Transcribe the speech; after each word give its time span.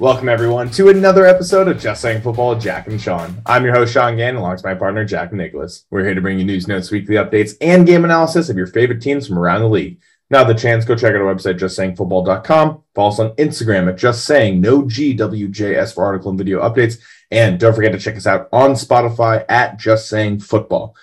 Welcome, 0.00 0.28
everyone, 0.28 0.70
to 0.70 0.88
another 0.88 1.24
episode 1.24 1.68
of 1.68 1.78
Just 1.78 2.02
Saying 2.02 2.22
Football 2.22 2.50
with 2.50 2.60
Jack 2.60 2.88
and 2.88 3.00
Sean. 3.00 3.40
I'm 3.46 3.64
your 3.64 3.72
host, 3.72 3.94
Sean 3.94 4.16
Gann, 4.16 4.34
alongside 4.34 4.70
my 4.70 4.74
partner, 4.74 5.04
Jack 5.04 5.32
Nicholas. 5.32 5.86
We're 5.88 6.02
here 6.02 6.16
to 6.16 6.20
bring 6.20 6.36
you 6.36 6.44
news, 6.44 6.66
notes, 6.66 6.90
weekly 6.90 7.14
updates, 7.14 7.54
and 7.60 7.86
game 7.86 8.04
analysis 8.04 8.48
of 8.48 8.56
your 8.56 8.66
favorite 8.66 9.00
teams 9.00 9.28
from 9.28 9.38
around 9.38 9.60
the 9.60 9.68
league. 9.68 10.00
Now, 10.30 10.42
the 10.42 10.52
chance, 10.52 10.84
go 10.84 10.96
check 10.96 11.14
out 11.14 11.20
our 11.20 11.32
website, 11.32 11.60
justsayingfootball.com. 11.60 12.82
Follow 12.92 13.08
us 13.08 13.20
on 13.20 13.36
Instagram 13.36 13.88
at 13.88 13.96
Just 13.96 14.24
Saying, 14.24 14.60
no 14.60 14.82
GWJS 14.82 15.94
for 15.94 16.04
article 16.04 16.30
and 16.30 16.38
video 16.38 16.60
updates. 16.60 16.98
And 17.30 17.60
don't 17.60 17.74
forget 17.74 17.92
to 17.92 17.98
check 18.00 18.16
us 18.16 18.26
out 18.26 18.48
on 18.52 18.72
Spotify 18.72 19.44
at 19.48 19.78
Just 19.78 20.08
Saying 20.08 20.40
Football. 20.40 20.96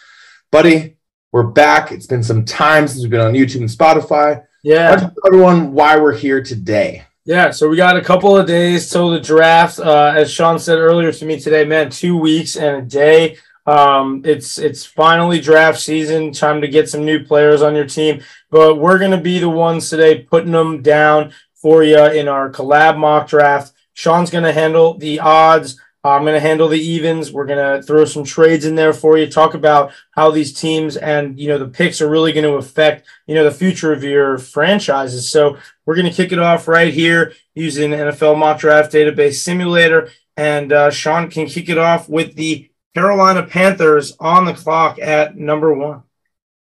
Buddy, 0.52 0.98
we're 1.32 1.44
back. 1.44 1.94
It's 1.94 2.08
been 2.08 2.24
some 2.24 2.44
time 2.44 2.90
since 2.90 3.02
we've 3.02 3.10
been 3.10 3.22
on 3.22 3.34
YouTube 3.34 3.62
and 3.62 3.70
Spotify. 3.70 4.44
Yeah. 4.64 5.12
Everyone 5.26 5.72
why 5.72 5.98
we're 5.98 6.14
here 6.14 6.44
today. 6.44 7.06
Yeah, 7.24 7.52
so 7.52 7.70
we 7.70 7.78
got 7.78 7.98
a 7.98 8.02
couple 8.02 8.36
of 8.36 8.48
days 8.48 8.90
till 8.90 9.12
the 9.12 9.20
draft. 9.20 9.80
Uh, 9.80 10.12
as 10.16 10.32
Sean 10.32 10.58
said 10.58 10.80
earlier 10.80 11.12
to 11.12 11.26
me 11.26 11.40
today, 11.40 11.64
man, 11.64 11.92
two 11.92 12.18
weeks 12.18 12.56
and 12.56 12.78
a 12.78 12.82
day. 12.82 13.38
Um, 13.68 14.24
it's 14.26 14.58
it's 14.58 14.84
finally 14.86 15.40
draft 15.40 15.80
season. 15.80 16.32
Time 16.34 16.62
to 16.62 16.68
get 16.68 16.90
some 16.90 17.06
new 17.06 17.24
players 17.24 17.62
on 17.62 17.76
your 17.76 17.86
team. 17.86 18.24
But 18.50 18.80
we're 18.80 18.98
gonna 18.98 19.22
be 19.22 19.38
the 19.38 19.50
ones 19.50 19.88
today 19.88 20.24
putting 20.24 20.52
them 20.52 20.82
down 20.82 21.32
for 21.54 21.84
you 21.84 22.04
in 22.04 22.28
our 22.28 22.52
collab 22.52 22.98
mock 22.98 23.28
draft. 23.28 23.74
Sean's 23.94 24.32
gonna 24.32 24.52
handle 24.52 24.98
the 24.98 25.20
odds. 25.20 25.80
I'm 26.04 26.24
going 26.24 26.34
to 26.34 26.40
handle 26.40 26.68
the 26.68 26.80
evens. 26.80 27.32
We're 27.32 27.46
going 27.46 27.80
to 27.80 27.86
throw 27.86 28.06
some 28.06 28.24
trades 28.24 28.66
in 28.66 28.76
there 28.76 28.94
for 28.94 29.18
you. 29.18 29.30
Talk 29.30 29.54
about 29.54 29.92
how 30.12 30.32
these 30.32 30.52
teams 30.52 30.98
and 30.98 31.40
you 31.40 31.48
know 31.48 31.60
the 31.60 31.68
picks 31.68 32.02
are 32.02 32.10
really 32.10 32.32
going 32.32 32.46
to 32.46 32.56
affect 32.56 33.08
you 33.28 33.36
know 33.36 33.44
the 33.44 33.52
future 33.52 33.94
of 33.94 34.04
your 34.04 34.38
franchises. 34.38 35.30
So 35.30 35.58
we're 35.86 35.96
going 35.96 36.10
to 36.10 36.16
kick 36.16 36.32
it 36.32 36.40
off 36.40 36.68
right 36.68 36.94
here 36.94 37.34
using 37.54 37.92
NFL 37.92 38.38
Mock 38.38 38.60
Draft 38.60 38.92
Database 38.92 39.36
Simulator, 39.36 40.10
and 40.36 40.74
uh, 40.74 40.90
Sean 40.90 41.30
can 41.30 41.46
kick 41.46 41.70
it 41.70 41.78
off 41.78 42.10
with 42.10 42.36
the 42.36 42.72
Carolina 42.96 43.44
Panthers 43.44 44.16
on 44.20 44.46
the 44.46 44.54
clock 44.54 45.00
at 45.00 45.38
number 45.38 45.74
one. 45.74 46.04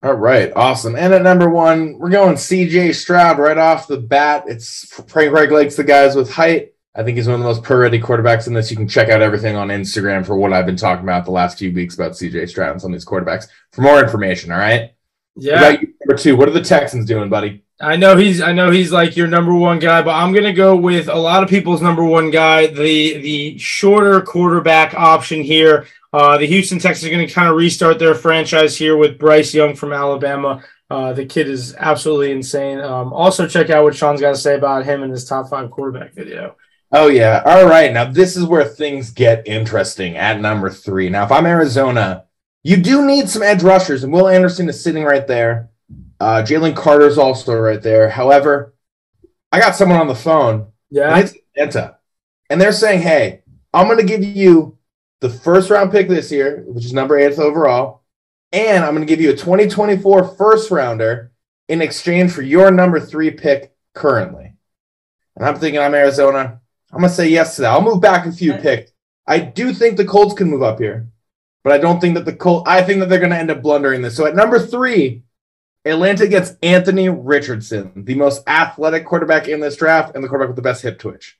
All 0.03 0.13
right, 0.13 0.51
awesome. 0.55 0.95
And 0.95 1.13
at 1.13 1.21
number 1.21 1.49
one, 1.49 1.99
we're 1.99 2.09
going 2.09 2.35
CJ 2.35 2.95
Stroud 2.95 3.37
right 3.37 3.57
off 3.57 3.87
the 3.87 3.97
bat. 3.97 4.45
It's 4.47 4.85
Frank 5.07 5.31
Reich 5.31 5.51
likes 5.51 5.75
the 5.75 5.83
guys 5.83 6.15
with 6.15 6.31
height. 6.31 6.73
I 6.93 7.03
think 7.03 7.17
he's 7.17 7.27
one 7.27 7.35
of 7.35 7.39
the 7.39 7.45
most 7.45 7.63
pro 7.63 7.77
ready 7.77 7.99
quarterbacks 7.99 8.47
in 8.47 8.53
this. 8.53 8.69
You 8.69 8.77
can 8.77 8.87
check 8.87 9.09
out 9.09 9.21
everything 9.21 9.55
on 9.55 9.69
Instagram 9.69 10.25
for 10.25 10.35
what 10.35 10.51
I've 10.51 10.65
been 10.65 10.75
talking 10.75 11.03
about 11.03 11.25
the 11.25 11.31
last 11.31 11.57
few 11.57 11.73
weeks 11.73 11.95
about 11.95 12.11
CJ 12.11 12.49
Stroud 12.49 12.71
and 12.71 12.81
some 12.81 12.91
of 12.91 12.99
these 12.99 13.05
quarterbacks 13.05 13.47
for 13.71 13.81
more 13.81 14.01
information. 14.01 14.51
All 14.51 14.57
right. 14.57 14.93
Yeah. 15.37 15.71
number 15.71 16.17
two, 16.17 16.35
what 16.35 16.49
are 16.49 16.53
the 16.53 16.61
Texans 16.61 17.05
doing, 17.05 17.29
buddy? 17.29 17.63
I 17.79 17.95
know 17.95 18.15
he's 18.15 18.41
I 18.41 18.51
know 18.51 18.69
he's 18.69 18.91
like 18.91 19.15
your 19.15 19.27
number 19.27 19.55
one 19.55 19.79
guy, 19.79 20.01
but 20.03 20.11
I'm 20.11 20.33
gonna 20.33 20.53
go 20.53 20.75
with 20.75 21.07
a 21.07 21.15
lot 21.15 21.41
of 21.41 21.49
people's 21.49 21.81
number 21.81 22.03
one 22.03 22.29
guy, 22.29 22.67
the 22.67 23.17
the 23.17 23.57
shorter 23.57 24.21
quarterback 24.21 24.93
option 24.93 25.41
here. 25.41 25.87
Uh, 26.13 26.37
the 26.37 26.45
Houston 26.45 26.77
Texans 26.77 27.07
are 27.07 27.15
going 27.15 27.25
to 27.25 27.33
kind 27.33 27.47
of 27.47 27.55
restart 27.55 27.97
their 27.97 28.13
franchise 28.13 28.77
here 28.77 28.97
with 28.97 29.17
Bryce 29.17 29.53
Young 29.53 29.75
from 29.75 29.93
Alabama. 29.93 30.61
Uh, 30.89 31.13
the 31.13 31.25
kid 31.25 31.47
is 31.47 31.73
absolutely 31.75 32.31
insane. 32.31 32.79
Um, 32.79 33.13
also, 33.13 33.47
check 33.47 33.69
out 33.69 33.85
what 33.85 33.95
Sean's 33.95 34.19
got 34.19 34.31
to 34.31 34.37
say 34.37 34.55
about 34.55 34.83
him 34.83 35.03
in 35.03 35.09
his 35.09 35.23
top 35.23 35.49
five 35.49 35.71
quarterback 35.71 36.13
video. 36.13 36.57
Oh 36.91 37.07
yeah. 37.07 37.41
All 37.45 37.65
right. 37.65 37.93
Now 37.93 38.05
this 38.05 38.35
is 38.35 38.45
where 38.45 38.65
things 38.65 39.11
get 39.11 39.47
interesting 39.47 40.17
at 40.17 40.41
number 40.41 40.69
three. 40.69 41.09
Now, 41.09 41.23
if 41.23 41.31
I'm 41.31 41.45
Arizona, 41.45 42.25
you 42.63 42.77
do 42.77 43.05
need 43.05 43.29
some 43.29 43.41
edge 43.41 43.63
rushers, 43.63 44.03
and 44.03 44.13
Will 44.13 44.27
Anderson 44.27 44.69
is 44.69 44.81
sitting 44.81 45.03
right 45.03 45.25
there. 45.25 45.69
Uh, 46.19 46.43
Jalen 46.43 46.75
Carter's 46.75 47.17
also 47.17 47.55
right 47.55 47.81
there. 47.81 48.09
However, 48.09 48.75
I 49.51 49.59
got 49.59 49.75
someone 49.75 49.99
on 49.99 50.07
the 50.07 50.15
phone. 50.15 50.71
Yeah. 50.89 51.15
And 51.17 51.33
Atlanta. 51.55 51.97
And 52.49 52.59
they're 52.59 52.71
saying, 52.71 53.01
hey, 53.01 53.41
I'm 53.73 53.87
going 53.87 53.97
to 53.97 54.03
give 54.03 54.23
you 54.23 54.77
the 55.21 55.29
first 55.29 55.69
round 55.69 55.91
pick 55.91 56.07
this 56.07 56.31
year, 56.31 56.63
which 56.67 56.85
is 56.85 56.93
number 56.93 57.17
eighth 57.17 57.39
overall. 57.39 58.03
And 58.51 58.83
I'm 58.83 58.93
going 58.93 59.07
to 59.07 59.11
give 59.11 59.21
you 59.21 59.31
a 59.31 59.35
2024 59.35 60.35
first 60.35 60.69
rounder 60.69 61.31
in 61.69 61.81
exchange 61.81 62.31
for 62.31 62.41
your 62.41 62.69
number 62.69 62.99
three 62.99 63.31
pick 63.31 63.73
currently. 63.93 64.53
And 65.35 65.45
I'm 65.45 65.55
thinking 65.55 65.79
I'm 65.79 65.95
Arizona. 65.95 66.59
I'm 66.91 67.01
gonna 67.01 67.09
say 67.09 67.29
yes 67.29 67.55
to 67.55 67.61
that. 67.61 67.71
I'll 67.71 67.81
move 67.81 68.01
back 68.01 68.25
a 68.25 68.31
few 68.31 68.53
picks. 68.53 68.91
I 69.27 69.39
do 69.39 69.73
think 69.73 69.97
the 69.97 70.05
Colts 70.05 70.33
can 70.33 70.49
move 70.49 70.63
up 70.63 70.79
here, 70.79 71.07
but 71.63 71.73
I 71.73 71.77
don't 71.77 71.99
think 71.99 72.15
that 72.15 72.25
the 72.25 72.35
Colts. 72.35 72.69
I 72.69 72.81
think 72.81 72.99
that 72.99 73.09
they're 73.09 73.19
gonna 73.19 73.35
end 73.35 73.51
up 73.51 73.61
blundering 73.61 74.01
this. 74.01 74.15
So 74.15 74.25
at 74.25 74.35
number 74.35 74.59
three, 74.59 75.23
Atlanta 75.85 76.27
gets 76.27 76.53
Anthony 76.61 77.09
Richardson, 77.09 77.91
the 77.95 78.15
most 78.15 78.47
athletic 78.47 79.05
quarterback 79.05 79.47
in 79.47 79.59
this 79.59 79.77
draft, 79.77 80.15
and 80.15 80.23
the 80.23 80.27
quarterback 80.27 80.49
with 80.49 80.55
the 80.57 80.61
best 80.61 80.83
hip 80.83 80.99
twitch. 80.99 81.37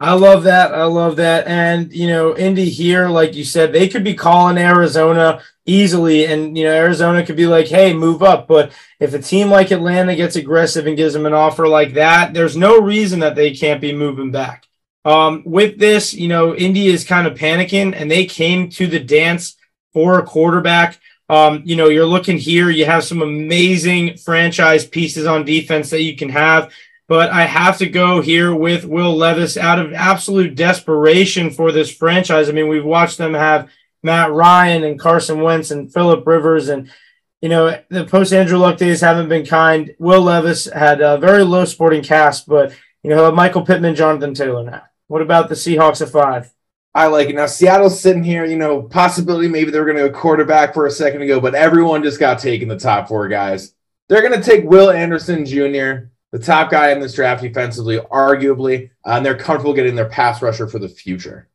I 0.00 0.12
love 0.12 0.44
that. 0.44 0.72
I 0.72 0.84
love 0.84 1.16
that. 1.16 1.48
And, 1.48 1.92
you 1.92 2.06
know, 2.06 2.36
Indy 2.36 2.68
here, 2.68 3.08
like 3.08 3.34
you 3.34 3.42
said, 3.42 3.72
they 3.72 3.88
could 3.88 4.04
be 4.04 4.14
calling 4.14 4.56
Arizona 4.56 5.42
easily. 5.66 6.26
And, 6.26 6.56
you 6.56 6.64
know, 6.64 6.72
Arizona 6.72 7.26
could 7.26 7.34
be 7.34 7.48
like, 7.48 7.66
hey, 7.66 7.92
move 7.92 8.22
up. 8.22 8.46
But 8.46 8.70
if 9.00 9.12
a 9.12 9.18
team 9.18 9.50
like 9.50 9.72
Atlanta 9.72 10.14
gets 10.14 10.36
aggressive 10.36 10.86
and 10.86 10.96
gives 10.96 11.14
them 11.14 11.26
an 11.26 11.32
offer 11.32 11.66
like 11.66 11.94
that, 11.94 12.32
there's 12.32 12.56
no 12.56 12.80
reason 12.80 13.18
that 13.20 13.34
they 13.34 13.50
can't 13.50 13.80
be 13.80 13.92
moving 13.92 14.30
back. 14.30 14.67
Um, 15.08 15.42
with 15.46 15.78
this, 15.78 16.12
you 16.12 16.28
know, 16.28 16.54
Indy 16.54 16.88
is 16.88 17.02
kind 17.02 17.26
of 17.26 17.38
panicking 17.38 17.94
and 17.96 18.10
they 18.10 18.26
came 18.26 18.68
to 18.72 18.86
the 18.86 19.00
dance 19.00 19.56
for 19.94 20.18
a 20.18 20.22
quarterback. 20.22 21.00
Um, 21.30 21.62
you 21.64 21.76
know, 21.76 21.88
you're 21.88 22.04
looking 22.04 22.36
here, 22.36 22.68
you 22.68 22.84
have 22.84 23.04
some 23.04 23.22
amazing 23.22 24.18
franchise 24.18 24.86
pieces 24.86 25.24
on 25.24 25.46
defense 25.46 25.88
that 25.90 26.02
you 26.02 26.14
can 26.14 26.28
have, 26.28 26.70
but 27.06 27.30
I 27.30 27.44
have 27.44 27.78
to 27.78 27.88
go 27.88 28.20
here 28.20 28.54
with 28.54 28.84
Will 28.84 29.16
Levis 29.16 29.56
out 29.56 29.78
of 29.78 29.94
absolute 29.94 30.54
desperation 30.54 31.52
for 31.52 31.72
this 31.72 31.90
franchise. 31.90 32.50
I 32.50 32.52
mean, 32.52 32.68
we've 32.68 32.84
watched 32.84 33.16
them 33.16 33.32
have 33.32 33.70
Matt 34.02 34.30
Ryan 34.30 34.84
and 34.84 35.00
Carson 35.00 35.40
Wentz 35.40 35.70
and 35.70 35.90
Philip 35.90 36.26
Rivers 36.26 36.68
and 36.68 36.90
you 37.40 37.48
know, 37.48 37.80
the 37.88 38.04
post 38.04 38.34
Andrew 38.34 38.58
Luck 38.58 38.76
days 38.76 39.00
haven't 39.00 39.30
been 39.30 39.46
kind. 39.46 39.94
Will 39.98 40.20
Levis 40.20 40.66
had 40.66 41.00
a 41.00 41.16
very 41.16 41.44
low 41.44 41.64
sporting 41.64 42.02
cast, 42.02 42.46
but 42.46 42.76
you 43.02 43.08
know, 43.08 43.32
Michael 43.32 43.64
Pittman, 43.64 43.94
Jonathan 43.94 44.34
Taylor 44.34 44.64
now. 44.64 44.82
What 45.08 45.22
about 45.22 45.48
the 45.48 45.54
Seahawks 45.54 46.00
at 46.00 46.10
five? 46.10 46.52
I 46.94 47.06
like 47.06 47.28
it. 47.28 47.34
Now, 47.34 47.46
Seattle's 47.46 48.00
sitting 48.00 48.24
here, 48.24 48.44
you 48.44 48.56
know, 48.56 48.82
possibility 48.82 49.48
maybe 49.48 49.70
they 49.70 49.78
were 49.78 49.84
going 49.84 49.98
to 49.98 50.08
go 50.08 50.18
quarterback 50.18 50.74
for 50.74 50.86
a 50.86 50.90
second 50.90 51.22
ago, 51.22 51.40
but 51.40 51.54
everyone 51.54 52.02
just 52.02 52.20
got 52.20 52.38
taken 52.38 52.68
the 52.68 52.78
top 52.78 53.08
four 53.08 53.28
guys. 53.28 53.74
They're 54.08 54.26
going 54.26 54.40
to 54.40 54.46
take 54.48 54.64
Will 54.64 54.90
Anderson 54.90 55.44
Jr., 55.44 56.08
the 56.30 56.38
top 56.38 56.70
guy 56.70 56.90
in 56.90 57.00
this 57.00 57.14
draft 57.14 57.42
defensively, 57.42 57.98
arguably, 57.98 58.90
uh, 59.06 59.12
and 59.12 59.24
they're 59.24 59.36
comfortable 59.36 59.74
getting 59.74 59.94
their 59.94 60.08
pass 60.08 60.42
rusher 60.42 60.66
for 60.66 60.78
the 60.78 60.88
future. 60.88 61.48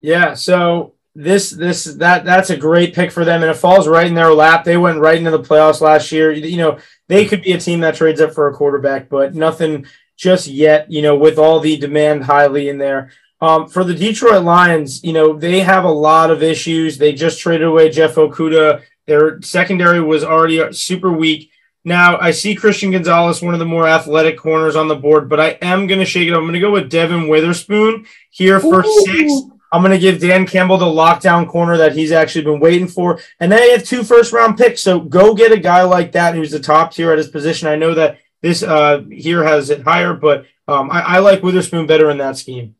Yeah. 0.00 0.34
So 0.34 0.94
this, 1.14 1.50
this, 1.50 1.84
that, 1.84 2.24
that's 2.24 2.50
a 2.50 2.56
great 2.56 2.94
pick 2.94 3.10
for 3.10 3.24
them, 3.24 3.42
and 3.42 3.50
it 3.50 3.56
falls 3.56 3.88
right 3.88 4.06
in 4.06 4.14
their 4.14 4.32
lap. 4.32 4.64
They 4.64 4.76
went 4.76 5.00
right 5.00 5.18
into 5.18 5.30
the 5.30 5.40
playoffs 5.40 5.80
last 5.80 6.12
year. 6.12 6.30
You 6.30 6.56
know, 6.56 6.78
they 7.08 7.26
could 7.26 7.42
be 7.42 7.52
a 7.52 7.58
team 7.58 7.80
that 7.80 7.96
trades 7.96 8.20
up 8.20 8.32
for 8.32 8.48
a 8.48 8.54
quarterback, 8.54 9.08
but 9.08 9.34
nothing 9.34 9.86
just 10.18 10.48
yet, 10.48 10.90
you 10.90 11.00
know, 11.00 11.16
with 11.16 11.38
all 11.38 11.60
the 11.60 11.78
demand 11.78 12.24
highly 12.24 12.68
in 12.68 12.76
there. 12.76 13.10
Um, 13.40 13.68
for 13.68 13.84
the 13.84 13.94
Detroit 13.94 14.42
Lions, 14.42 15.02
you 15.04 15.12
know, 15.12 15.38
they 15.38 15.60
have 15.60 15.84
a 15.84 15.90
lot 15.90 16.30
of 16.30 16.42
issues. 16.42 16.98
They 16.98 17.12
just 17.12 17.40
traded 17.40 17.68
away 17.68 17.88
Jeff 17.88 18.16
Okudah. 18.16 18.82
Their 19.06 19.40
secondary 19.42 20.02
was 20.02 20.24
already 20.24 20.72
super 20.72 21.12
weak. 21.12 21.50
Now, 21.84 22.18
I 22.18 22.32
see 22.32 22.56
Christian 22.56 22.90
Gonzalez, 22.90 23.40
one 23.40 23.54
of 23.54 23.60
the 23.60 23.64
more 23.64 23.86
athletic 23.86 24.36
corners 24.36 24.76
on 24.76 24.88
the 24.88 24.96
board, 24.96 25.28
but 25.28 25.40
I 25.40 25.50
am 25.62 25.86
going 25.86 26.00
to 26.00 26.04
shake 26.04 26.28
it 26.28 26.34
up. 26.34 26.38
I'm 26.38 26.44
going 26.44 26.54
to 26.54 26.60
go 26.60 26.72
with 26.72 26.90
Devin 26.90 27.28
Witherspoon 27.28 28.04
here 28.30 28.58
for 28.58 28.84
Ooh. 28.84 29.04
six. 29.06 29.32
I'm 29.70 29.82
going 29.82 29.92
to 29.92 29.98
give 29.98 30.20
Dan 30.20 30.46
Campbell 30.46 30.78
the 30.78 30.86
lockdown 30.86 31.46
corner 31.46 31.76
that 31.76 31.94
he's 31.94 32.10
actually 32.10 32.44
been 32.44 32.60
waiting 32.60 32.88
for. 32.88 33.20
And 33.38 33.52
then 33.52 33.62
I 33.62 33.66
have 33.66 33.84
two 33.84 34.02
first 34.02 34.32
round 34.32 34.58
picks. 34.58 34.80
So 34.80 34.98
go 34.98 35.34
get 35.34 35.52
a 35.52 35.58
guy 35.58 35.82
like 35.82 36.12
that 36.12 36.34
who's 36.34 36.50
the 36.50 36.58
top 36.58 36.92
tier 36.92 37.12
at 37.12 37.18
his 37.18 37.28
position. 37.28 37.68
I 37.68 37.76
know 37.76 37.94
that 37.94 38.18
this 38.42 38.62
uh, 38.62 39.02
here 39.10 39.44
has 39.44 39.70
it 39.70 39.82
higher, 39.82 40.14
but 40.14 40.46
um, 40.66 40.90
I, 40.90 41.00
I, 41.00 41.18
like 41.18 41.42
Witherspoon 41.42 41.86
better 41.86 42.10
in 42.10 42.18
that 42.18 42.36
scheme. 42.36 42.76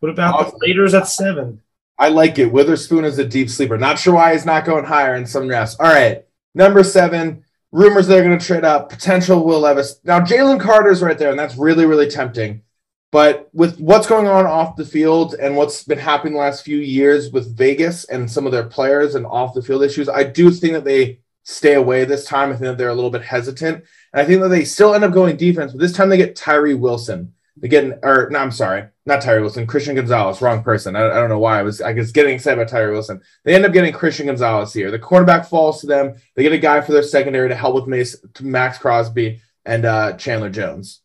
What 0.00 0.10
about 0.10 0.34
awesome. 0.34 0.58
the 0.60 0.66
Raiders 0.66 0.94
at 0.94 1.08
seven? 1.08 1.62
I 1.98 2.08
like 2.08 2.38
it. 2.38 2.52
Witherspoon 2.52 3.04
is 3.04 3.18
a 3.18 3.24
deep 3.24 3.50
sleeper. 3.50 3.76
Not 3.76 3.98
sure 3.98 4.14
why 4.14 4.32
he's 4.32 4.46
not 4.46 4.64
going 4.64 4.84
higher 4.84 5.14
in 5.14 5.26
some 5.26 5.46
drafts. 5.46 5.76
All 5.80 5.86
right, 5.86 6.24
number 6.54 6.84
seven. 6.84 7.44
Rumors 7.72 8.08
they're 8.08 8.24
going 8.24 8.38
to 8.38 8.44
trade 8.44 8.64
up. 8.64 8.88
Potential 8.88 9.44
Will 9.44 9.60
Levis. 9.60 10.00
Now 10.04 10.20
Jalen 10.20 10.60
Carter's 10.60 11.02
right 11.02 11.18
there, 11.18 11.30
and 11.30 11.38
that's 11.38 11.56
really 11.56 11.86
really 11.86 12.08
tempting. 12.08 12.62
But 13.12 13.50
with 13.52 13.80
what's 13.80 14.06
going 14.06 14.28
on 14.28 14.46
off 14.46 14.76
the 14.76 14.84
field 14.84 15.34
and 15.34 15.56
what's 15.56 15.82
been 15.82 15.98
happening 15.98 16.34
the 16.34 16.40
last 16.40 16.64
few 16.64 16.78
years 16.78 17.32
with 17.32 17.56
Vegas 17.56 18.04
and 18.04 18.30
some 18.30 18.46
of 18.46 18.52
their 18.52 18.64
players 18.64 19.16
and 19.16 19.26
off 19.26 19.54
the 19.54 19.62
field 19.62 19.82
issues, 19.82 20.08
I 20.08 20.22
do 20.22 20.50
think 20.50 20.74
that 20.74 20.84
they 20.84 21.18
stay 21.42 21.74
away 21.74 22.04
this 22.04 22.24
time. 22.24 22.50
I 22.50 22.52
think 22.52 22.62
that 22.62 22.78
they're 22.78 22.88
a 22.88 22.94
little 22.94 23.10
bit 23.10 23.22
hesitant. 23.22 23.84
I 24.12 24.24
think 24.24 24.40
that 24.40 24.48
they 24.48 24.64
still 24.64 24.94
end 24.94 25.04
up 25.04 25.12
going 25.12 25.36
defense, 25.36 25.72
but 25.72 25.80
this 25.80 25.92
time 25.92 26.08
they 26.08 26.16
get 26.16 26.36
Tyree 26.36 26.74
Wilson. 26.74 27.32
They 27.56 27.68
get, 27.68 27.98
or 28.02 28.28
no, 28.30 28.38
I'm 28.38 28.50
sorry, 28.50 28.88
not 29.04 29.20
Tyree 29.20 29.42
Wilson, 29.42 29.66
Christian 29.66 29.94
Gonzalez, 29.94 30.40
wrong 30.40 30.62
person. 30.62 30.96
I, 30.96 31.10
I 31.10 31.14
don't 31.14 31.28
know 31.28 31.38
why 31.38 31.58
I 31.58 31.62
was, 31.62 31.80
I 31.80 31.92
was 31.92 32.10
getting 32.10 32.34
excited 32.34 32.58
about 32.58 32.70
Tyree 32.70 32.92
Wilson. 32.92 33.20
They 33.44 33.54
end 33.54 33.66
up 33.66 33.72
getting 33.72 33.92
Christian 33.92 34.26
Gonzalez 34.26 34.72
here. 34.72 34.90
The 34.90 34.98
cornerback 34.98 35.46
falls 35.46 35.80
to 35.80 35.86
them. 35.86 36.14
They 36.34 36.42
get 36.42 36.52
a 36.52 36.58
guy 36.58 36.80
for 36.80 36.92
their 36.92 37.02
secondary 37.02 37.48
to 37.48 37.54
help 37.54 37.74
with 37.74 37.86
Mace, 37.86 38.16
Maxx 38.40 38.78
Crosby 38.78 39.42
and 39.64 39.84
uh, 39.84 40.14
Chandler 40.14 40.50
Jones. 40.50 41.02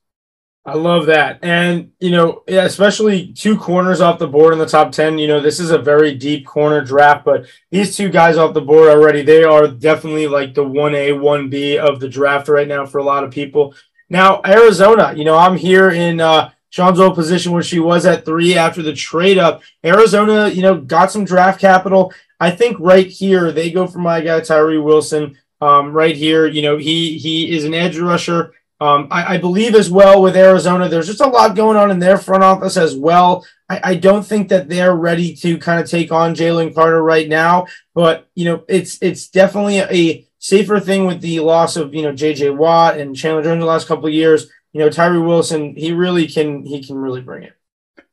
I 0.67 0.73
love 0.73 1.05
that. 1.05 1.39
And, 1.43 1.91
you 1.99 2.09
know, 2.09 2.43
especially 2.47 3.31
two 3.33 3.55
corners 3.55 4.01
off 4.01 4.17
the 4.17 4.27
board 4.27 4.51
in 4.51 4.57
the 4.57 4.65
top 4.65 4.91
10. 4.91 5.19
You 5.19 5.27
know, 5.27 5.39
this 5.39 5.59
is 5.59 5.69
a 5.69 5.77
very 5.77 6.15
deep 6.15 6.47
corner 6.47 6.83
draft, 6.83 7.23
but 7.23 7.45
these 7.69 7.95
two 7.95 8.09
guys 8.09 8.35
off 8.37 8.55
the 8.55 8.61
board 8.61 8.89
already, 8.89 9.21
they 9.21 9.43
are 9.43 9.67
definitely 9.67 10.25
like 10.27 10.55
the 10.55 10.65
1A, 10.65 11.19
1B 11.19 11.77
of 11.77 11.99
the 11.99 12.09
draft 12.09 12.47
right 12.47 12.67
now 12.67 12.83
for 12.83 12.97
a 12.97 13.03
lot 13.03 13.23
of 13.23 13.29
people. 13.29 13.75
Now, 14.09 14.41
Arizona, 14.43 15.13
you 15.15 15.23
know, 15.23 15.37
I'm 15.37 15.55
here 15.55 15.91
in 15.91 16.19
uh, 16.19 16.49
Sean's 16.71 16.99
old 16.99 17.13
position 17.13 17.51
where 17.51 17.63
she 17.63 17.79
was 17.79 18.07
at 18.07 18.25
three 18.25 18.57
after 18.57 18.81
the 18.81 18.93
trade 18.93 19.37
up. 19.37 19.61
Arizona, 19.83 20.47
you 20.47 20.63
know, 20.63 20.81
got 20.81 21.11
some 21.11 21.25
draft 21.25 21.61
capital. 21.61 22.11
I 22.39 22.49
think 22.49 22.77
right 22.79 23.07
here, 23.07 23.51
they 23.51 23.69
go 23.69 23.85
for 23.85 23.99
my 23.99 24.19
guy, 24.19 24.39
Tyree 24.41 24.79
Wilson. 24.79 25.37
Um, 25.61 25.93
right 25.93 26.15
here, 26.15 26.47
you 26.47 26.61
know, 26.63 26.77
he 26.77 27.17
he 27.17 27.55
is 27.55 27.63
an 27.63 27.73
edge 27.73 27.97
rusher 27.97 28.53
um, 28.85 29.07
I, 29.09 29.35
I, 29.35 29.37
believe 29.37 29.73
as 29.73 29.89
well 29.89 30.21
with 30.21 30.37
Arizona, 30.37 30.87
there's 30.87 31.07
just 31.07 31.21
a 31.21 31.27
lot 31.27 31.55
going 31.55 31.77
on 31.77 31.89
in 31.89 31.99
their 31.99 32.17
front 32.17 32.43
office 32.43 32.77
as 32.77 32.95
well. 32.95 33.45
I, 33.69 33.81
I 33.83 33.95
don't 33.95 34.25
think 34.25 34.49
that 34.49 34.69
they're 34.69 34.95
ready 34.95 35.35
to 35.37 35.57
kind 35.57 35.81
of 35.81 35.89
take 35.89 36.11
on 36.11 36.35
Jalen 36.35 36.75
Carter 36.75 37.01
right 37.01 37.27
now, 37.27 37.67
but 37.93 38.27
you 38.35 38.45
know, 38.45 38.63
it's 38.67 39.01
it's 39.01 39.27
definitely 39.29 39.79
a 39.79 40.27
safer 40.39 40.79
thing 40.79 41.07
with 41.07 41.21
the 41.21 41.39
loss 41.39 41.75
of 41.75 41.95
you 41.95 42.03
know 42.03 42.13
JJ 42.13 42.55
Watt 42.55 42.99
and 42.99 43.15
Chandler 43.15 43.43
Jones 43.43 43.61
the 43.61 43.65
last 43.65 43.87
couple 43.87 44.05
of 44.05 44.13
years. 44.13 44.47
You 44.73 44.81
know, 44.81 44.89
Tyree 44.89 45.19
Wilson, 45.19 45.75
he 45.75 45.91
really 45.91 46.27
can 46.27 46.63
he 46.65 46.83
can 46.83 46.97
really 46.97 47.21
bring 47.21 47.43
it. 47.43 47.53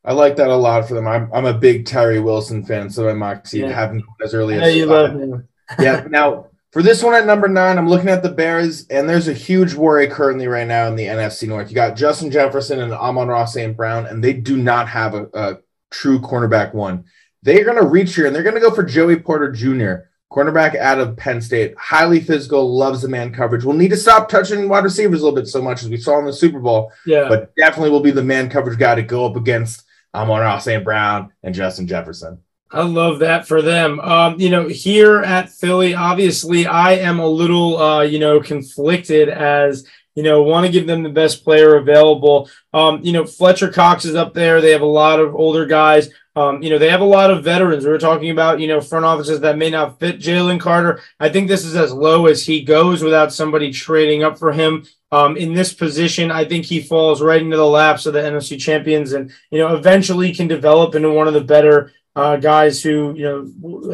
I 0.05 0.15
like 0.15 0.37
that 0.37 0.49
a 0.49 0.57
lot 0.57 0.89
for 0.89 0.95
them. 0.95 1.07
I'm 1.07 1.31
I'm 1.35 1.47
a 1.47 1.55
big 1.55 1.87
Tyree 1.87 2.19
Wilson 2.19 2.65
fan, 2.65 2.89
so 2.89 3.09
I 3.09 3.13
might 3.13 3.53
yeah. 3.53 3.69
have 3.69 3.91
him 3.91 4.05
as 4.25 4.33
early 4.33 4.59
as. 4.59 4.75
you 4.75 4.87
love 4.87 5.13
him. 5.13 5.49
yeah. 5.79 6.07
Now 6.11 6.47
for 6.73 6.83
this 6.83 7.03
one 7.03 7.15
at 7.15 7.27
number 7.27 7.49
nine, 7.49 7.77
I'm 7.77 7.89
looking 7.89 8.09
at 8.09 8.23
the 8.23 8.31
Bears, 8.31 8.87
and 8.89 9.07
there's 9.07 9.29
a 9.29 9.35
huge 9.35 9.75
worry 9.75 10.07
currently 10.09 10.47
right 10.47 10.67
now 10.67 10.87
in 10.89 10.97
the 10.97 11.05
NFC 11.05 11.47
North. 11.47 11.69
You 11.69 11.75
got 11.75 11.97
Justin 11.97 12.31
Jefferson 12.31 12.81
and 12.81 12.93
Amon-Ra 12.95 13.45
St. 13.45 13.77
Brown, 13.77 14.07
and 14.07 14.25
they 14.25 14.33
do 14.33 14.57
not 14.57 14.89
have 14.89 15.15
a, 15.15 15.29
a 15.35 15.59
true 15.91 16.19
cornerback 16.19 16.73
one. 16.73 17.05
They're 17.43 17.65
going 17.65 17.77
to 17.77 17.87
reach 17.87 18.15
here, 18.15 18.25
and 18.25 18.35
they're 18.35 18.43
going 18.43 18.55
to 18.55 18.61
go 18.61 18.71
for 18.71 18.85
Joey 18.85 19.17
Porter 19.17 19.53
Jr., 19.53 20.09
cornerback 20.33 20.75
out 20.75 20.99
of 20.99 21.15
Penn 21.19 21.43
State. 21.43 21.75
Highly 21.77 22.21
physical, 22.21 22.75
loves 22.75 23.03
the 23.03 23.09
man 23.09 23.35
coverage. 23.35 23.65
We'll 23.65 23.77
need 23.77 23.91
to 23.91 23.97
stop 23.99 24.31
touching 24.31 24.67
wide 24.67 24.85
receivers 24.85 25.21
a 25.21 25.25
little 25.25 25.39
bit 25.39 25.49
so 25.49 25.61
much 25.61 25.83
as 25.83 25.91
we 25.91 25.99
saw 25.99 26.19
in 26.21 26.25
the 26.25 26.33
Super 26.33 26.59
Bowl. 26.59 26.91
Yeah. 27.05 27.29
But 27.29 27.55
definitely 27.55 27.91
will 27.91 28.01
be 28.01 28.13
the 28.13 28.25
man 28.25 28.49
coverage 28.49 28.79
guy 28.79 28.95
to 28.95 29.03
go 29.03 29.27
up 29.27 29.37
against 29.37 29.85
Amon-Ra 30.15 30.57
St. 30.57 30.83
Brown 30.83 31.35
and 31.43 31.55
Justin 31.55 31.87
Jefferson. 31.87 32.39
I 32.73 32.83
love 32.83 33.19
that 33.19 33.47
for 33.47 33.61
them. 33.61 34.01
Um, 34.01 34.41
you 34.41 34.49
know, 34.49 34.67
here 34.67 35.21
at 35.21 35.51
Philly, 35.51 35.95
obviously, 35.95 36.67
I 36.67 36.95
am 36.95 37.19
a 37.21 37.27
little, 37.27 37.77
uh, 37.77 38.01
you 38.03 38.19
know, 38.19 38.41
conflicted 38.41 39.29
as 39.29 39.87
you 40.15 40.23
know, 40.23 40.43
want 40.43 40.67
to 40.67 40.73
give 40.73 40.87
them 40.87 41.03
the 41.03 41.09
best 41.09 41.45
player 41.45 41.77
available. 41.77 42.51
Um, 42.75 43.01
you 43.03 43.13
know, 43.13 43.25
Fletcher 43.25 43.71
Cox 43.71 44.05
is 44.05 44.15
up 44.15 44.35
there. 44.35 44.61
They 44.61 44.73
have 44.73 44.83
a 44.83 44.87
lot 44.87 45.21
of 45.21 45.35
older 45.35 45.67
guys. 45.67 46.11
Um, 46.35 46.63
you 46.63 46.71
know, 46.71 46.79
they 46.79 46.91
have 46.91 47.01
a 47.01 47.05
lot 47.05 47.31
of 47.31 47.45
veterans. 47.45 47.85
We 47.85 47.91
are 47.91 47.99
talking 47.99 48.31
about, 48.31 48.61
you 48.61 48.67
know, 48.67 48.81
front 48.81 49.05
offices 49.05 49.41
that 49.41 49.59
may 49.59 49.71
not 49.71 50.01
fit 50.01 50.19
Jalen 50.19 50.61
Carter. 50.61 51.01
I 51.21 51.29
think 51.29 51.49
this 51.49 51.65
is 51.65 51.77
as 51.77 51.93
low 51.93 52.27
as 52.27 52.45
he 52.45 52.63
goes 52.63 53.03
without 53.03 53.33
somebody 53.33 53.71
trading 53.73 54.23
up 54.23 54.39
for 54.39 54.53
him. 54.53 54.87
Um, 55.11 55.37
in 55.37 55.53
this 55.53 55.75
position, 55.75 56.31
I 56.31 56.47
think 56.47 56.65
he 56.65 56.81
falls 56.81 57.21
right 57.21 57.43
into 57.43 57.59
the 57.59 57.67
laps 57.67 58.07
of 58.07 58.15
the 58.15 58.21
NFC 58.21 58.59
champions 58.59 59.13
and, 59.13 59.31
you 59.51 59.59
know, 59.59 59.75
eventually 59.75 60.35
can 60.35 60.49
develop 60.49 60.95
into 60.95 61.11
one 61.11 61.29
of 61.29 61.35
the 61.35 61.43
better 61.43 61.93
uh, 62.14 62.37
guys 62.37 62.82
who 62.82 63.14
you 63.14 63.25
know 63.25 63.43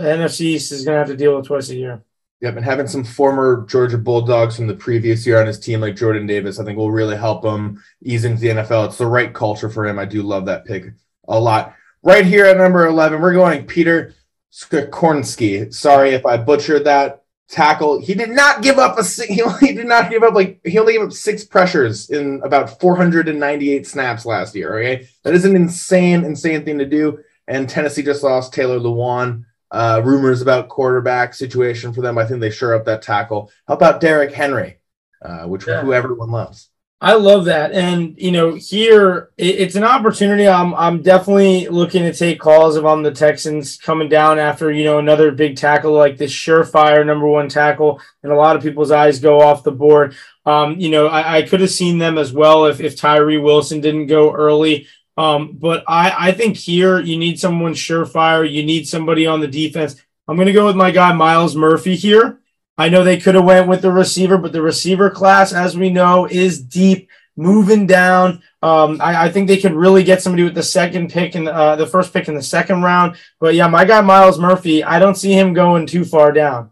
NFC 0.01 0.41
East 0.43 0.73
is 0.73 0.85
going 0.85 0.95
to 0.95 0.99
have 0.99 1.09
to 1.09 1.17
deal 1.17 1.37
with 1.37 1.47
twice 1.47 1.71
a 1.71 1.77
year. 1.77 2.03
Yep, 2.41 2.57
and 2.57 2.65
having 2.65 2.87
some 2.87 3.03
former 3.03 3.67
Georgia 3.69 3.99
Bulldogs 3.99 4.57
from 4.57 4.69
the 4.69 4.75
previous 4.75 5.27
year 5.27 5.41
on 5.41 5.47
his 5.47 5.59
team, 5.59 5.81
like 5.81 5.97
Jordan 5.97 6.27
Davis, 6.27 6.61
I 6.61 6.65
think 6.65 6.79
will 6.79 6.93
really 6.93 7.17
help 7.17 7.45
him 7.45 7.83
ease 8.01 8.25
into 8.25 8.41
the 8.41 8.49
NFL. 8.49 8.87
It's 8.87 8.99
the 8.99 9.07
right 9.07 9.35
culture 9.35 9.69
for 9.69 9.85
him. 9.87 9.99
I 9.99 10.05
do 10.05 10.23
love 10.23 10.47
that 10.47 10.65
pick 10.65 10.93
a 11.27 11.39
lot. 11.39 11.75
Right 12.03 12.25
here 12.25 12.47
at 12.47 12.57
number 12.57 12.87
11, 12.87 13.21
we're 13.21 13.33
going 13.33 13.67
Peter 13.67 14.15
Skoronski. 14.53 15.75
Sorry 15.75 16.11
if 16.11 16.25
I 16.25 16.37
butchered 16.37 16.85
that 16.85 17.25
tackle. 17.49 18.01
He 18.01 18.15
did 18.15 18.31
not 18.31 18.63
give 18.63 18.79
up 18.79 18.99
a 18.99 19.03
he, 19.23 19.43
he 19.61 19.73
did 19.73 19.87
not 19.89 20.09
give 20.09 20.23
up 20.23 20.35
like 20.35 20.61
he 20.65 20.79
only 20.79 20.93
gave 20.93 21.03
up 21.03 21.13
six 21.13 21.43
pressures 21.45 22.11
in 22.11 22.41
about 22.45 22.79
498 22.79 23.85
snaps 23.85 24.25
last 24.25 24.55
year. 24.55 24.79
Okay, 24.79 25.09
that 25.25 25.35
is 25.35 25.45
an 25.45 25.57
insane, 25.57 26.25
insane 26.25 26.65
thing 26.65 26.79
to 26.79 26.87
do 26.87 27.19
and 27.49 27.69
Tennessee 27.69 28.03
just 28.03 28.23
lost 28.23 28.53
Taylor 28.53 28.79
Lewan. 28.79 29.45
Uh, 29.71 30.01
rumors 30.03 30.41
about 30.41 30.71
quarterback 30.71 31.35
situation 31.35 31.93
for 31.93 32.01
them. 32.01 32.17
I 32.17 32.25
think 32.25 32.41
they 32.41 32.49
sure 32.49 32.75
up 32.75 32.87
that 32.87 33.03
tackle. 33.03 33.51
How 33.67 33.75
about 33.75 34.01
Derrick 34.01 34.33
Henry, 34.33 34.79
uh, 35.21 35.45
which 35.45 35.67
yeah. 35.67 35.83
who 35.83 35.93
everyone 35.93 36.31
loves. 36.31 36.71
I 37.01 37.15
love 37.15 37.45
that, 37.45 37.71
and 37.71 38.17
you 38.19 38.33
know, 38.33 38.55
here 38.55 39.31
it, 39.37 39.61
it's 39.61 39.77
an 39.77 39.85
opportunity. 39.85 40.49
I'm 40.49 40.75
I'm 40.75 41.01
definitely 41.01 41.69
looking 41.69 42.03
to 42.03 42.13
take 42.13 42.41
calls 42.41 42.77
if 42.77 42.85
I'm 42.85 43.05
the 43.05 43.13
Texans 43.13 43.77
coming 43.77 44.09
down 44.09 44.41
after 44.41 44.73
you 44.73 44.83
know 44.83 44.99
another 44.99 45.31
big 45.31 45.57
tackle 45.57 45.93
like 45.93 46.17
this 46.17 46.33
surefire 46.33 47.07
number 47.07 47.29
one 47.29 47.49
tackle, 47.49 48.01
and 48.25 48.33
a 48.33 48.37
lot 48.37 48.57
of 48.57 48.63
people's 48.63 48.91
eyes 48.91 49.21
go 49.21 49.41
off 49.41 49.63
the 49.63 49.71
board. 49.71 50.17
Um, 50.45 50.81
you 50.81 50.89
know, 50.89 51.07
I, 51.07 51.37
I 51.37 51.43
could 51.43 51.61
have 51.61 51.71
seen 51.71 51.99
them 51.99 52.19
as 52.19 52.33
well 52.33 52.67
if 52.67 52.81
if 52.81 52.97
Tyree 52.97 53.39
Wilson 53.39 53.81
didn't 53.81 54.07
go 54.07 54.33
early. 54.33 54.89
Um, 55.19 55.59
but 55.61 55.83
I, 55.89 56.29
I 56.29 56.33
think 56.33 56.57
here 56.57 57.01
you 57.01 57.19
need 57.19 57.41
someone 57.41 57.75
surefire. 57.75 58.49
You 58.49 58.63
need 58.63 58.87
somebody 58.87 59.27
on 59.27 59.41
the 59.41 59.49
defense. 59.49 60.01
I'm 60.29 60.37
going 60.37 60.47
to 60.47 60.53
go 60.53 60.67
with 60.67 60.77
my 60.77 60.93
guy 60.93 61.13
Myles 61.13 61.57
Murphy 61.57 61.97
here. 61.97 62.39
I 62.79 62.89
know 62.89 63.03
they 63.03 63.19
could 63.19 63.35
have 63.35 63.45
went 63.45 63.67
with 63.67 63.83
the 63.83 63.91
receiver, 63.91 64.39
but 64.39 64.53
the 64.53 64.63
receiver 64.63 65.11
class, 65.11 65.53
as 65.53 65.77
we 65.77 65.91
know, 65.91 66.27
is 66.27 66.63
deep, 66.63 67.09
moving 67.37 67.85
down. 67.85 68.45
Um, 68.63 69.01
I, 69.01 69.25
I, 69.25 69.31
think 69.31 69.49
they 69.49 69.57
could 69.57 69.73
really 69.73 70.05
get 70.05 70.23
somebody 70.23 70.45
with 70.45 70.55
the 70.55 70.63
second 70.63 71.11
pick 71.11 71.35
and 71.35 71.49
uh, 71.49 71.75
the 71.75 71.87
first 71.87 72.13
pick 72.13 72.29
in 72.29 72.35
the 72.37 72.43
second 72.43 72.83
round. 72.83 73.17
But 73.41 73.57
yeah, 73.57 73.67
my 73.67 73.85
guy 73.85 74.01
Myles 74.01 74.39
Murphy, 74.39 74.85
I 74.85 75.01
don't 75.01 75.17
see 75.17 75.33
him 75.33 75.53
going 75.53 75.87
too 75.87 76.05
far 76.05 76.31
down. 76.31 76.71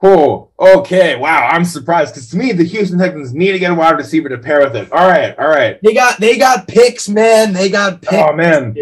Oh, 0.00 0.50
okay. 0.58 1.16
Wow, 1.16 1.48
I'm 1.50 1.64
surprised 1.64 2.14
because 2.14 2.30
to 2.30 2.36
me 2.36 2.52
the 2.52 2.64
Houston 2.64 2.98
Texans 2.98 3.34
need 3.34 3.52
to 3.52 3.58
get 3.58 3.72
a 3.72 3.74
wide 3.74 3.96
receiver 3.96 4.28
to 4.28 4.38
pair 4.38 4.60
with 4.60 4.76
it. 4.76 4.92
All 4.92 5.08
right, 5.08 5.36
all 5.38 5.48
right. 5.48 5.78
They 5.82 5.92
got 5.92 6.20
they 6.20 6.38
got 6.38 6.68
picks, 6.68 7.08
man. 7.08 7.52
They 7.52 7.68
got 7.68 7.94
oh, 7.94 7.96
picks. 7.96 8.12
Oh 8.12 8.32
man, 8.32 8.76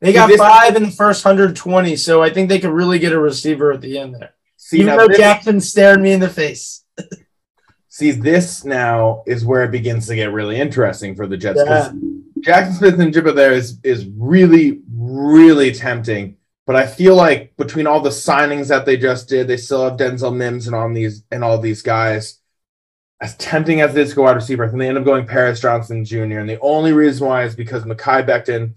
they 0.00 0.12
got 0.12 0.30
five 0.32 0.76
in 0.76 0.84
the 0.84 0.90
first 0.90 1.24
hundred 1.24 1.56
twenty. 1.56 1.96
So 1.96 2.22
I 2.22 2.30
think 2.30 2.48
they 2.48 2.60
could 2.60 2.70
really 2.70 3.00
get 3.00 3.12
a 3.12 3.18
receiver 3.18 3.72
at 3.72 3.80
the 3.80 3.98
end 3.98 4.14
there. 4.14 4.34
See, 4.56 4.80
Even 4.80 4.96
though 4.96 5.08
this, 5.08 5.18
Jaxon 5.18 5.60
stared 5.60 6.00
me 6.00 6.12
in 6.12 6.20
the 6.20 6.28
face. 6.28 6.84
see, 7.88 8.12
this 8.12 8.64
now 8.64 9.24
is 9.26 9.44
where 9.44 9.64
it 9.64 9.72
begins 9.72 10.06
to 10.06 10.14
get 10.14 10.32
really 10.32 10.60
interesting 10.60 11.16
for 11.16 11.26
the 11.26 11.36
Jets. 11.36 11.60
Yeah. 11.64 11.90
Jaxon 12.38 12.74
Smith-Njigba 12.74 13.34
there 13.34 13.52
is 13.52 13.78
is 13.82 14.06
really 14.16 14.82
really 14.88 15.72
tempting 15.72 16.36
but 16.66 16.76
I 16.76 16.86
feel 16.86 17.16
like 17.16 17.56
between 17.56 17.86
all 17.86 18.00
the 18.00 18.10
signings 18.10 18.68
that 18.68 18.86
they 18.86 18.96
just 18.96 19.28
did, 19.28 19.48
they 19.48 19.56
still 19.56 19.84
have 19.88 19.98
Denzel 19.98 20.34
Mims 20.34 20.66
and 20.66 20.76
on 20.76 20.92
these 20.92 21.24
and 21.30 21.42
all 21.42 21.58
these 21.58 21.82
guys. 21.82 22.38
As 23.22 23.36
tempting 23.36 23.82
as 23.82 23.94
it 23.94 24.00
is 24.00 24.10
to 24.10 24.16
go 24.16 24.22
wide 24.22 24.36
receiver, 24.36 24.64
and 24.64 24.80
they 24.80 24.88
end 24.88 24.96
up 24.96 25.04
going 25.04 25.26
Paris 25.26 25.60
Johnson 25.60 26.04
Jr. 26.06 26.38
And 26.38 26.48
the 26.48 26.60
only 26.60 26.92
reason 26.92 27.26
why 27.26 27.44
is 27.44 27.54
because 27.54 27.84
Mekhi 27.84 28.26
Becton, 28.26 28.74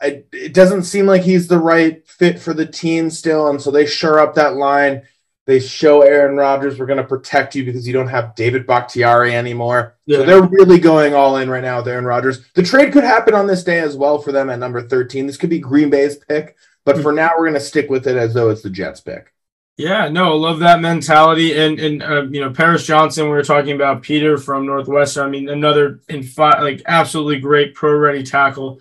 I, 0.00 0.24
it 0.32 0.54
doesn't 0.54 0.84
seem 0.84 1.06
like 1.06 1.22
he's 1.22 1.46
the 1.46 1.58
right 1.58 2.06
fit 2.08 2.38
for 2.38 2.54
the 2.54 2.64
team 2.64 3.10
still. 3.10 3.48
And 3.48 3.60
so 3.60 3.70
they 3.70 3.84
shore 3.84 4.18
up 4.18 4.34
that 4.36 4.54
line. 4.54 5.02
They 5.46 5.60
show 5.60 6.02
Aaron 6.02 6.36
Rodgers, 6.36 6.78
we're 6.78 6.86
going 6.86 6.96
to 6.96 7.04
protect 7.04 7.54
you 7.54 7.64
because 7.64 7.86
you 7.86 7.92
don't 7.92 8.08
have 8.08 8.34
David 8.34 8.66
Bakhtiari 8.66 9.32
anymore. 9.34 9.96
Yeah. 10.04 10.18
So 10.18 10.24
they're 10.24 10.42
really 10.42 10.80
going 10.80 11.14
all 11.14 11.36
in 11.36 11.48
right 11.48 11.62
now 11.62 11.78
with 11.78 11.88
Aaron 11.88 12.04
Rodgers. 12.04 12.44
The 12.54 12.64
trade 12.64 12.92
could 12.92 13.04
happen 13.04 13.32
on 13.32 13.46
this 13.46 13.62
day 13.62 13.78
as 13.78 13.96
well 13.96 14.18
for 14.18 14.32
them 14.32 14.50
at 14.50 14.58
number 14.58 14.82
13. 14.82 15.26
This 15.26 15.36
could 15.36 15.50
be 15.50 15.60
Green 15.60 15.88
Bay's 15.88 16.16
pick. 16.16 16.56
But 16.86 17.02
for 17.02 17.12
now, 17.12 17.32
we're 17.36 17.44
going 17.44 17.54
to 17.54 17.60
stick 17.60 17.90
with 17.90 18.06
it 18.06 18.16
as 18.16 18.32
though 18.32 18.48
it's 18.48 18.62
the 18.62 18.70
Jets 18.70 19.00
pick. 19.00 19.34
Yeah, 19.76 20.08
no, 20.08 20.36
love 20.36 20.60
that 20.60 20.80
mentality. 20.80 21.58
And 21.58 21.78
and 21.78 22.02
uh, 22.02 22.22
you 22.30 22.40
know, 22.40 22.50
Paris 22.50 22.86
Johnson, 22.86 23.24
we 23.24 23.30
were 23.30 23.42
talking 23.42 23.74
about 23.74 24.02
Peter 24.02 24.38
from 24.38 24.64
Northwestern. 24.64 25.26
I 25.26 25.28
mean, 25.28 25.48
another 25.50 26.00
in 26.08 26.22
five, 26.22 26.62
like 26.62 26.80
absolutely 26.86 27.40
great 27.40 27.74
pro 27.74 27.94
ready 27.94 28.22
tackle. 28.22 28.80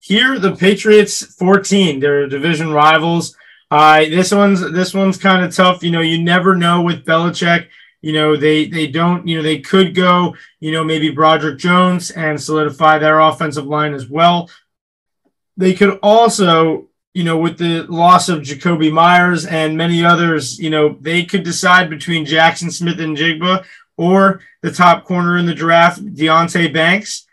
Here, 0.00 0.40
the 0.40 0.56
Patriots 0.56 1.24
14, 1.36 2.00
they're 2.00 2.26
division 2.26 2.72
rivals. 2.72 3.36
Uh, 3.70 4.00
this 4.00 4.32
one's 4.32 4.72
this 4.72 4.92
one's 4.92 5.18
kind 5.18 5.44
of 5.44 5.54
tough. 5.54 5.84
You 5.84 5.92
know, 5.92 6.00
you 6.00 6.20
never 6.20 6.56
know 6.56 6.82
with 6.82 7.04
Belichick. 7.04 7.68
You 8.00 8.14
know, 8.14 8.36
they 8.36 8.66
they 8.66 8.86
don't. 8.88 9.28
You 9.28 9.36
know, 9.36 9.42
they 9.42 9.60
could 9.60 9.94
go. 9.94 10.34
You 10.60 10.72
know, 10.72 10.82
maybe 10.82 11.10
Broderick 11.10 11.58
Jones 11.58 12.10
and 12.10 12.40
solidify 12.40 12.98
their 12.98 13.20
offensive 13.20 13.66
line 13.66 13.92
as 13.92 14.08
well. 14.08 14.50
They 15.58 15.74
could 15.74 15.98
also 16.02 16.88
you 17.14 17.24
know, 17.24 17.36
with 17.36 17.58
the 17.58 17.82
loss 17.82 18.28
of 18.28 18.40
Jakobi 18.40 18.90
Meyers 18.92 19.44
and 19.44 19.76
many 19.76 20.04
others, 20.04 20.58
you 20.58 20.70
know, 20.70 20.96
they 21.00 21.24
could 21.24 21.42
decide 21.42 21.90
between 21.90 22.24
Jaxon 22.26 22.72
Smith-Njigba 22.72 23.64
or 23.96 24.40
the 24.62 24.72
top 24.72 25.04
corner 25.04 25.36
in 25.36 25.46
the 25.46 25.54
draft, 25.54 26.04
Deonte 26.04 26.72
Banks. 26.72 27.26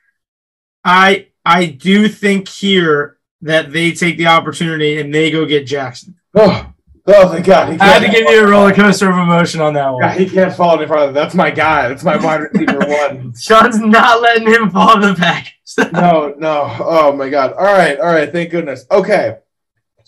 I 0.84 1.28
I 1.46 1.66
do 1.68 2.08
think 2.08 2.48
here 2.48 3.18
that 3.42 3.72
they 3.72 3.92
take 3.92 4.18
the 4.18 4.28
opportunity 4.28 5.00
and 5.00 5.14
they 5.14 5.32
go 5.32 5.46
get 5.46 5.66
Jaxon. 5.66 6.16
Oh, 6.36 6.74
Oh 7.12 7.28
thank 7.30 7.46
God! 7.46 7.80
I 7.82 7.86
had 7.86 8.04
to 8.04 8.10
give 8.10 8.30
you 8.30 8.46
a 8.46 8.48
roller 8.48 8.72
coaster 8.72 9.10
of 9.10 9.18
emotion 9.18 9.62
on 9.62 9.74
that 9.74 9.92
one. 9.92 10.04
Yeah, 10.04 10.10
one. 10.10 10.18
he 10.20 10.30
can't 10.30 10.54
fall 10.54 10.78
any 10.78 10.88
farther. 10.88 11.12
That's 11.12 11.34
my 11.34 11.50
guy. 11.50 11.90
That's 11.90 12.04
my 12.04 12.18
wide 12.18 12.42
receiver 12.42 12.78
one. 12.88 13.34
Sean's 13.36 13.80
not 13.80 14.22
letting 14.22 14.48
him 14.48 14.70
fall 14.70 14.94
in 14.94 15.02
the 15.02 15.16
pack. 15.16 15.54
No, 15.92 16.36
no. 16.38 16.76
Oh 16.80 17.12
my 17.14 17.30
God. 17.30 17.54
All 17.54 17.64
right, 17.64 18.00
all 18.00 18.08
right. 18.12 18.32
Thank 18.32 18.52
goodness. 18.52 18.86
Okay, 18.92 19.38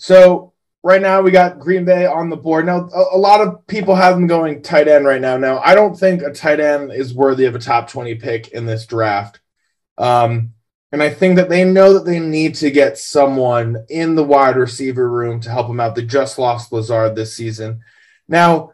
so 0.02 0.52
right 0.82 1.00
now 1.00 1.22
we 1.22 1.30
got 1.30 1.60
Green 1.60 1.84
Bay 1.84 2.06
on 2.06 2.28
the 2.28 2.36
board. 2.36 2.66
Now 2.66 2.88
a, 2.92 3.16
a 3.16 3.18
lot 3.18 3.40
of 3.40 3.64
people 3.68 3.94
have 3.94 4.16
them 4.16 4.26
going 4.26 4.60
tight 4.60 4.88
end 4.88 5.06
right 5.06 5.20
now. 5.20 5.36
Now 5.36 5.60
I 5.60 5.76
don't 5.76 5.94
think 5.94 6.22
a 6.22 6.32
tight 6.32 6.58
end 6.58 6.92
is 6.92 7.14
worthy 7.14 7.44
of 7.44 7.54
a 7.54 7.60
top 7.60 7.88
twenty 7.88 8.16
pick 8.16 8.48
in 8.48 8.66
this 8.66 8.84
draft. 8.84 9.38
Um, 9.96 10.54
and 10.90 11.00
I 11.00 11.08
think 11.08 11.36
that 11.36 11.48
they 11.48 11.64
know 11.64 11.92
that 11.94 12.04
they 12.04 12.18
need 12.18 12.56
to 12.56 12.72
get 12.72 12.98
someone 12.98 13.86
in 13.88 14.16
the 14.16 14.24
wide 14.24 14.56
receiver 14.56 15.08
room 15.08 15.38
to 15.42 15.50
help 15.50 15.68
them 15.68 15.78
out. 15.78 15.94
They 15.94 16.04
just 16.04 16.36
lost 16.36 16.72
Lazard 16.72 17.14
this 17.14 17.36
season. 17.36 17.82
Now, 18.26 18.72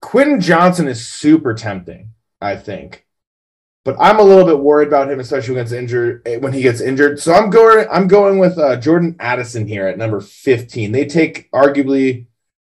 Quentin 0.00 0.40
Johnson 0.40 0.86
is 0.86 1.04
super 1.04 1.52
tempting, 1.52 2.12
I 2.40 2.54
think. 2.54 3.07
But 3.88 3.96
I'm 3.98 4.18
a 4.18 4.22
little 4.22 4.44
bit 4.44 4.58
worried 4.58 4.88
about 4.88 5.10
him, 5.10 5.18
especially 5.18 5.54
when 5.54 5.72
injured 5.72 6.20
when 6.40 6.52
he 6.52 6.60
gets 6.60 6.82
injured. 6.82 7.20
So 7.20 7.32
I'm 7.32 7.48
going 7.48 7.86
I'm 7.90 8.06
going 8.06 8.38
with 8.38 8.58
uh, 8.58 8.76
Jordan 8.76 9.16
Addison 9.18 9.66
here 9.66 9.86
at 9.86 9.96
number 9.96 10.20
15. 10.20 10.92
They 10.92 11.06
take 11.06 11.50
arguably, 11.52 12.26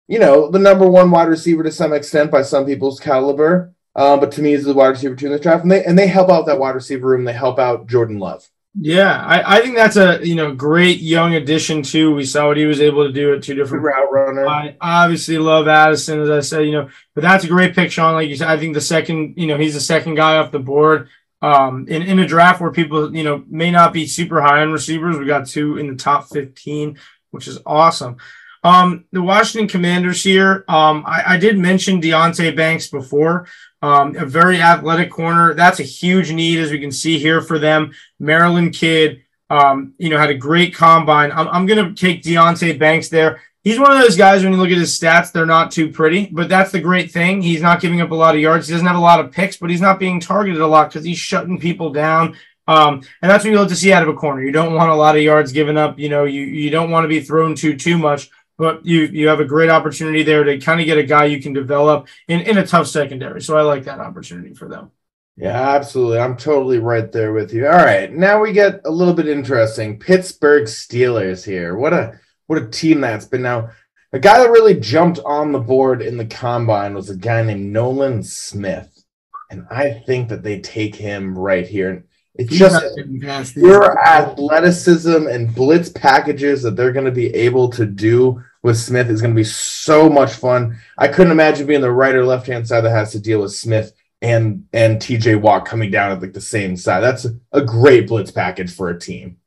you 0.08 0.18
know, 0.18 0.50
the 0.50 0.58
number 0.58 0.88
one 0.88 1.10
wide 1.10 1.28
receiver 1.28 1.62
to 1.62 1.70
some 1.70 1.92
extent 1.92 2.30
by 2.30 2.40
some 2.40 2.64
people's 2.64 2.98
caliber. 2.98 3.74
Um, 3.94 4.18
but 4.18 4.32
to 4.32 4.40
me, 4.40 4.52
he's 4.52 4.64
the 4.64 4.72
wide 4.72 4.88
receiver 4.88 5.14
two 5.14 5.26
in 5.26 5.32
the 5.32 5.38
draft, 5.38 5.62
and 5.62 5.70
they 5.70 5.84
and 5.84 5.98
they 5.98 6.06
help 6.06 6.30
out 6.30 6.46
that 6.46 6.58
wide 6.58 6.74
receiver 6.74 7.08
room. 7.08 7.24
They 7.24 7.34
help 7.34 7.58
out 7.58 7.86
Jordan 7.86 8.18
Love. 8.18 8.48
Yeah, 8.78 9.20
I, 9.24 9.56
I 9.56 9.60
think 9.60 9.74
that's 9.74 9.96
a 9.96 10.24
you 10.24 10.36
know 10.36 10.54
great 10.54 11.00
young 11.00 11.34
addition 11.34 11.82
too. 11.82 12.14
We 12.14 12.24
saw 12.24 12.46
what 12.46 12.56
he 12.56 12.66
was 12.66 12.80
able 12.80 13.04
to 13.04 13.12
do 13.12 13.34
at 13.34 13.42
two 13.42 13.54
different. 13.54 13.82
route 13.82 14.12
runner. 14.12 14.46
I 14.46 14.76
obviously 14.80 15.38
love 15.38 15.66
Addison, 15.66 16.20
as 16.20 16.30
I 16.30 16.40
said, 16.40 16.66
you 16.66 16.72
know, 16.72 16.88
but 17.14 17.22
that's 17.22 17.44
a 17.44 17.48
great 17.48 17.74
pick, 17.74 17.90
Sean. 17.90 18.14
Like 18.14 18.28
you 18.28 18.36
said, 18.36 18.48
I 18.48 18.58
think 18.58 18.74
the 18.74 18.80
second, 18.80 19.34
you 19.36 19.48
know, 19.48 19.58
he's 19.58 19.74
the 19.74 19.80
second 19.80 20.14
guy 20.14 20.36
off 20.36 20.52
the 20.52 20.60
board. 20.60 21.08
Um, 21.42 21.86
in, 21.88 22.02
in 22.02 22.18
a 22.18 22.26
draft 22.26 22.60
where 22.60 22.70
people, 22.70 23.16
you 23.16 23.24
know, 23.24 23.44
may 23.48 23.70
not 23.70 23.92
be 23.92 24.06
super 24.06 24.42
high 24.42 24.60
on 24.60 24.72
receivers, 24.72 25.16
we 25.16 25.24
got 25.24 25.46
two 25.46 25.78
in 25.78 25.88
the 25.88 25.96
top 25.96 26.28
15, 26.28 26.98
which 27.30 27.48
is 27.48 27.58
awesome. 27.64 28.18
Um, 28.62 29.06
the 29.10 29.22
Washington 29.22 29.66
Commanders 29.66 30.22
here, 30.22 30.64
um, 30.68 31.02
I, 31.06 31.22
I 31.26 31.36
did 31.38 31.58
mention 31.58 32.00
Deonte 32.00 32.54
Banks 32.54 32.88
before. 32.88 33.46
Um, 33.82 34.14
a 34.16 34.26
very 34.26 34.60
athletic 34.60 35.10
corner. 35.10 35.54
That's 35.54 35.80
a 35.80 35.84
huge 35.84 36.32
need, 36.32 36.58
as 36.58 36.70
we 36.70 36.80
can 36.80 36.92
see 36.92 37.18
here 37.18 37.40
for 37.40 37.58
them. 37.58 37.92
Maryland 38.18 38.74
kid, 38.74 39.22
um, 39.48 39.94
you 39.96 40.10
know, 40.10 40.18
had 40.18 40.30
a 40.30 40.34
great 40.34 40.74
combine. 40.74 41.32
I'm, 41.32 41.48
I'm 41.48 41.66
going 41.66 41.94
to 41.94 41.94
take 41.94 42.22
Deonte 42.22 42.78
Banks 42.78 43.08
there. 43.08 43.40
He's 43.62 43.78
one 43.78 43.92
of 43.92 43.98
those 43.98 44.16
guys, 44.16 44.42
when 44.42 44.52
you 44.52 44.58
look 44.58 44.70
at 44.70 44.78
his 44.78 44.98
stats, 44.98 45.32
they're 45.32 45.44
not 45.44 45.70
too 45.70 45.90
pretty, 45.90 46.26
but 46.26 46.48
that's 46.48 46.72
the 46.72 46.80
great 46.80 47.10
thing. 47.10 47.42
He's 47.42 47.60
not 47.60 47.80
giving 47.80 48.00
up 48.00 48.10
a 48.10 48.14
lot 48.14 48.34
of 48.34 48.40
yards. 48.40 48.66
He 48.66 48.72
doesn't 48.72 48.86
have 48.86 48.96
a 48.96 49.00
lot 49.00 49.20
of 49.20 49.32
picks, 49.32 49.58
but 49.58 49.68
he's 49.68 49.82
not 49.82 49.98
being 49.98 50.18
targeted 50.18 50.60
a 50.60 50.66
lot 50.66 50.88
because 50.88 51.04
he's 51.04 51.18
shutting 51.18 51.58
people 51.58 51.90
down. 51.90 52.36
Um, 52.66 53.02
and 53.20 53.30
that's 53.30 53.44
what 53.44 53.50
you 53.50 53.58
love 53.58 53.68
to 53.68 53.76
see 53.76 53.92
out 53.92 54.02
of 54.02 54.08
a 54.08 54.14
corner. 54.14 54.42
You 54.42 54.52
don't 54.52 54.74
want 54.74 54.90
a 54.90 54.94
lot 54.94 55.16
of 55.16 55.22
yards 55.22 55.52
given 55.52 55.76
up. 55.76 55.98
You 55.98 56.08
know, 56.08 56.24
you, 56.24 56.42
you 56.42 56.70
don't 56.70 56.90
want 56.90 57.04
to 57.04 57.08
be 57.08 57.20
thrown 57.20 57.54
to 57.56 57.76
too 57.76 57.98
much, 57.98 58.30
but 58.60 58.84
you 58.84 59.04
you 59.04 59.26
have 59.26 59.40
a 59.40 59.44
great 59.46 59.70
opportunity 59.70 60.22
there 60.22 60.44
to 60.44 60.58
kind 60.58 60.80
of 60.80 60.86
get 60.86 60.98
a 60.98 61.02
guy 61.02 61.24
you 61.24 61.40
can 61.40 61.54
develop 61.54 62.08
in, 62.28 62.40
in 62.40 62.58
a 62.58 62.66
tough 62.66 62.86
secondary. 62.86 63.40
So 63.40 63.56
I 63.56 63.62
like 63.62 63.84
that 63.84 64.00
opportunity 64.00 64.52
for 64.52 64.68
them. 64.68 64.90
Yeah, 65.34 65.70
absolutely. 65.70 66.18
I'm 66.18 66.36
totally 66.36 66.78
right 66.78 67.10
there 67.10 67.32
with 67.32 67.54
you. 67.54 67.66
All 67.66 67.72
right, 67.72 68.12
now 68.12 68.38
we 68.38 68.52
get 68.52 68.82
a 68.84 68.90
little 68.90 69.14
bit 69.14 69.28
interesting. 69.28 69.98
Pittsburgh 69.98 70.64
Steelers 70.64 71.42
here. 71.42 71.74
What 71.74 71.94
a 71.94 72.20
what 72.48 72.60
a 72.60 72.68
team 72.68 73.00
that's 73.00 73.24
been 73.24 73.40
now. 73.40 73.70
A 74.12 74.18
guy 74.18 74.36
that 74.36 74.50
really 74.50 74.78
jumped 74.78 75.20
on 75.24 75.52
the 75.52 75.58
board 75.58 76.02
in 76.02 76.18
the 76.18 76.26
combine 76.26 76.92
was 76.92 77.08
a 77.08 77.16
guy 77.16 77.42
named 77.42 77.72
Nolan 77.72 78.22
Smith, 78.22 79.04
and 79.50 79.66
I 79.70 79.90
think 79.90 80.28
that 80.28 80.42
they 80.42 80.60
take 80.60 80.94
him 80.94 81.38
right 81.38 81.66
here. 81.66 82.04
It's 82.34 82.50
He's 82.50 82.58
just 82.58 82.74
not 82.74 82.94
getting 82.94 83.22
past 83.22 83.54
these. 83.54 83.64
pure 83.64 83.98
athleticism 84.06 85.28
and 85.28 85.54
blitz 85.54 85.88
packages 85.88 86.62
that 86.62 86.76
they're 86.76 86.92
going 86.92 87.06
to 87.06 87.10
be 87.10 87.34
able 87.34 87.70
to 87.70 87.86
do 87.86 88.42
with 88.62 88.76
Smith 88.76 89.08
is 89.08 89.20
going 89.20 89.32
to 89.34 89.38
be 89.38 89.44
so 89.44 90.08
much 90.08 90.32
fun. 90.32 90.78
I 90.98 91.08
couldn't 91.08 91.32
imagine 91.32 91.66
being 91.66 91.80
the 91.80 91.90
right 91.90 92.14
or 92.14 92.24
left 92.24 92.46
hand 92.46 92.66
side 92.68 92.82
that 92.82 92.90
has 92.90 93.12
to 93.12 93.20
deal 93.20 93.40
with 93.40 93.52
Smith 93.52 93.92
and 94.22 94.66
and 94.72 94.98
TJ 94.98 95.40
Watt 95.40 95.64
coming 95.64 95.90
down 95.90 96.12
at 96.12 96.20
like 96.20 96.32
the 96.32 96.40
same 96.40 96.76
side. 96.76 97.00
That's 97.00 97.26
a 97.52 97.62
great 97.62 98.08
blitz 98.08 98.30
package 98.30 98.74
for 98.74 98.90
a 98.90 98.98
team. 98.98 99.38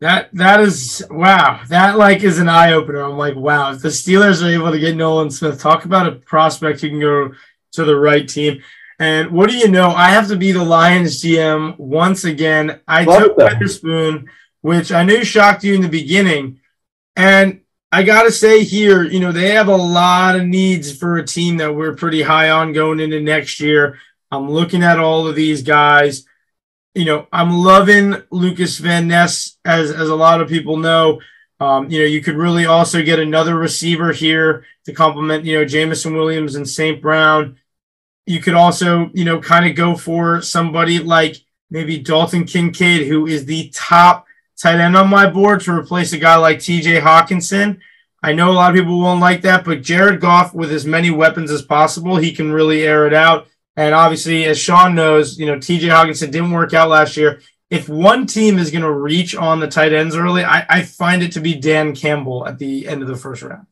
That 0.00 0.30
that 0.34 0.60
is 0.60 1.04
wow. 1.10 1.62
That 1.68 1.98
like 1.98 2.22
is 2.22 2.38
an 2.38 2.48
eye 2.48 2.72
opener. 2.72 3.02
I'm 3.02 3.18
like, 3.18 3.34
wow. 3.34 3.72
If 3.72 3.82
the 3.82 3.88
Steelers 3.88 4.42
are 4.42 4.52
able 4.52 4.70
to 4.70 4.78
get 4.78 4.96
Nolan 4.96 5.30
Smith, 5.30 5.60
talk 5.60 5.84
about 5.84 6.06
a 6.06 6.12
prospect 6.12 6.80
who 6.80 6.90
can 6.90 7.00
go 7.00 7.32
to 7.72 7.84
the 7.84 7.96
right 7.96 8.28
team. 8.28 8.62
And 9.00 9.30
what 9.30 9.48
do 9.48 9.56
you 9.56 9.68
know? 9.68 9.90
I 9.90 10.10
have 10.10 10.28
to 10.28 10.36
be 10.36 10.52
the 10.52 10.64
Lions 10.64 11.22
GM 11.22 11.78
once 11.78 12.24
again. 12.24 12.80
I 12.86 13.04
Love 13.04 13.22
took. 13.22 13.36
Witherspoon, 13.36 14.28
which 14.60 14.92
I 14.92 15.04
knew 15.04 15.24
shocked 15.24 15.64
you 15.64 15.74
in 15.74 15.82
the 15.82 15.88
beginning. 15.88 16.60
And 17.16 17.60
I 17.90 18.02
gotta 18.02 18.30
say 18.30 18.64
here, 18.64 19.02
you 19.02 19.20
know, 19.20 19.32
they 19.32 19.50
have 19.50 19.68
a 19.68 19.76
lot 19.76 20.36
of 20.36 20.44
needs 20.44 20.96
for 20.96 21.16
a 21.16 21.26
team 21.26 21.56
that 21.56 21.74
we're 21.74 21.94
pretty 21.94 22.22
high 22.22 22.50
on 22.50 22.72
going 22.72 23.00
into 23.00 23.20
next 23.20 23.60
year. 23.60 23.98
I'm 24.30 24.50
looking 24.50 24.82
at 24.82 24.98
all 24.98 25.26
of 25.26 25.34
these 25.34 25.62
guys 25.62 26.26
you 26.98 27.04
know, 27.04 27.28
I'm 27.32 27.52
loving 27.52 28.16
Lukas 28.32 28.78
Van 28.78 29.06
Ness, 29.06 29.56
as 29.64 29.92
as 29.92 30.08
a 30.08 30.16
lot 30.16 30.40
of 30.40 30.48
people 30.48 30.76
know. 30.76 31.20
Um, 31.60 31.90
you 31.90 32.00
know, 32.00 32.06
you 32.06 32.20
could 32.20 32.36
really 32.36 32.66
also 32.66 33.02
get 33.02 33.18
another 33.18 33.56
receiver 33.56 34.12
here 34.12 34.64
to 34.84 34.92
complement, 34.92 35.44
you 35.44 35.58
know, 35.58 35.64
Jameson 35.64 36.14
Williams 36.14 36.56
and 36.56 36.68
St. 36.68 37.00
Brown. 37.02 37.58
You 38.26 38.40
could 38.40 38.54
also, 38.54 39.10
you 39.12 39.24
know, 39.24 39.40
kind 39.40 39.68
of 39.68 39.76
go 39.76 39.96
for 39.96 40.40
somebody 40.42 40.98
like 40.98 41.36
maybe 41.70 41.98
Dalton 41.98 42.44
Kincaid, 42.44 43.06
who 43.06 43.26
is 43.26 43.44
the 43.44 43.70
top 43.74 44.26
tight 44.60 44.80
end 44.80 44.96
on 44.96 45.08
my 45.08 45.28
board 45.28 45.60
to 45.62 45.72
replace 45.72 46.12
a 46.12 46.18
guy 46.18 46.36
like 46.36 46.58
TJ 46.58 47.00
Hockenson. 47.00 47.78
I 48.22 48.32
know 48.32 48.50
a 48.50 48.52
lot 48.52 48.70
of 48.70 48.76
people 48.76 48.98
won't 48.98 49.20
like 49.20 49.42
that, 49.42 49.64
but 49.64 49.82
Jared 49.82 50.20
Goff, 50.20 50.52
with 50.52 50.72
as 50.72 50.84
many 50.84 51.10
weapons 51.10 51.50
as 51.50 51.62
possible, 51.62 52.16
he 52.16 52.32
can 52.32 52.52
really 52.52 52.82
air 52.82 53.06
it 53.06 53.14
out. 53.14 53.46
And 53.76 53.94
obviously, 53.94 54.44
as 54.44 54.58
Sean 54.58 54.96
knows, 54.96 55.38
you 55.38 55.46
know, 55.46 55.56
TJ 55.56 55.82
Hockenson 55.82 56.32
didn't 56.32 56.50
work 56.50 56.74
out 56.74 56.88
last 56.88 57.16
year. 57.16 57.40
If 57.70 57.88
one 57.88 58.26
team 58.26 58.58
is 58.58 58.72
going 58.72 58.82
to 58.82 58.90
reach 58.90 59.36
on 59.36 59.60
the 59.60 59.68
tight 59.68 59.92
ends 59.92 60.16
early, 60.16 60.42
I, 60.42 60.66
I 60.68 60.82
find 60.82 61.22
it 61.22 61.32
to 61.32 61.40
be 61.40 61.54
Dan 61.54 61.94
Campbell 61.94 62.46
at 62.48 62.58
the 62.58 62.88
end 62.88 63.02
of 63.02 63.08
the 63.08 63.16
first 63.16 63.42
round. 63.42 63.66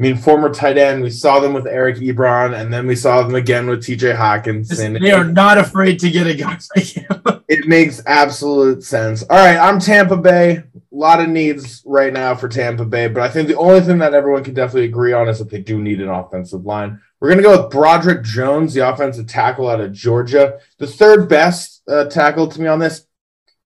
I 0.00 0.02
mean, 0.02 0.16
former 0.16 0.48
tight 0.48 0.78
end, 0.78 1.02
we 1.02 1.10
saw 1.10 1.40
them 1.40 1.52
with 1.52 1.66
Eric 1.66 1.96
Ebron, 1.96 2.58
and 2.58 2.72
then 2.72 2.86
we 2.86 2.96
saw 2.96 3.22
them 3.22 3.34
again 3.34 3.66
with 3.66 3.80
TJ 3.80 4.16
Hockenson. 4.16 4.98
They 4.98 5.12
are 5.12 5.26
not 5.26 5.58
afraid 5.58 5.98
to 5.98 6.10
get 6.10 6.26
a 6.26 6.32
guy 6.32 6.58
like 6.74 6.86
him. 6.86 7.22
It 7.48 7.68
makes 7.68 8.00
absolute 8.06 8.82
sense. 8.82 9.22
All 9.24 9.36
right, 9.36 9.58
I'm 9.58 9.78
Tampa 9.78 10.16
Bay. 10.16 10.52
A 10.56 10.64
lot 10.90 11.20
of 11.20 11.28
needs 11.28 11.82
right 11.84 12.14
now 12.14 12.34
for 12.34 12.48
Tampa 12.48 12.86
Bay, 12.86 13.08
but 13.08 13.22
I 13.22 13.28
think 13.28 13.46
the 13.46 13.58
only 13.58 13.82
thing 13.82 13.98
that 13.98 14.14
everyone 14.14 14.42
can 14.42 14.54
definitely 14.54 14.86
agree 14.86 15.12
on 15.12 15.28
is 15.28 15.38
that 15.38 15.50
they 15.50 15.60
do 15.60 15.78
need 15.78 16.00
an 16.00 16.08
offensive 16.08 16.64
line. 16.64 16.98
We're 17.20 17.28
going 17.28 17.42
to 17.42 17.44
go 17.44 17.62
with 17.62 17.70
Broderick 17.70 18.22
Jones, 18.22 18.72
the 18.72 18.88
offensive 18.88 19.26
tackle 19.26 19.68
out 19.68 19.82
of 19.82 19.92
Georgia, 19.92 20.60
the 20.78 20.86
third 20.86 21.28
best 21.28 21.82
uh, 21.86 22.06
tackle 22.06 22.48
to 22.48 22.58
me 22.58 22.68
on 22.68 22.78
this. 22.78 23.04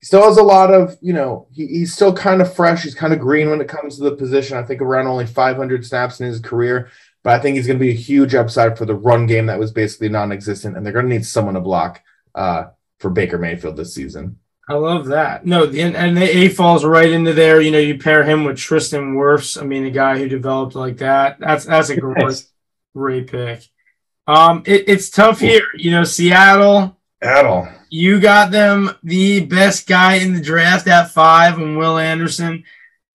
He 0.05 0.07
still 0.07 0.25
has 0.25 0.37
a 0.37 0.43
lot 0.43 0.71
of, 0.71 0.99
you 1.01 1.15
know, 1.15 1.47
he, 1.51 1.67
he's 1.67 1.95
still 1.95 2.13
kind 2.13 2.43
of 2.43 2.55
fresh. 2.55 2.83
He's 2.83 2.95
kind 2.95 3.15
of 3.15 3.21
green 3.21 3.49
when 3.49 3.63
it 3.63 3.69
comes 3.69 3.97
to 3.97 4.05
the 4.05 4.15
position. 4.15 4.59
I 4.59 4.63
think 4.63 4.83
around 4.83 5.07
only 5.07 5.25
500 5.25 5.87
snaps 5.87 6.21
in 6.21 6.27
his 6.27 6.41
career, 6.41 6.91
but 7.23 7.33
I 7.33 7.39
think 7.39 7.57
he's 7.57 7.67
going 7.67 7.79
to 7.79 7.83
be 7.83 7.93
a 7.93 7.95
huge 7.95 8.35
upside 8.35 8.77
for 8.77 8.85
the 8.85 8.95
run 8.95 9.27
game 9.27 9.47
that 9.47 9.59
was 9.59 9.73
basically 9.73 10.11
non 10.11 10.31
existent, 10.31 10.77
and 10.77 10.85
they're 10.85 10.93
going 10.93 11.09
to 11.09 11.11
need 11.11 11.25
someone 11.25 11.55
to 11.55 11.61
block 11.63 12.03
uh, 12.35 12.65
for 12.99 13.09
Baker 13.09 13.39
Mayfield 13.39 13.79
this 13.79 13.95
season. 13.95 14.39
I 14.69 14.75
love 14.75 15.07
that. 15.07 15.47
No, 15.47 15.65
and, 15.65 15.97
and 15.97 16.15
the 16.15 16.37
A 16.37 16.49
falls 16.51 16.85
right 16.85 17.11
into 17.11 17.33
there. 17.33 17.63
You 17.63 17.71
know, 17.71 17.79
you 17.79 17.97
pair 17.97 18.25
him 18.25 18.45
with 18.45 18.59
Tristan 18.59 19.15
Wirfs. 19.15 19.59
I 19.59 19.65
mean, 19.65 19.87
a 19.87 19.91
guy 19.91 20.19
who 20.19 20.29
developed 20.29 20.75
like 20.75 20.99
that. 20.99 21.39
That's 21.41 21.65
that's 21.65 21.89
a 21.89 21.97
great, 21.99 22.19
Nice. 22.23 22.53
great 22.95 23.29
pick. 23.29 23.63
Um, 24.27 24.65
it, 24.67 24.85
it's 24.87 25.09
tough 25.09 25.41
here. 25.41 25.65
You 25.75 25.93
know, 25.93 26.05
Seattle. 26.05 26.99
At 27.23 27.47
all. 27.47 27.69
You 27.91 28.21
got 28.21 28.51
them 28.51 28.91
the 29.03 29.45
best 29.47 29.87
guy 29.87 30.17
in 30.17 30.35
the 30.35 30.41
draft 30.41 30.87
at 30.89 31.11
five, 31.11 31.59
and 31.59 31.79
Will 31.79 31.99
Anderson. 31.99 32.65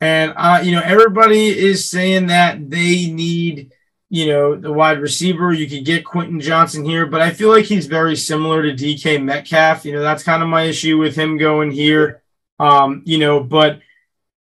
And 0.02 0.34
uh, 0.36 0.62
you 0.64 0.72
know, 0.72 0.82
everybody 0.82 1.48
is 1.48 1.90
saying 1.90 2.28
that 2.28 2.70
they 2.70 3.12
need, 3.12 3.72
you 4.10 4.28
know, 4.28 4.56
the 4.56 4.72
wide 4.72 5.00
receiver. 5.00 5.52
You 5.52 5.68
could 5.68 5.86
get 5.86 6.06
Quentin 6.06 6.40
Johnson 6.40 6.86
here, 6.86 7.06
but 7.06 7.22
I 7.22 7.32
feel 7.32 7.50
like 7.50 7.66
he's 7.66 7.88
very 7.88 8.16
similar 8.16 8.64
to 8.64 8.74
DK 8.74 9.22
Metcalf. 9.22 9.86
You 9.86 9.94
know, 9.94 10.02
that's 10.02 10.24
kind 10.24 10.42
of 10.42 10.50
my 10.50 10.64
issue 10.64 10.98
with 10.98 11.16
him 11.16 11.38
going 11.38 11.72
here. 11.72 12.24
Um, 12.60 13.04
you 13.06 13.18
know, 13.18 13.42
but 13.42 13.82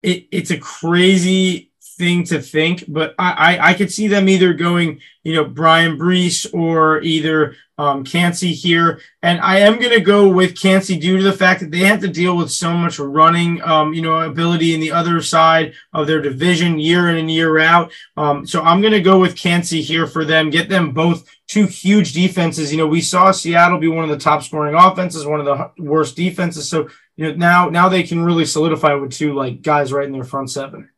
it, 0.04 0.28
it's 0.32 0.52
a 0.52 0.58
crazy 0.58 1.72
thing 1.98 2.24
to 2.26 2.42
think, 2.42 2.84
but 2.88 3.16
I, 3.18 3.32
I, 3.58 3.70
I 3.70 3.74
could 3.74 3.92
see 3.92 4.08
them 4.08 4.28
either 4.28 4.54
going, 4.54 5.00
you 5.24 5.34
know, 5.34 5.46
Bryan 5.46 5.98
Bresee 5.98 6.54
or 6.54 7.02
either 7.02 7.56
um, 7.78 8.04
Kancey 8.04 8.54
here. 8.54 9.00
And 9.22 9.40
I 9.40 9.60
am 9.60 9.80
going 9.80 9.92
to 9.92 10.02
go 10.02 10.28
with 10.28 10.60
Kancey 10.60 10.98
due 10.98 11.18
to 11.18 11.24
the 11.24 11.34
fact 11.34 11.62
that 11.62 11.72
they 11.72 11.80
have 11.80 12.02
to 12.02 12.08
deal 12.08 12.36
with 12.38 12.52
so 12.52 12.74
much 12.74 13.00
running, 13.00 13.62
um, 13.62 13.94
you 13.94 14.02
know, 14.02 14.22
ability 14.22 14.74
in 14.74 14.80
the 14.80 14.92
other 14.92 15.22
side 15.22 15.74
of 15.94 16.08
their 16.08 16.22
division 16.22 16.80
year 16.80 17.10
in 17.10 17.18
and 17.18 17.32
year 17.32 17.60
out. 17.60 17.92
Um, 18.18 18.46
so 18.46 18.62
I'm 18.62 18.82
going 18.82 18.94
to 18.94 19.02
go 19.02 19.20
with 19.20 19.38
Kancey 19.38 19.82
here 19.82 20.08
for 20.08 20.26
them, 20.26 20.50
get 20.50 20.70
them 20.70 20.92
both 20.92 21.30
two 21.48 21.66
huge 21.66 22.14
defenses. 22.14 22.72
You 22.72 22.78
know, 22.78 22.88
we 22.88 23.02
saw 23.02 23.32
Seattle 23.32 23.80
be 23.80 23.88
one 23.88 24.04
of 24.04 24.10
the 24.10 24.18
top 24.24 24.44
scoring 24.44 24.76
offenses, 24.76 25.26
one 25.26 25.40
of 25.40 25.46
the 25.46 25.72
worst 25.82 26.16
defenses. 26.16 26.70
So, 26.70 26.90
you 27.16 27.28
know, 27.28 27.36
now, 27.36 27.70
now 27.70 27.90
they 27.90 28.04
can 28.04 28.24
really 28.24 28.46
solidify 28.46 28.96
with 28.96 29.12
two 29.12 29.34
like 29.34 29.62
guys 29.62 29.94
right 29.94 30.06
in 30.06 30.12
their 30.12 30.24
front 30.24 30.52
seven. 30.52 30.90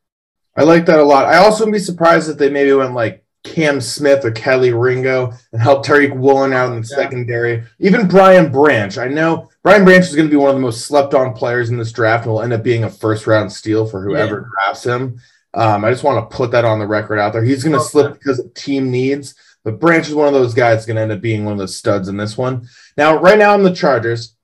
I 0.58 0.64
like 0.64 0.88
that 0.88 1.00
a 1.00 1.04
lot. 1.04 1.26
I 1.26 1.38
also 1.38 1.66
would 1.66 1.72
be 1.72 1.80
surprised 1.80 2.30
if 2.30 2.38
they 2.38 2.50
maybe 2.50 2.74
went 2.74 2.96
like 2.96 3.24
Cam 3.44 3.80
Smith 3.80 4.26
or 4.26 4.32
Kelee 4.32 4.78
Ringo 4.78 5.32
and 5.52 5.62
help 5.62 5.86
Tariq 5.86 6.16
Woolen 6.16 6.52
out 6.52 6.74
in 6.74 6.82
the 6.82 6.88
yeah. 6.90 6.96
secondary. 6.96 7.64
Even 7.80 8.08
Brian 8.08 8.52
Branch. 8.52 8.98
I 8.98 9.08
know 9.08 9.50
Brian 9.64 9.86
Branch 9.86 10.04
is 10.04 10.16
going 10.16 10.28
to 10.28 10.32
be 10.32 10.38
one 10.38 10.50
of 10.50 10.56
the 10.56 10.62
most 10.62 10.86
slept 10.86 11.14
on 11.14 11.34
players 11.34 11.70
in 11.70 11.78
this 11.78 11.92
draft 11.92 12.26
and 12.26 12.34
will 12.34 12.42
end 12.42 12.54
up 12.54 12.64
being 12.64 12.84
a 12.84 12.90
first 12.90 13.28
round 13.28 13.52
steal 13.52 13.86
for 13.86 14.04
whoever 14.04 14.42
yeah. 14.42 14.66
drafts 14.66 14.86
him. 14.86 15.20
Um, 15.54 15.86
I 15.86 15.92
just 15.92 16.04
want 16.04 16.30
to 16.30 16.36
put 16.36 16.52
that 16.52 16.66
on 16.66 16.80
the 16.80 16.88
record 16.88 17.20
out 17.20 17.34
there. 17.34 17.44
He's 17.44 17.64
going 17.64 17.74
to 17.74 17.80
okay. 17.80 17.90
slip 17.90 18.14
because 18.14 18.40
of 18.40 18.54
team 18.54 18.92
needs, 18.92 19.36
but 19.64 19.80
Branch 19.80 20.08
is 20.08 20.16
one 20.16 20.28
of 20.28 20.34
those 20.34 20.54
guys 20.54 20.86
going 20.86 20.98
to 20.98 21.02
end 21.02 21.12
up 21.12 21.22
being 21.22 21.46
one 21.46 21.54
of 21.54 21.60
the 21.60 21.68
studs 21.68 22.10
in 22.10 22.18
this 22.18 22.38
one. 22.38 22.68
Now, 22.98 23.18
right 23.18 23.40
now 23.40 23.56
in 23.56 23.64
the 23.64 23.74
Chargers, 23.74 24.36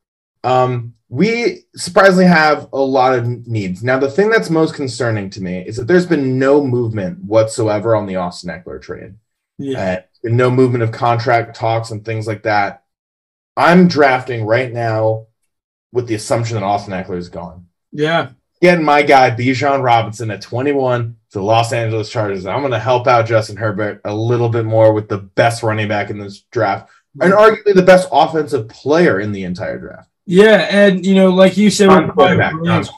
um, 0.44 0.94
we 1.14 1.66
surprisingly 1.76 2.26
have 2.26 2.70
a 2.74 2.80
lot 2.80 3.14
of 3.14 3.28
needs. 3.46 3.84
Now, 3.84 4.00
the 4.00 4.10
thing 4.10 4.32
that's 4.32 4.50
most 4.50 4.74
concerning 4.74 5.30
to 5.30 5.44
me 5.44 5.60
is 5.60 5.76
that 5.78 5.86
there's 5.86 6.08
been 6.08 6.40
no 6.40 6.66
movement 6.66 7.24
whatsoever 7.24 7.96
on 7.96 8.08
the 8.08 8.16
Austin 8.16 8.50
Ekeler 8.50 8.82
trade. 8.82 9.14
Yeah. 9.60 10.00
Uh, 10.00 10.02
no 10.24 10.50
movement 10.50 10.84
of 10.84 10.92
contract 10.92 11.56
talks 11.56 11.92
and 11.92 12.04
things 12.04 12.26
like 12.26 12.42
that. 12.44 12.86
I'm 13.56 13.88
drafting 13.88 14.44
right 14.48 14.74
now 14.74 15.28
with 15.92 16.08
the 16.08 16.16
assumption 16.16 16.56
that 16.56 16.64
Austin 16.64 16.96
Ekeler 16.96 17.18
is 17.18 17.30
gone. 17.30 17.68
Yeah. 17.92 18.32
Getting 18.60 18.84
my 18.84 19.04
guy 19.04 19.30
Bijan 19.30 19.84
Robinson 19.84 20.32
at 20.32 20.42
21 20.42 21.16
to 21.30 21.38
the 21.38 21.44
Los 21.44 21.74
Angeles 21.74 22.10
Chargers. 22.10 22.48
I'm 22.48 22.62
going 22.62 22.72
to 22.72 22.80
help 22.80 23.06
out 23.06 23.28
Justin 23.28 23.58
Herbert 23.58 24.02
a 24.04 24.16
little 24.16 24.50
bit 24.50 24.66
more 24.66 24.92
with 24.92 25.10
the 25.10 25.20
best 25.20 25.62
running 25.62 25.88
back 25.88 26.10
in 26.10 26.18
this 26.18 26.40
draft 26.50 26.90
and 27.22 27.34
arguably 27.34 27.76
the 27.76 27.84
best 27.84 28.10
offensive 28.12 28.68
player 28.68 29.20
in 29.20 29.32
the 29.32 29.44
entire 29.44 29.78
draft. 29.78 30.10
Yeah, 30.26 30.68
and 30.70 31.06
you 31.06 31.16
know, 31.16 31.30
like 31.30 31.58
you 31.58 31.70
said, 31.70 31.90
with 31.90 32.16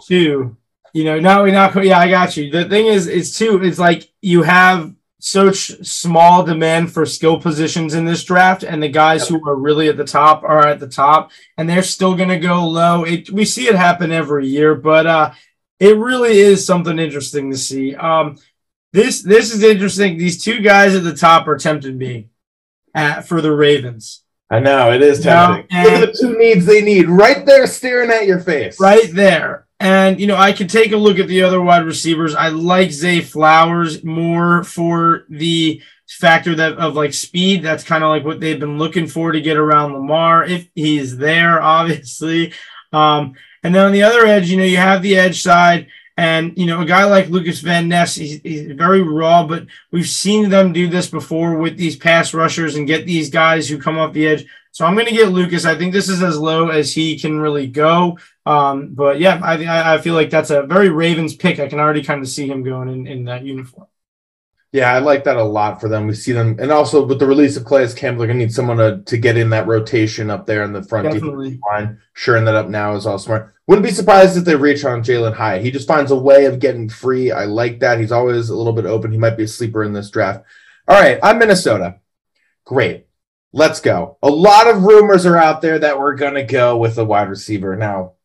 too. 0.08 0.58
You 0.94 1.04
know, 1.04 1.20
now 1.20 1.44
we 1.44 1.52
not. 1.52 1.84
Yeah, 1.84 2.00
I 2.00 2.10
got 2.10 2.38
you. 2.38 2.52
The 2.52 2.66
thing 2.66 2.86
is, 2.86 3.08
it's 3.08 3.38
too. 3.38 3.62
It's 3.64 3.80
like 3.80 4.12
you 4.22 4.44
have 4.44 4.94
such 5.20 5.84
small 5.84 6.44
demand 6.44 6.94
for 6.94 7.04
skill 7.06 7.40
positions 7.42 7.96
in 7.96 8.06
this 8.06 8.24
draft, 8.24 8.64
and 8.64 8.82
the 8.82 8.90
guys 8.90 9.28
who 9.28 9.44
are 9.50 9.56
really 9.56 9.90
at 9.90 9.98
the 9.98 10.06
top 10.06 10.44
are 10.44 10.68
at 10.68 10.80
the 10.80 10.88
top, 10.88 11.32
and 11.58 11.68
they're 11.68 11.82
still 11.82 12.16
going 12.16 12.30
to 12.30 12.38
go 12.38 12.68
low. 12.68 13.04
It, 13.04 13.32
we 13.32 13.44
see 13.44 13.68
it 13.68 13.76
happen 13.76 14.12
every 14.12 14.48
year, 14.48 14.76
but 14.76 15.08
uh, 15.08 15.32
it 15.80 15.98
really 15.98 16.38
is 16.38 16.66
something 16.66 17.00
interesting 17.00 17.50
to 17.50 17.58
see. 17.58 17.96
Um, 17.96 18.38
this 18.94 19.24
this 19.24 19.54
is 19.54 19.64
interesting. 19.64 20.18
These 20.18 20.44
two 20.44 20.62
guys 20.62 20.96
at 20.96 21.04
the 21.04 21.16
top 21.16 21.48
are 21.48 21.58
tempting 21.58 21.98
me 21.98 22.30
at, 22.94 23.28
for 23.28 23.42
the 23.42 23.52
Ravens. 23.52 24.22
I 24.50 24.60
know 24.60 24.92
it 24.92 25.02
is 25.02 25.22
tempting. 25.22 25.68
Look 25.84 25.92
at 25.94 26.02
the 26.02 26.18
two 26.20 26.38
needs 26.38 26.66
they 26.66 26.82
need 26.82 27.10
right 27.10 27.46
there, 27.46 27.66
staring 27.66 28.12
at 28.12 28.28
your 28.28 28.40
face. 28.40 28.80
Right 28.80 29.10
there. 29.12 29.66
And 29.80 30.20
you 30.20 30.28
know, 30.28 30.38
I 30.38 30.54
could 30.54 30.70
take 30.70 30.92
a 30.92 30.98
look 30.98 31.20
at 31.20 31.28
the 31.28 31.44
other 31.44 31.62
wide 31.62 31.86
receivers. 31.86 32.36
I 32.36 32.50
like 32.50 32.92
Zay 32.92 33.22
Flowers 33.22 34.04
more 34.04 34.64
for 34.64 35.26
the 35.30 35.82
factor 36.08 36.56
that 36.56 36.78
of 36.78 36.96
like 36.96 37.14
speed. 37.14 37.64
That's 37.64 37.84
kind 37.84 38.04
of 38.04 38.10
like 38.10 38.24
what 38.24 38.40
they've 38.40 38.60
been 38.60 38.78
looking 38.78 39.08
for 39.08 39.32
to 39.32 39.42
get 39.42 39.58
around 39.58 39.94
Lamar 39.94 40.46
if 40.46 40.70
he's 40.76 41.18
there, 41.18 41.62
obviously. 41.62 42.54
Um, 42.94 43.34
and 43.64 43.74
then 43.74 43.88
on 43.88 43.92
the 43.92 44.04
other 44.04 44.26
edge, 44.26 44.50
you 44.50 44.58
know, 44.58 44.64
you 44.64 44.78
have 44.78 45.02
the 45.02 45.18
edge 45.18 45.42
side. 45.42 45.88
And 46.18 46.58
you 46.58 46.66
know, 46.66 46.82
a 46.82 46.86
guy 46.86 47.04
like 47.06 47.28
Lukas 47.30 47.60
Van 47.60 47.90
Ness, 47.90 48.16
he's, 48.16 48.40
he's, 48.42 48.72
very 48.72 49.02
raw, 49.02 49.46
but 49.46 49.68
we've 49.92 50.08
seen 50.08 50.50
them 50.50 50.72
do 50.72 50.88
this 50.88 51.10
before 51.10 51.58
with 51.58 51.78
these 51.78 51.98
pass 51.98 52.34
rushers 52.34 52.76
and 52.76 52.88
get 52.88 53.06
these 53.06 53.30
guys 53.30 53.68
who 53.68 53.78
come 53.78 53.98
off 53.98 54.14
the 54.14 54.28
edge. 54.28 54.46
So 54.72 54.86
I'm 54.86 54.96
going 54.96 55.08
to 55.08 55.14
get 55.14 55.30
Lukas. 55.30 55.66
I 55.66 55.76
think 55.76 55.94
this 55.94 56.10
is 56.10 56.22
as 56.22 56.38
low 56.38 56.70
as 56.70 56.94
he 56.94 57.18
can 57.18 57.40
really 57.40 57.68
go. 57.68 58.18
Um, 58.46 58.94
but 58.94 59.20
yeah, 59.20 59.40
I, 59.44 59.96
I 59.96 59.98
feel 60.00 60.14
like 60.14 60.30
that's 60.30 60.50
a 60.50 60.64
very 60.64 60.90
Ravens 60.90 61.36
pick. 61.36 61.60
I 61.60 61.68
can 61.68 61.80
already 61.80 62.04
kind 62.04 62.22
of 62.22 62.28
see 62.28 62.48
him 62.48 62.64
going 62.64 62.90
in, 62.90 63.08
in 63.08 63.24
that 63.26 63.44
uniform. 63.44 63.88
Yeah, 64.76 64.94
I 64.94 65.00
like 65.00 65.24
that 65.24 65.38
a 65.38 65.44
lot 65.44 65.80
for 65.80 65.88
them. 65.88 66.06
We 66.06 66.16
see 66.16 66.34
them, 66.34 66.58
and 66.60 66.70
also 66.70 67.06
with 67.06 67.18
the 67.18 67.26
release 67.26 67.56
of 67.56 67.64
Calais 67.64 67.94
Campbell, 67.94 68.20
they're 68.20 68.28
gonna 68.28 68.40
need 68.40 68.52
someone 68.52 68.76
to, 68.76 69.02
to 69.04 69.18
get 69.18 69.38
in 69.38 69.52
that 69.52 69.68
rotation 69.68 70.30
up 70.30 70.46
there 70.46 70.64
in 70.64 70.74
the 70.74 70.84
front 70.84 71.08
line. 71.72 72.02
Shoring 72.12 72.44
that 72.44 72.56
up 72.56 72.68
now 72.68 72.94
is 72.94 73.06
all 73.06 73.18
smart. 73.18 73.56
Wouldn't 73.68 73.88
be 73.88 73.94
surprised 73.94 74.36
if 74.36 74.44
they 74.44 74.58
reach 74.58 74.84
on 74.84 75.02
Jalin 75.02 75.34
Hyatt. 75.34 75.64
He 75.64 75.72
just 75.72 75.88
finds 75.88 76.12
a 76.12 76.18
way 76.18 76.44
of 76.44 76.60
getting 76.60 76.90
free. 76.90 77.32
I 77.32 77.46
like 77.46 77.80
that. 77.80 78.02
He's 78.02 78.12
always 78.12 78.50
a 78.50 78.56
little 78.56 78.74
bit 78.74 78.86
open. 78.86 79.14
He 79.14 79.18
might 79.18 79.38
be 79.38 79.44
a 79.44 79.48
sleeper 79.48 79.82
in 79.82 79.94
this 79.94 80.10
draft. 80.10 80.44
All 80.90 81.00
right, 81.00 81.20
I'm 81.24 81.40
Minnesota. 81.40 82.02
Great. 82.66 83.08
Let's 83.54 83.80
go. 83.80 84.18
A 84.22 84.30
lot 84.30 84.68
of 84.68 84.84
rumors 84.84 85.26
are 85.26 85.38
out 85.38 85.62
there 85.62 85.80
that 85.80 85.98
we're 85.98 86.16
gonna 86.16 86.44
go 86.44 86.76
with 86.76 86.98
a 86.98 87.06
wide 87.06 87.30
receiver. 87.30 87.78
Now, 87.78 88.16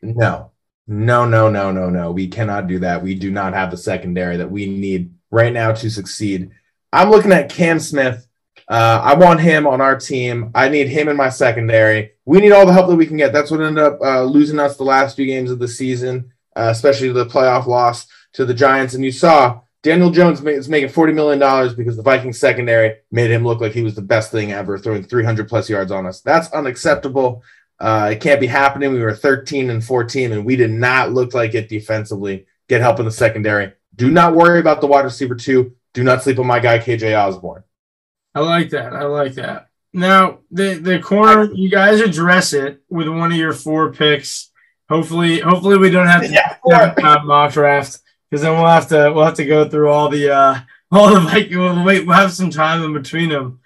no, 0.00 0.52
no, 0.86 1.26
no, 1.26 1.50
no, 1.50 1.70
no, 1.70 1.90
no. 1.90 2.12
We 2.12 2.28
cannot 2.28 2.66
do 2.66 2.78
that. 2.78 3.02
We 3.02 3.14
do 3.14 3.30
not 3.30 3.52
have 3.52 3.70
the 3.70 3.76
secondary 3.76 4.38
that 4.38 4.50
we 4.50 4.70
need 4.70 5.12
right 5.30 5.52
now 5.52 5.72
to 5.72 5.90
succeed. 5.90 6.50
I'm 6.92 7.10
looking 7.10 7.32
at 7.32 7.50
Cam 7.50 7.78
Smith. 7.78 8.26
Uh, 8.68 9.00
I 9.02 9.14
want 9.14 9.40
him 9.40 9.66
on 9.66 9.80
our 9.80 9.96
team. 9.96 10.50
I 10.54 10.68
need 10.68 10.88
him 10.88 11.08
in 11.08 11.16
my 11.16 11.30
secondary. 11.30 12.12
We 12.26 12.40
need 12.40 12.52
all 12.52 12.66
the 12.66 12.72
help 12.72 12.88
that 12.88 12.96
we 12.96 13.06
can 13.06 13.16
get. 13.16 13.32
That's 13.32 13.50
what 13.50 13.62
ended 13.62 13.82
up 13.82 13.98
uh, 14.02 14.24
losing 14.24 14.58
us 14.58 14.76
the 14.76 14.84
last 14.84 15.16
few 15.16 15.26
games 15.26 15.50
of 15.50 15.58
the 15.58 15.68
season, 15.68 16.32
uh, 16.54 16.68
especially 16.70 17.10
the 17.10 17.26
playoff 17.26 17.66
loss 17.66 18.06
to 18.34 18.44
the 18.44 18.52
Giants. 18.54 18.94
And 18.94 19.04
you 19.04 19.12
saw 19.12 19.60
Daniel 19.82 20.10
Jones 20.10 20.42
is 20.42 20.68
making 20.68 20.90
$40 20.90 21.14
million 21.14 21.76
because 21.76 21.96
the 21.96 22.02
Vikings 22.02 22.38
secondary 22.38 22.96
made 23.10 23.30
him 23.30 23.44
look 23.44 23.60
like 23.60 23.72
he 23.72 23.82
was 23.82 23.94
the 23.94 24.02
best 24.02 24.30
thing 24.30 24.52
ever, 24.52 24.78
throwing 24.78 25.02
300 25.02 25.48
plus 25.48 25.70
yards 25.70 25.90
on 25.90 26.04
us. 26.04 26.20
That's 26.20 26.52
unacceptable. 26.52 27.42
Uh, 27.80 28.10
it 28.12 28.20
can't 28.20 28.40
be 28.40 28.48
happening. 28.48 28.92
We 28.92 29.00
were 29.00 29.14
13 29.14 29.70
and 29.70 29.82
14, 29.82 30.32
and 30.32 30.44
we 30.44 30.56
did 30.56 30.72
not 30.72 31.12
look 31.12 31.32
like 31.32 31.54
it 31.54 31.68
defensively. 31.68 32.46
Get 32.68 32.80
help 32.80 32.98
in 32.98 33.06
the 33.06 33.10
secondary. 33.10 33.72
Do 33.98 34.10
not 34.12 34.34
worry 34.34 34.60
about 34.60 34.80
the 34.80 34.86
wide 34.86 35.04
receiver 35.04 35.34
two. 35.34 35.74
Do 35.92 36.04
not 36.04 36.22
sleep 36.22 36.38
on 36.38 36.46
my 36.46 36.60
guy 36.60 36.78
KJ 36.78 37.18
Osborn. 37.18 37.64
I 38.32 38.40
like 38.40 38.70
that. 38.70 38.92
I 38.92 39.04
like 39.04 39.34
that. 39.34 39.68
Now 39.92 40.38
the 40.52 40.74
the 40.74 41.00
corner, 41.00 41.50
you 41.52 41.68
guys 41.68 42.00
address 42.00 42.52
it 42.52 42.80
with 42.88 43.08
one 43.08 43.32
of 43.32 43.38
your 43.38 43.52
four 43.52 43.92
picks. 43.92 44.50
Hopefully, 44.88 45.40
hopefully 45.40 45.78
we 45.78 45.90
don't 45.90 46.06
have 46.06 46.22
to 46.22 46.32
yeah, 46.32 46.56
mock 47.24 47.52
draft 47.52 47.98
because 48.30 48.42
then 48.42 48.52
we'll 48.52 48.70
have 48.70 48.88
to 48.88 49.10
we'll 49.12 49.24
have 49.24 49.34
to 49.34 49.44
go 49.44 49.68
through 49.68 49.90
all 49.90 50.08
the 50.08 50.32
uh 50.32 50.60
all 50.92 51.12
the 51.12 51.20
like 51.20 51.50
we'll 51.50 51.84
wait 51.84 52.06
we'll 52.06 52.16
have 52.16 52.32
some 52.32 52.50
time 52.50 52.84
in 52.84 52.92
between 52.92 53.30
them. 53.30 53.58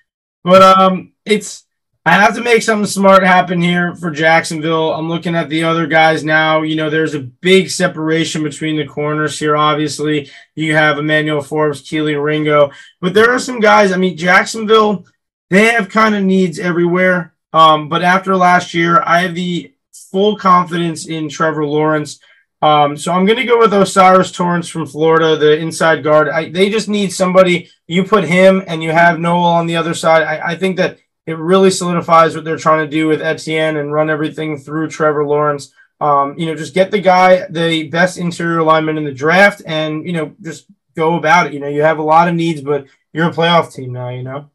But 0.43 0.63
um, 0.63 1.13
it's 1.27 1.62
I 2.05 2.13
have 2.13 2.35
to 2.35 2.43
make 2.43 2.63
something 2.63 2.87
smart 2.87 3.23
happen 3.23 3.61
here 3.61 3.95
for 3.95 4.11
Jacksonville. 4.11 4.93
I'm 4.93 5.09
looking 5.09 5.37
at 5.37 5.49
the 5.49 5.63
other 5.63 5.87
guys 5.87 6.25
now. 6.25 6.63
You 6.63 6.75
know, 6.75 6.91
there's 6.91 7.15
a 7.15 7.21
big 7.21 7.71
separation 7.71 8.43
between 8.43 8.77
the 8.77 8.87
corners 8.87 9.39
here. 9.39 9.57
Obviously, 9.57 10.29
you 10.57 10.75
have 10.75 10.99
Emmanuel 10.99 11.43
Forbes, 11.43 11.81
Kelee 11.81 12.21
Ringo, 12.21 12.73
but 13.01 13.15
there 13.15 13.31
are 13.31 13.39
some 13.39 13.61
guys. 13.61 13.93
I 13.93 13.99
mean, 13.99 14.17
Jacksonville, 14.17 15.07
they 15.49 15.67
have 15.67 15.89
kind 15.89 16.17
of 16.17 16.25
needs 16.25 16.59
everywhere. 16.59 17.35
Um, 17.53 17.89
but 17.89 18.03
after 18.03 18.37
last 18.37 18.75
year, 18.75 19.01
I 19.07 19.21
have 19.21 19.37
the 19.37 19.73
full 19.93 20.37
confidence 20.37 21.07
in 21.07 21.29
Trevor 21.29 21.65
Lawrence. 21.65 22.19
Um, 22.63 22.97
so 22.97 23.13
I'm 23.13 23.27
going 23.27 23.39
to 23.39 23.45
go 23.45 23.59
with 23.59 23.73
O'Cyrus 23.73 24.33
Torrence 24.33 24.69
from 24.69 24.87
Florida, 24.87 25.37
the 25.37 25.57
inside 25.57 26.03
guard. 26.03 26.29
I, 26.29 26.51
they 26.51 26.69
just 26.69 26.89
need 26.89 27.13
somebody. 27.13 27.71
You 27.87 28.03
put 28.03 28.25
him 28.25 28.63
and 28.67 28.83
you 28.83 28.91
have 28.91 29.21
Noel 29.21 29.45
on 29.45 29.67
the 29.67 29.77
other 29.77 29.95
side. 29.95 30.23
I, 30.23 30.53
I 30.53 30.57
think 30.57 30.79
that 30.79 30.99
it 31.33 31.39
really 31.39 31.71
solidifies 31.71 32.35
what 32.35 32.45
they're 32.45 32.57
trying 32.57 32.85
to 32.85 32.91
do 32.91 33.09
with 33.09 33.23
Etienne 33.23 33.77
and 33.77 33.93
run 33.93 34.11
everything 34.11 34.59
through 34.59 34.91
Trevor 34.91 35.25
Lawrence. 35.25 35.73
Um, 36.01 36.39
you 36.39 36.47
know, 36.47 36.55
just 36.55 36.75
get 36.75 36.91
the 36.91 37.01
guy 37.01 37.47
the 37.49 37.89
best 37.89 38.19
interior 38.19 38.59
alignment 38.59 38.99
in 38.99 39.05
the 39.05 39.13
draft, 39.13 39.63
and 39.65 40.07
you 40.07 40.13
know, 40.13 40.35
just 40.43 40.67
go 40.97 41.17
about 41.17 41.47
it. 41.47 41.55
You 41.55 41.61
know, 41.61 41.69
you 41.69 41.83
have 41.83 41.99
a 41.99 42.03
lot 42.03 42.29
of 42.29 42.35
needs, 42.35 42.61
but 42.61 42.87
you're 43.13 43.29
a 43.29 43.33
playoff 43.33 43.73
team 43.73 43.93
now. 43.93 44.11
You 44.11 44.23
know. 44.23 44.51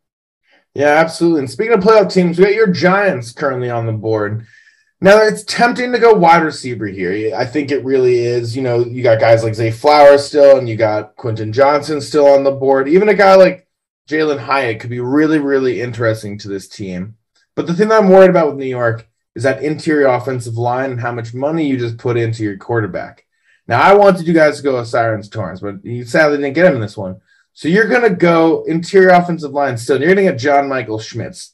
Yeah, 0.74 0.90
absolutely. 0.90 1.40
And 1.40 1.50
speaking 1.50 1.74
of 1.74 1.80
playoff 1.80 2.14
teams, 2.14 2.38
we 2.38 2.46
got 2.46 2.54
your 2.54 2.68
Giants 2.68 3.32
currently 3.32 3.70
on 3.70 3.88
the 3.88 3.94
board. 3.94 4.46
Now 5.00 5.20
it's 5.20 5.44
tempting 5.44 5.92
to 5.92 6.00
go 6.00 6.14
wide 6.14 6.44
receiver 6.44 6.88
here. 6.88 7.36
I 7.36 7.46
think 7.46 7.72
it 7.72 7.84
really 7.84 8.20
is. 8.20 8.56
You 8.56 8.64
know, 8.64 8.84
you 8.84 9.04
got 9.04 9.20
guys 9.20 9.44
like 9.44 9.56
Zay 9.56 9.72
Flowers 9.72 10.26
still, 10.26 10.58
and 10.58 10.68
you 10.68 10.76
got 10.76 11.16
Quentin 11.16 11.54
Johnson 11.54 12.02
still 12.02 12.28
on 12.28 12.44
the 12.44 12.52
board. 12.52 12.88
Even 12.90 13.10
a 13.10 13.14
guy 13.14 13.36
like 13.36 13.67
Jalin 14.08 14.40
Hyatt 14.40 14.80
could 14.80 14.90
be 14.90 15.00
really, 15.00 15.40
really 15.40 15.82
interesting 15.82 16.38
to 16.40 16.48
this 16.48 16.68
team. 16.68 17.18
But 17.56 17.68
the 17.68 17.74
thing 17.74 17.90
that 17.90 18.02
I'm 18.02 18.10
worried 18.10 18.30
about 18.30 18.48
with 18.48 18.58
New 18.58 18.66
York 18.66 19.08
is 19.36 19.44
that 19.44 19.64
interior 19.64 20.08
offensive 20.08 20.58
line 20.58 20.92
and 20.92 21.00
how 21.00 21.12
much 21.12 21.34
money 21.34 21.68
you 21.68 21.78
just 21.78 21.98
put 21.98 22.18
into 22.18 22.44
your 22.44 22.58
quarterback. 22.58 23.26
Now, 23.68 23.82
I 23.82 23.94
wanted 23.94 24.26
you 24.26 24.34
guys 24.34 24.58
to 24.58 24.64
go 24.64 24.78
with 24.78 24.88
Sirens 24.88 25.30
Torrence, 25.30 25.60
but 25.60 25.84
you 25.84 26.06
sadly 26.06 26.38
didn't 26.38 26.54
get 26.54 26.66
him 26.66 26.76
in 26.76 26.82
this 26.82 26.98
one. 26.98 27.20
So 27.54 27.68
you're 27.68 27.88
going 27.88 28.04
to 28.04 28.16
go 28.16 28.64
interior 28.64 29.10
offensive 29.10 29.52
line 29.52 29.78
still. 29.78 30.00
You're 30.00 30.14
going 30.14 30.26
to 30.26 30.32
get 30.32 30.40
John 30.40 30.70
Michael 30.70 31.00
Schmitz. 31.00 31.54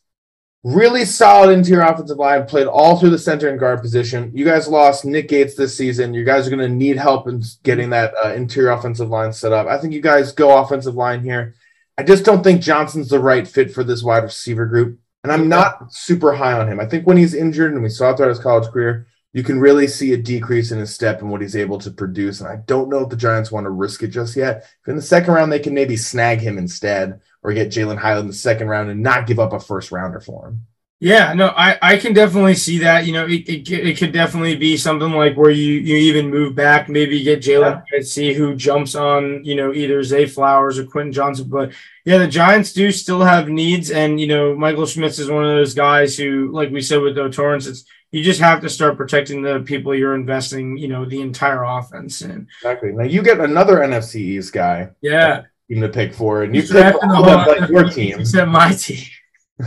Really 0.64 1.06
solid 1.06 1.52
interior 1.52 1.84
offensive 1.84 2.18
line, 2.18 2.46
played 2.46 2.68
all 2.68 2.98
through 2.98 3.10
the 3.10 3.18
center 3.18 3.50
and 3.50 3.60
guard 3.60 3.82
position. 3.82 4.32
You 4.34 4.46
guys 4.46 4.68
lost 4.68 5.06
Nick 5.06 5.28
Gates 5.28 5.56
this 5.56 5.76
season. 5.76 6.14
You 6.14 6.24
guys 6.24 6.46
are 6.48 6.56
going 6.56 6.70
to 6.70 6.74
need 6.74 6.98
help 6.98 7.28
in 7.28 7.42
getting 7.64 7.90
that 7.90 8.14
uh, 8.24 8.34
interior 8.34 8.72
offensive 8.72 9.10
line 9.10 9.34
set 9.34 9.52
up. 9.52 9.68
I 9.68 9.78
think 9.78 9.94
you 9.94 10.02
guys 10.02 10.32
go 10.32 10.58
offensive 10.58 10.96
line 10.96 11.22
here. 11.22 11.56
I 11.98 12.04
just 12.04 12.26
don't 12.26 12.44
think 12.44 12.62
Johnson's 12.62 13.10
the 13.10 13.20
right 13.20 13.48
fit 13.48 13.72
for 13.72 13.84
this 13.84 14.04
wide 14.04 14.24
receiver 14.24 14.66
group. 14.66 15.00
And 15.24 15.32
I'm 15.32 15.48
not 15.48 15.94
super 15.94 16.34
high 16.34 16.54
on 16.54 16.68
him. 16.68 16.80
I 16.80 16.86
think 16.86 17.08
when 17.08 17.18
he's 17.18 17.34
injured, 17.34 17.74
and 17.74 17.82
we 17.82 17.90
saw 17.90 18.14
throughout 18.14 18.30
his 18.30 18.40
college 18.40 18.70
career, 18.70 19.08
you 19.32 19.42
can 19.42 19.60
really 19.60 19.88
see 19.88 20.14
a 20.14 20.18
decrease 20.18 20.72
in 20.72 20.80
his 20.80 20.94
step 20.94 21.22
and 21.22 21.32
what 21.32 21.42
he's 21.42 21.56
able 21.56 21.80
to 21.80 21.92
produce. 21.92 22.42
And 22.42 22.50
I 22.50 22.58
don't 22.68 22.90
know 22.90 23.00
if 23.00 23.10
the 23.10 23.16
Giants 23.16 23.52
want 23.52 23.66
to 23.66 23.70
risk 23.70 24.04
it 24.04 24.10
just 24.10 24.36
yet. 24.36 24.68
If 24.82 24.88
in 24.88 24.96
the 24.96 25.02
second 25.02 25.34
round, 25.34 25.52
they 25.52 25.60
can 25.60 25.74
maybe 25.74 25.96
snag 25.96 26.40
him 26.40 26.58
instead 26.58 27.22
or 27.42 27.54
get 27.54 27.70
Jalin 27.70 27.98
Hyatt 27.98 28.20
in 28.20 28.28
the 28.28 28.34
second 28.34 28.68
round 28.68 28.90
and 28.90 29.02
not 29.02 29.26
give 29.26 29.40
up 29.40 29.54
a 29.54 29.60
first 29.60 29.92
rounder 29.92 30.20
for 30.20 30.50
him. 30.50 30.66
Yeah, 31.04 31.34
no, 31.34 31.48
I, 31.48 31.78
I 31.82 31.98
can 31.98 32.14
definitely 32.14 32.56
see 32.56 32.78
that. 32.78 33.06
You 33.06 33.12
know, 33.12 33.26
it, 33.26 33.44
it, 33.50 33.70
it 33.70 33.98
could 33.98 34.14
definitely 34.14 34.56
be 34.56 34.78
something 34.78 35.12
like 35.12 35.36
where 35.36 35.52
you 35.52 35.74
you 35.74 35.98
even 35.98 36.30
move 36.30 36.56
back, 36.56 36.88
maybe 36.88 37.22
get 37.22 37.42
Jalin 37.42 37.84
yeah. 37.92 38.00
see 38.04 38.34
who 38.34 38.56
jumps 38.56 38.96
on, 38.96 39.44
you 39.44 39.56
know, 39.56 39.74
either 39.74 40.02
Zay 40.04 40.26
Flowers 40.28 40.80
or 40.80 40.86
Quentin 40.86 41.12
Johnson. 41.12 41.50
But 41.50 41.74
yeah, 42.06 42.20
the 42.20 42.28
Giants 42.30 42.72
do 42.72 42.90
still 42.94 43.22
have 43.22 43.50
needs, 43.50 43.92
and 43.92 44.18
you 44.18 44.28
know, 44.28 44.56
Michael 44.56 44.86
Schmitz 44.86 45.20
is 45.20 45.30
one 45.30 45.44
of 45.44 45.54
those 45.54 45.74
guys 45.74 46.16
who, 46.16 46.50
like 46.54 46.72
we 46.72 46.80
said 46.80 47.02
with 47.02 47.16
Joe 47.16 47.28
Torrence, 47.28 47.68
it's 47.68 47.84
you 48.12 48.24
just 48.24 48.40
have 48.40 48.62
to 48.62 48.70
start 48.70 48.96
protecting 48.96 49.42
the 49.42 49.60
people 49.60 49.94
you're 49.94 50.16
investing, 50.16 50.78
you 50.78 50.88
know, 50.88 51.04
the 51.04 51.20
entire 51.20 51.64
offense 51.64 52.22
in. 52.22 52.48
Exactly. 52.62 52.94
Now 52.94 53.04
you 53.04 53.22
get 53.24 53.42
another 53.42 53.80
NFC 53.80 54.22
East 54.22 54.54
guy. 54.54 54.92
Yeah. 55.02 55.42
Team 55.68 55.82
to 55.82 55.90
pick 55.90 56.14
for, 56.14 56.44
and 56.44 56.56
you 56.56 56.64
pick 56.64 56.96
all 57.04 57.30
of 57.30 57.46
like 57.46 57.70
your 57.70 57.90
team 57.90 58.20
except 58.22 58.50
my 58.50 58.72
team. 58.72 59.06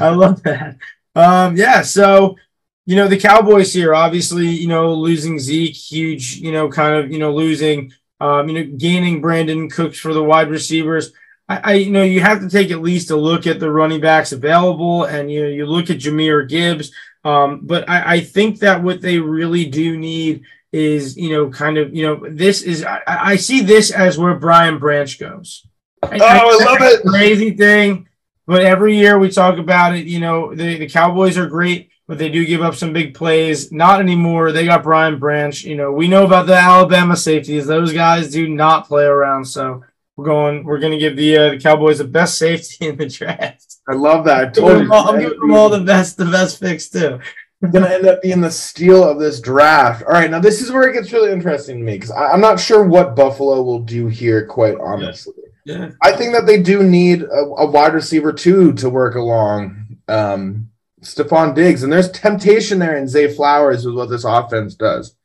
I 0.00 0.08
love 0.08 0.42
that. 0.44 0.78
Um, 1.16 1.56
yeah, 1.56 1.80
so 1.80 2.36
you 2.84 2.94
know 2.94 3.08
the 3.08 3.18
Cowboys 3.18 3.72
here, 3.72 3.94
obviously, 3.94 4.48
you 4.48 4.68
know 4.68 4.92
losing 4.92 5.38
Zeke, 5.38 5.74
huge, 5.74 6.36
you 6.36 6.52
know, 6.52 6.68
kind 6.68 6.94
of, 6.94 7.10
you 7.10 7.18
know, 7.18 7.32
losing, 7.34 7.92
um, 8.20 8.48
you 8.48 8.54
know, 8.54 8.76
gaining 8.76 9.22
Brandin 9.22 9.72
Cooks 9.72 9.98
for 9.98 10.12
the 10.12 10.22
wide 10.22 10.50
receivers. 10.50 11.12
I, 11.48 11.60
I, 11.64 11.72
you 11.74 11.90
know, 11.90 12.02
you 12.02 12.20
have 12.20 12.40
to 12.40 12.50
take 12.50 12.70
at 12.70 12.82
least 12.82 13.10
a 13.10 13.16
look 13.16 13.46
at 13.46 13.58
the 13.58 13.72
running 13.72 14.00
backs 14.00 14.32
available, 14.32 15.04
and 15.04 15.32
you 15.32 15.42
know, 15.42 15.48
you 15.48 15.64
look 15.64 15.88
at 15.88 15.98
Jahmyr 15.98 16.46
Gibbs. 16.48 16.92
Um, 17.24 17.60
but 17.62 17.88
I, 17.88 18.16
I 18.16 18.20
think 18.20 18.60
that 18.60 18.82
what 18.82 19.00
they 19.00 19.18
really 19.18 19.64
do 19.64 19.96
need 19.96 20.44
is, 20.70 21.16
you 21.16 21.30
know, 21.30 21.48
kind 21.48 21.78
of, 21.78 21.94
you 21.94 22.06
know, 22.06 22.26
this 22.28 22.62
is 22.62 22.84
I, 22.84 23.00
I 23.06 23.36
see 23.36 23.62
this 23.62 23.90
as 23.90 24.18
where 24.18 24.34
Brian 24.34 24.78
Branch 24.78 25.18
goes. 25.18 25.66
I, 26.02 26.18
oh, 26.20 26.60
I 26.60 26.64
love 26.64 26.78
it! 26.82 27.02
Crazy 27.02 27.56
thing 27.56 28.06
but 28.46 28.62
every 28.62 28.96
year 28.96 29.18
we 29.18 29.30
talk 29.30 29.58
about 29.58 29.96
it. 29.96 30.06
You 30.06 30.20
know, 30.20 30.54
the, 30.54 30.78
the 30.78 30.88
Cowboys 30.88 31.36
are 31.36 31.48
great, 31.48 31.90
but 32.06 32.18
they 32.18 32.28
do 32.28 32.46
give 32.46 32.62
up 32.62 32.74
some 32.74 32.92
big 32.92 33.14
plays. 33.14 33.72
Not 33.72 34.00
anymore. 34.00 34.52
They 34.52 34.64
got 34.64 34.84
Brian 34.84 35.18
Branch. 35.18 35.62
You 35.64 35.76
know, 35.76 35.92
we 35.92 36.08
know 36.08 36.24
about 36.24 36.46
the 36.46 36.54
Alabama 36.54 37.16
safeties. 37.16 37.66
Those 37.66 37.92
guys 37.92 38.30
do 38.30 38.48
not 38.48 38.86
play 38.86 39.04
around. 39.04 39.44
So 39.44 39.82
we're 40.16 40.26
going. 40.26 40.64
We're 40.64 40.78
going 40.78 40.92
to 40.92 40.98
give 40.98 41.16
the 41.16 41.36
uh, 41.36 41.50
the 41.50 41.58
Cowboys 41.58 41.98
the 41.98 42.04
best 42.04 42.38
safety 42.38 42.86
in 42.88 42.96
the 42.96 43.08
draft. 43.08 43.76
I 43.88 43.94
love 43.94 44.24
that. 44.24 44.58
I 44.58 44.70
am 44.70 44.92
all, 44.92 45.12
giving 45.16 45.40
them 45.40 45.52
all 45.52 45.68
the 45.68 45.80
best, 45.80 46.16
the 46.16 46.24
best 46.24 46.60
picks 46.60 46.88
too. 46.88 47.20
going 47.62 47.84
to 47.84 47.94
end 47.94 48.06
up 48.06 48.22
being 48.22 48.40
the 48.40 48.50
steal 48.50 49.02
of 49.02 49.18
this 49.18 49.40
draft. 49.40 50.02
All 50.02 50.12
right, 50.12 50.30
now 50.30 50.40
this 50.40 50.60
is 50.60 50.70
where 50.70 50.88
it 50.88 50.92
gets 50.92 51.12
really 51.12 51.32
interesting 51.32 51.78
to 51.78 51.84
me 51.84 51.94
because 51.94 52.10
I'm 52.10 52.40
not 52.40 52.60
sure 52.60 52.84
what 52.84 53.16
Buffalo 53.16 53.62
will 53.62 53.80
do 53.80 54.06
here, 54.08 54.46
quite 54.46 54.76
honestly. 54.80 55.34
Yeah. 55.66 55.90
I 56.00 56.12
think 56.12 56.32
that 56.32 56.46
they 56.46 56.62
do 56.62 56.84
need 56.84 57.22
a, 57.22 57.40
a 57.58 57.66
wide 57.66 57.92
receiver 57.92 58.32
too 58.32 58.72
to 58.74 58.88
work 58.88 59.16
along 59.16 59.98
um, 60.06 60.70
Stefon 61.02 61.56
Diggs, 61.56 61.82
and 61.82 61.92
there's 61.92 62.10
temptation 62.10 62.78
there 62.78 62.96
in 62.96 63.08
Zay 63.08 63.34
Flowers 63.34 63.84
with 63.84 63.96
what 63.96 64.08
this 64.08 64.22
offense 64.24 64.76
does. 64.76 65.16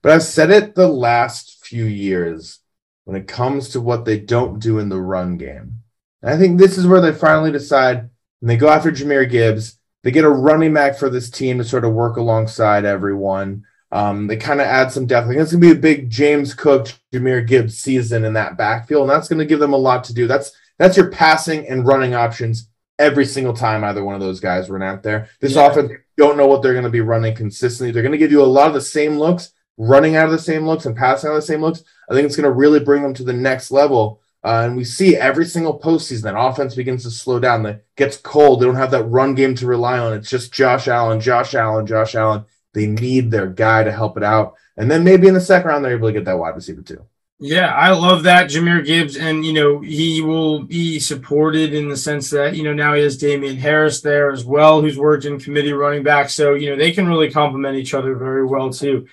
But 0.00 0.12
I've 0.12 0.22
said 0.22 0.50
it 0.50 0.74
the 0.74 0.88
last 0.88 1.62
few 1.62 1.84
years 1.84 2.60
when 3.04 3.16
it 3.16 3.28
comes 3.28 3.68
to 3.70 3.82
what 3.82 4.06
they 4.06 4.18
don't 4.18 4.58
do 4.58 4.78
in 4.78 4.88
the 4.88 5.00
run 5.00 5.36
game. 5.36 5.82
And 6.22 6.30
I 6.30 6.38
think 6.38 6.58
this 6.58 6.78
is 6.78 6.86
where 6.86 7.02
they 7.02 7.12
finally 7.12 7.52
decide 7.52 8.08
and 8.40 8.48
they 8.48 8.56
go 8.56 8.70
after 8.70 8.90
Jahmyr 8.90 9.30
Gibbs. 9.30 9.78
They 10.02 10.10
get 10.10 10.24
a 10.24 10.30
running 10.30 10.72
back 10.72 10.96
for 10.96 11.10
this 11.10 11.30
team 11.30 11.58
to 11.58 11.64
sort 11.64 11.84
of 11.84 11.92
work 11.92 12.16
alongside 12.16 12.86
everyone. 12.86 13.64
Um, 13.92 14.26
they 14.26 14.38
kind 14.38 14.60
of 14.60 14.66
add 14.66 14.90
some 14.90 15.06
depth. 15.06 15.26
I 15.26 15.28
think 15.28 15.42
it's 15.42 15.52
gonna 15.52 15.60
be 15.60 15.70
a 15.70 15.74
big 15.74 16.08
James 16.08 16.54
Cook, 16.54 16.88
Jahmyr 17.12 17.46
Gibbs 17.46 17.78
season 17.78 18.24
in 18.24 18.32
that 18.32 18.56
backfield, 18.56 19.02
and 19.02 19.10
that's 19.10 19.28
gonna 19.28 19.44
give 19.44 19.60
them 19.60 19.74
a 19.74 19.78
lot 19.78 20.04
to 20.04 20.14
do. 20.14 20.26
That's 20.26 20.50
that's 20.78 20.96
your 20.96 21.10
passing 21.10 21.68
and 21.68 21.86
running 21.86 22.14
options 22.14 22.70
every 22.98 23.26
single 23.26 23.52
time 23.52 23.84
either 23.84 24.02
one 24.02 24.14
of 24.14 24.20
those 24.22 24.40
guys 24.40 24.70
run 24.70 24.82
out 24.82 25.02
there. 25.02 25.28
This 25.40 25.54
yeah. 25.54 25.66
offense 25.66 25.92
don't 26.16 26.38
know 26.38 26.46
what 26.46 26.62
they're 26.62 26.74
gonna 26.74 26.88
be 26.88 27.02
running 27.02 27.34
consistently. 27.34 27.92
They're 27.92 28.02
gonna 28.02 28.16
give 28.16 28.32
you 28.32 28.42
a 28.42 28.44
lot 28.44 28.68
of 28.68 28.74
the 28.74 28.80
same 28.80 29.18
looks, 29.18 29.52
running 29.76 30.16
out 30.16 30.26
of 30.26 30.32
the 30.32 30.38
same 30.38 30.66
looks 30.66 30.86
and 30.86 30.96
passing 30.96 31.28
out 31.28 31.34
of 31.34 31.42
the 31.42 31.46
same 31.46 31.60
looks. 31.60 31.84
I 32.10 32.14
think 32.14 32.24
it's 32.24 32.36
gonna 32.36 32.50
really 32.50 32.80
bring 32.80 33.02
them 33.02 33.14
to 33.14 33.24
the 33.24 33.34
next 33.34 33.70
level. 33.70 34.22
Uh, 34.44 34.64
and 34.66 34.76
we 34.76 34.84
see 34.84 35.16
every 35.16 35.44
single 35.44 35.78
postseason 35.78 36.22
that 36.22 36.38
offense 36.38 36.74
begins 36.74 37.04
to 37.04 37.10
slow 37.10 37.38
down. 37.38 37.62
That 37.62 37.84
gets 37.96 38.16
cold. 38.16 38.60
They 38.60 38.66
don't 38.66 38.74
have 38.74 38.90
that 38.90 39.04
run 39.04 39.34
game 39.34 39.54
to 39.56 39.66
rely 39.66 39.98
on. 39.98 40.14
It's 40.14 40.30
just 40.30 40.52
Josh 40.52 40.88
Allen, 40.88 41.20
Josh 41.20 41.54
Allen, 41.54 41.86
Josh 41.86 42.14
Allen. 42.14 42.44
They 42.74 42.86
need 42.86 43.30
their 43.30 43.46
guy 43.46 43.84
to 43.84 43.92
help 43.92 44.16
it 44.16 44.22
out. 44.22 44.54
And 44.76 44.90
then 44.90 45.04
maybe 45.04 45.28
in 45.28 45.34
the 45.34 45.40
second 45.40 45.68
round, 45.68 45.84
they're 45.84 45.92
able 45.92 46.08
to 46.08 46.12
get 46.12 46.24
that 46.24 46.38
wide 46.38 46.54
receiver 46.54 46.82
too. 46.82 47.04
Yeah, 47.44 47.74
I 47.74 47.90
love 47.90 48.22
that 48.22 48.50
Jahmyr 48.50 48.86
Gibbs, 48.86 49.16
and 49.16 49.44
you 49.44 49.52
know 49.52 49.80
he 49.80 50.20
will 50.20 50.62
be 50.62 51.00
supported 51.00 51.74
in 51.74 51.88
the 51.88 51.96
sense 51.96 52.30
that 52.30 52.54
you 52.54 52.62
know 52.62 52.72
now 52.72 52.94
he 52.94 53.02
has 53.02 53.18
Damien 53.18 53.56
Harris 53.56 54.00
there 54.00 54.30
as 54.30 54.44
well, 54.44 54.80
who's 54.80 54.96
worked 54.96 55.24
in 55.24 55.40
committee 55.40 55.72
running 55.72 56.04
back, 56.04 56.30
so 56.30 56.54
you 56.54 56.70
know 56.70 56.76
they 56.76 56.92
can 56.92 57.08
really 57.08 57.32
complement 57.32 57.76
each 57.76 57.94
other 57.94 58.14
very 58.14 58.46
well 58.46 58.70
too. 58.72 59.08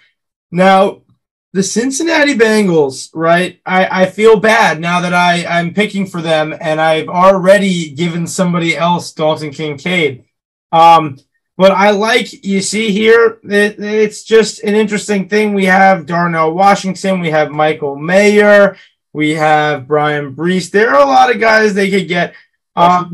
Now, 0.51 1.01
the 1.53 1.63
Cincinnati 1.63 2.35
Bengals, 2.35 3.09
right? 3.15 3.59
I, 3.65 4.03
I 4.03 4.05
feel 4.05 4.39
bad 4.39 4.79
now 4.79 5.01
that 5.01 5.13
I 5.15 5.43
I'm 5.45 5.73
picking 5.73 6.05
for 6.05 6.21
them, 6.21 6.53
and 6.61 6.79
I've 6.79 7.07
already 7.07 7.89
given 7.95 8.27
somebody 8.27 8.77
else 8.77 9.11
Dalton 9.11 9.49
Kincaid. 9.49 10.25
Um, 10.71 11.17
but 11.59 11.73
I 11.73 11.89
like 11.89 12.45
you 12.45 12.61
see 12.61 12.89
here, 12.93 13.37
it, 13.43 13.77
it's 13.79 14.23
just 14.23 14.63
an 14.63 14.75
interesting 14.75 15.27
thing. 15.27 15.53
We 15.53 15.65
have 15.65 16.05
Darnell 16.05 16.53
Washington, 16.53 17.19
we 17.19 17.31
have 17.31 17.51
Michael 17.51 17.97
Mayer, 17.97 18.77
we 19.11 19.31
have 19.31 19.85
Bryan 19.85 20.33
Bresee. 20.33 20.71
There 20.71 20.89
are 20.91 21.03
a 21.03 21.05
lot 21.05 21.29
of 21.29 21.41
guys 21.41 21.73
they 21.73 21.91
could 21.91 22.07
get. 22.07 22.33
Um, 22.77 23.13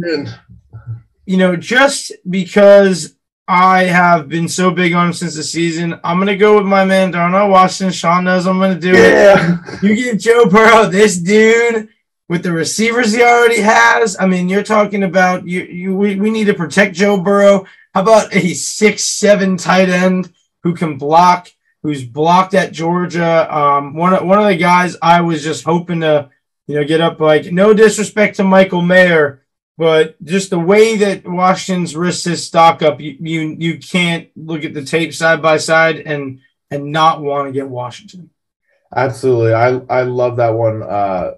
you 1.25 1.37
know, 1.37 1.55
just 1.55 2.11
because 2.29 3.15
I 3.47 3.85
have 3.85 4.29
been 4.29 4.47
so 4.47 4.69
big 4.69 4.93
on 4.93 5.07
him 5.07 5.13
since 5.13 5.33
the 5.33 5.41
season, 5.41 5.99
I'm 6.03 6.19
gonna 6.19 6.37
go 6.37 6.55
with 6.57 6.67
my 6.67 6.85
man 6.85 7.09
Darnell 7.09 7.49
Washington. 7.49 7.93
Sean 7.93 8.25
knows 8.25 8.45
I'm 8.45 8.59
gonna 8.59 8.79
do 8.79 8.91
yeah. 8.91 9.57
it. 9.65 9.81
You 9.81 9.95
get 9.95 10.19
Joe 10.19 10.45
Burrow, 10.45 10.87
this 10.87 11.17
dude 11.17 11.89
with 12.29 12.43
the 12.43 12.51
receivers 12.51 13.11
he 13.11 13.23
already 13.23 13.61
has. 13.61 14.15
I 14.19 14.27
mean, 14.27 14.49
you're 14.49 14.61
talking 14.61 15.01
about 15.01 15.47
you. 15.47 15.63
You 15.63 15.95
we, 15.95 16.19
we 16.19 16.29
need 16.29 16.45
to 16.45 16.53
protect 16.53 16.93
Joe 16.93 17.19
Burrow. 17.19 17.65
How 17.95 18.01
about 18.01 18.35
a 18.35 18.53
six 18.53 19.05
seven 19.05 19.55
tight 19.55 19.87
end 19.87 20.33
who 20.63 20.75
can 20.75 20.97
block, 20.97 21.47
who's 21.81 22.03
blocked 22.03 22.53
at 22.53 22.73
Georgia? 22.73 23.47
Um, 23.55 23.93
one 23.95 24.13
of 24.13 24.25
one 24.25 24.37
of 24.37 24.47
the 24.47 24.57
guys 24.57 24.97
I 25.01 25.21
was 25.21 25.41
just 25.41 25.63
hoping 25.63 26.01
to, 26.01 26.29
you 26.67 26.75
know, 26.75 26.83
get 26.83 26.99
up. 26.99 27.21
Like 27.21 27.53
no 27.53 27.73
disrespect 27.73 28.35
to 28.35 28.43
Michael 28.43 28.81
Mayer, 28.81 29.45
but 29.77 30.21
just 30.25 30.49
the 30.49 30.59
way 30.59 30.97
that 30.97 31.25
Washington's 31.25 31.95
risked 31.95 32.25
his 32.25 32.45
stock 32.45 32.81
up, 32.81 32.99
you 32.99 33.15
you 33.17 33.55
you 33.57 33.79
can't 33.79 34.27
look 34.35 34.65
at 34.65 34.73
the 34.73 34.83
tape 34.83 35.13
side 35.13 35.41
by 35.41 35.55
side 35.55 35.99
and 35.99 36.41
and 36.69 36.91
not 36.91 37.21
want 37.21 37.47
to 37.47 37.53
get 37.53 37.69
Washington. 37.69 38.29
Absolutely, 38.93 39.53
I 39.53 39.69
I 39.89 40.01
love 40.01 40.35
that 40.35 40.53
one. 40.53 40.83
Uh, 40.83 41.35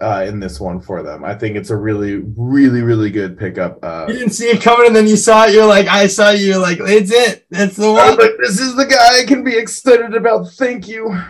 uh, 0.00 0.24
in 0.26 0.38
this 0.38 0.60
one 0.60 0.80
for 0.80 1.02
them. 1.02 1.24
I 1.24 1.34
think 1.34 1.56
it's 1.56 1.70
a 1.70 1.76
really, 1.76 2.16
really, 2.36 2.82
really 2.82 3.10
good 3.10 3.38
pickup. 3.38 3.78
Uh, 3.82 4.06
you 4.08 4.14
didn't 4.14 4.32
see 4.32 4.46
it 4.46 4.62
coming, 4.62 4.86
and 4.86 4.96
then 4.96 5.06
you 5.06 5.16
saw 5.16 5.46
it. 5.46 5.54
You're 5.54 5.66
like, 5.66 5.86
I 5.86 6.06
saw 6.06 6.30
you. 6.30 6.46
You're 6.46 6.58
like, 6.58 6.78
it's 6.80 7.12
it. 7.12 7.46
That's 7.50 7.76
the 7.76 7.92
one. 7.92 8.16
Like, 8.16 8.36
this 8.40 8.60
is 8.60 8.76
the 8.76 8.86
guy 8.86 9.20
I 9.20 9.24
can 9.26 9.42
be 9.42 9.56
excited 9.56 10.14
about. 10.14 10.50
Thank 10.52 10.88
you. 10.88 11.20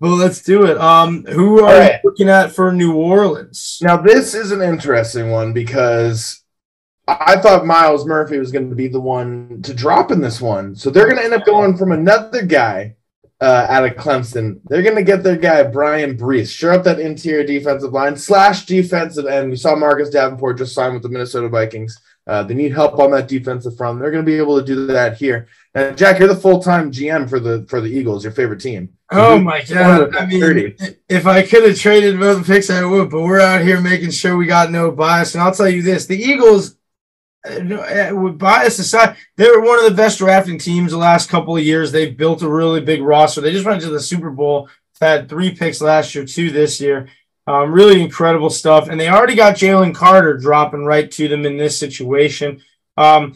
Well, 0.00 0.16
let's 0.16 0.42
do 0.42 0.64
it. 0.64 0.78
Um, 0.78 1.24
who 1.26 1.62
are 1.62 1.78
right. 1.78 2.00
you 2.02 2.10
looking 2.10 2.28
at 2.28 2.52
for 2.52 2.72
New 2.72 2.94
Orleans? 2.94 3.78
Now, 3.82 3.98
this 3.98 4.34
is 4.34 4.50
an 4.50 4.62
interesting 4.62 5.30
one 5.30 5.52
because 5.52 6.42
I 7.06 7.38
thought 7.38 7.66
Myles 7.66 8.06
Murphy 8.06 8.38
was 8.38 8.52
going 8.52 8.70
to 8.70 8.76
be 8.76 8.88
the 8.88 9.00
one 9.00 9.60
to 9.62 9.74
drop 9.74 10.10
in 10.10 10.20
this 10.20 10.40
one. 10.40 10.74
So 10.74 10.90
they're 10.90 11.04
going 11.04 11.18
to 11.18 11.24
end 11.24 11.34
up 11.34 11.44
going 11.44 11.76
from 11.76 11.92
another 11.92 12.42
guy 12.42 12.96
uh, 13.40 13.66
out 13.68 13.84
of 13.84 13.94
Clemson. 13.94 14.60
They're 14.64 14.82
going 14.82 14.96
to 14.96 15.02
get 15.02 15.22
their 15.22 15.36
guy, 15.36 15.62
Bryan 15.62 16.16
Bresee, 16.16 16.54
sure 16.54 16.72
up 16.72 16.84
that 16.84 17.00
interior 17.00 17.44
defensive 17.44 17.92
line 17.92 18.16
slash 18.16 18.66
defensive 18.66 19.26
end. 19.26 19.50
We 19.50 19.56
saw 19.56 19.74
Marcus 19.74 20.10
Davenport 20.10 20.58
just 20.58 20.74
sign 20.74 20.92
with 20.92 21.02
the 21.02 21.08
Minnesota 21.08 21.48
Vikings. 21.48 21.98
Uh, 22.26 22.42
they 22.42 22.54
need 22.54 22.72
help 22.72 22.98
on 22.98 23.10
that 23.10 23.28
defensive 23.28 23.76
front. 23.76 23.98
They're 23.98 24.10
going 24.10 24.24
to 24.24 24.30
be 24.30 24.36
able 24.36 24.60
to 24.60 24.64
do 24.64 24.86
that 24.86 25.16
here. 25.16 25.48
Now, 25.74 25.90
Jack, 25.92 26.18
you're 26.18 26.28
the 26.28 26.36
full 26.36 26.62
time 26.62 26.92
GM 26.92 27.28
for 27.28 27.40
the 27.40 27.66
for 27.68 27.80
the 27.80 27.88
Eagles, 27.88 28.24
your 28.24 28.32
favorite 28.32 28.60
team. 28.60 28.90
Oh 29.10 29.38
my 29.38 29.62
god! 29.62 30.14
I 30.14 30.26
mean, 30.26 30.76
if 31.08 31.26
I 31.26 31.42
could 31.42 31.64
have 31.66 31.78
traded 31.78 32.20
both 32.20 32.46
picks, 32.46 32.70
I 32.70 32.84
would. 32.84 33.10
But 33.10 33.22
we're 33.22 33.40
out 33.40 33.62
here 33.62 33.80
making 33.80 34.10
sure 34.10 34.36
we 34.36 34.46
got 34.46 34.70
no 34.70 34.92
bias. 34.92 35.34
And 35.34 35.42
I'll 35.42 35.54
tell 35.54 35.68
you 35.68 35.82
this: 35.82 36.06
the 36.06 36.16
Eagles, 36.16 36.76
with 37.44 38.38
bias 38.38 38.78
aside, 38.78 39.16
they 39.36 39.48
were 39.48 39.62
one 39.62 39.78
of 39.78 39.84
the 39.84 39.96
best 39.96 40.18
drafting 40.18 40.58
teams 40.58 40.92
the 40.92 40.98
last 40.98 41.28
couple 41.28 41.56
of 41.56 41.62
years. 41.62 41.90
They've 41.90 42.16
built 42.16 42.42
a 42.42 42.48
really 42.48 42.80
big 42.80 43.02
roster. 43.02 43.40
They 43.40 43.52
just 43.52 43.66
went 43.66 43.80
to 43.82 43.90
the 43.90 44.00
Super 44.00 44.30
Bowl. 44.30 44.68
Had 45.00 45.30
three 45.30 45.54
picks 45.54 45.80
last 45.80 46.14
year, 46.14 46.26
two 46.26 46.50
this 46.50 46.78
year. 46.78 47.08
Um, 47.46 47.72
really 47.72 48.02
incredible 48.02 48.50
stuff. 48.50 48.90
And 48.90 49.00
they 49.00 49.08
already 49.08 49.34
got 49.34 49.56
Jalen 49.56 49.94
Carter 49.94 50.36
dropping 50.36 50.84
right 50.84 51.10
to 51.12 51.26
them 51.26 51.46
in 51.46 51.56
this 51.56 51.78
situation. 51.78 52.62
Um, 52.98 53.34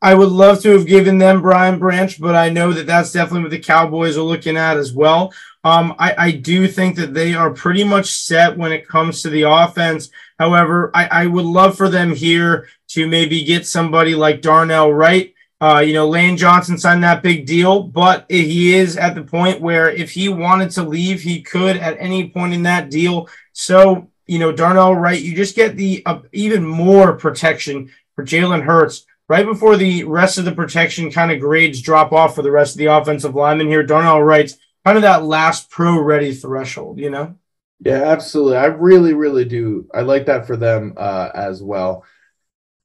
I 0.00 0.14
would 0.14 0.30
love 0.30 0.62
to 0.62 0.70
have 0.70 0.86
given 0.86 1.18
them 1.18 1.42
Brian 1.42 1.78
Branch, 1.78 2.18
but 2.20 2.34
I 2.34 2.48
know 2.48 2.72
that 2.72 2.86
that's 2.86 3.12
definitely 3.12 3.42
what 3.42 3.50
the 3.50 3.58
Cowboys 3.58 4.16
are 4.16 4.22
looking 4.22 4.56
at 4.56 4.78
as 4.78 4.92
well. 4.92 5.34
Um, 5.64 5.94
I, 5.98 6.14
I, 6.16 6.30
do 6.30 6.68
think 6.68 6.96
that 6.96 7.12
they 7.12 7.34
are 7.34 7.50
pretty 7.50 7.82
much 7.82 8.12
set 8.12 8.56
when 8.56 8.70
it 8.70 8.86
comes 8.86 9.20
to 9.22 9.30
the 9.30 9.42
offense. 9.42 10.10
However, 10.38 10.92
I, 10.94 11.06
I 11.06 11.26
would 11.26 11.44
love 11.44 11.76
for 11.76 11.88
them 11.88 12.14
here 12.14 12.68
to 12.96 13.06
maybe 13.06 13.44
get 13.44 13.66
somebody 13.66 14.14
like 14.14 14.40
Darnell 14.40 14.90
Wright. 14.90 15.34
Uh, 15.60 15.82
you 15.84 15.92
know, 15.92 16.08
Lane 16.08 16.38
Johnson 16.38 16.78
signed 16.78 17.04
that 17.04 17.22
big 17.22 17.44
deal, 17.44 17.82
but 17.82 18.24
he 18.30 18.74
is 18.74 18.96
at 18.96 19.14
the 19.14 19.22
point 19.22 19.60
where 19.60 19.90
if 19.90 20.10
he 20.10 20.30
wanted 20.30 20.70
to 20.70 20.82
leave, 20.82 21.20
he 21.20 21.42
could 21.42 21.76
at 21.76 21.98
any 22.00 22.30
point 22.30 22.54
in 22.54 22.62
that 22.62 22.88
deal. 22.88 23.28
So, 23.52 24.08
you 24.26 24.38
know, 24.38 24.50
Darnell 24.50 24.94
Wright, 24.94 25.20
you 25.20 25.36
just 25.36 25.54
get 25.54 25.76
the 25.76 26.02
uh, 26.06 26.20
even 26.32 26.64
more 26.64 27.12
protection 27.16 27.90
for 28.14 28.24
Jalen 28.24 28.62
Hurts 28.62 29.04
right 29.28 29.44
before 29.44 29.76
the 29.76 30.04
rest 30.04 30.38
of 30.38 30.46
the 30.46 30.52
protection 30.52 31.10
kind 31.10 31.30
of 31.30 31.40
grades 31.40 31.82
drop 31.82 32.12
off 32.12 32.34
for 32.34 32.40
the 32.40 32.50
rest 32.50 32.76
of 32.76 32.78
the 32.78 32.86
offensive 32.86 33.34
lineman 33.34 33.68
here, 33.68 33.82
Darnell 33.82 34.22
Wright's 34.22 34.56
kind 34.86 34.96
of 34.96 35.02
that 35.02 35.22
last 35.22 35.68
pro 35.68 36.00
ready 36.00 36.32
threshold, 36.32 36.98
you 36.98 37.10
know? 37.10 37.34
Yeah, 37.80 38.04
absolutely. 38.04 38.56
I 38.56 38.66
really, 38.66 39.12
really 39.12 39.44
do. 39.44 39.86
I 39.92 40.00
like 40.00 40.26
that 40.26 40.46
for 40.46 40.56
them 40.56 40.94
uh, 40.96 41.28
as 41.34 41.62
well. 41.62 42.04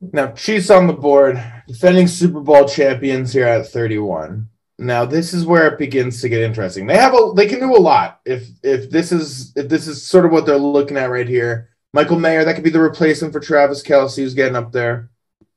Now, 0.01 0.31
Chiefs 0.31 0.71
on 0.71 0.87
the 0.87 0.93
board, 0.93 1.41
defending 1.67 2.07
Super 2.07 2.39
Bowl 2.39 2.67
champions 2.67 3.31
here 3.31 3.45
at 3.45 3.67
31. 3.67 4.49
Now, 4.79 5.05
this 5.05 5.31
is 5.33 5.45
where 5.45 5.67
it 5.67 5.77
begins 5.77 6.21
to 6.21 6.29
get 6.29 6.41
interesting. 6.41 6.87
They 6.87 6.97
have 6.97 7.13
a 7.13 7.33
they 7.35 7.45
can 7.45 7.59
do 7.59 7.75
a 7.75 7.77
lot. 7.77 8.19
If 8.25 8.47
if 8.63 8.89
this 8.89 9.11
is 9.11 9.53
if 9.55 9.69
this 9.69 9.87
is 9.87 10.03
sort 10.03 10.25
of 10.25 10.31
what 10.31 10.47
they're 10.47 10.57
looking 10.57 10.97
at 10.97 11.11
right 11.11 11.27
here. 11.27 11.69
Michael 11.93 12.17
Mayer, 12.17 12.43
that 12.43 12.55
could 12.55 12.63
be 12.63 12.71
the 12.71 12.79
replacement 12.79 13.33
for 13.33 13.39
Travis 13.39 13.83
Kelce, 13.83 14.15
who's 14.15 14.33
getting 14.33 14.55
up 14.55 14.71
there. 14.71 15.11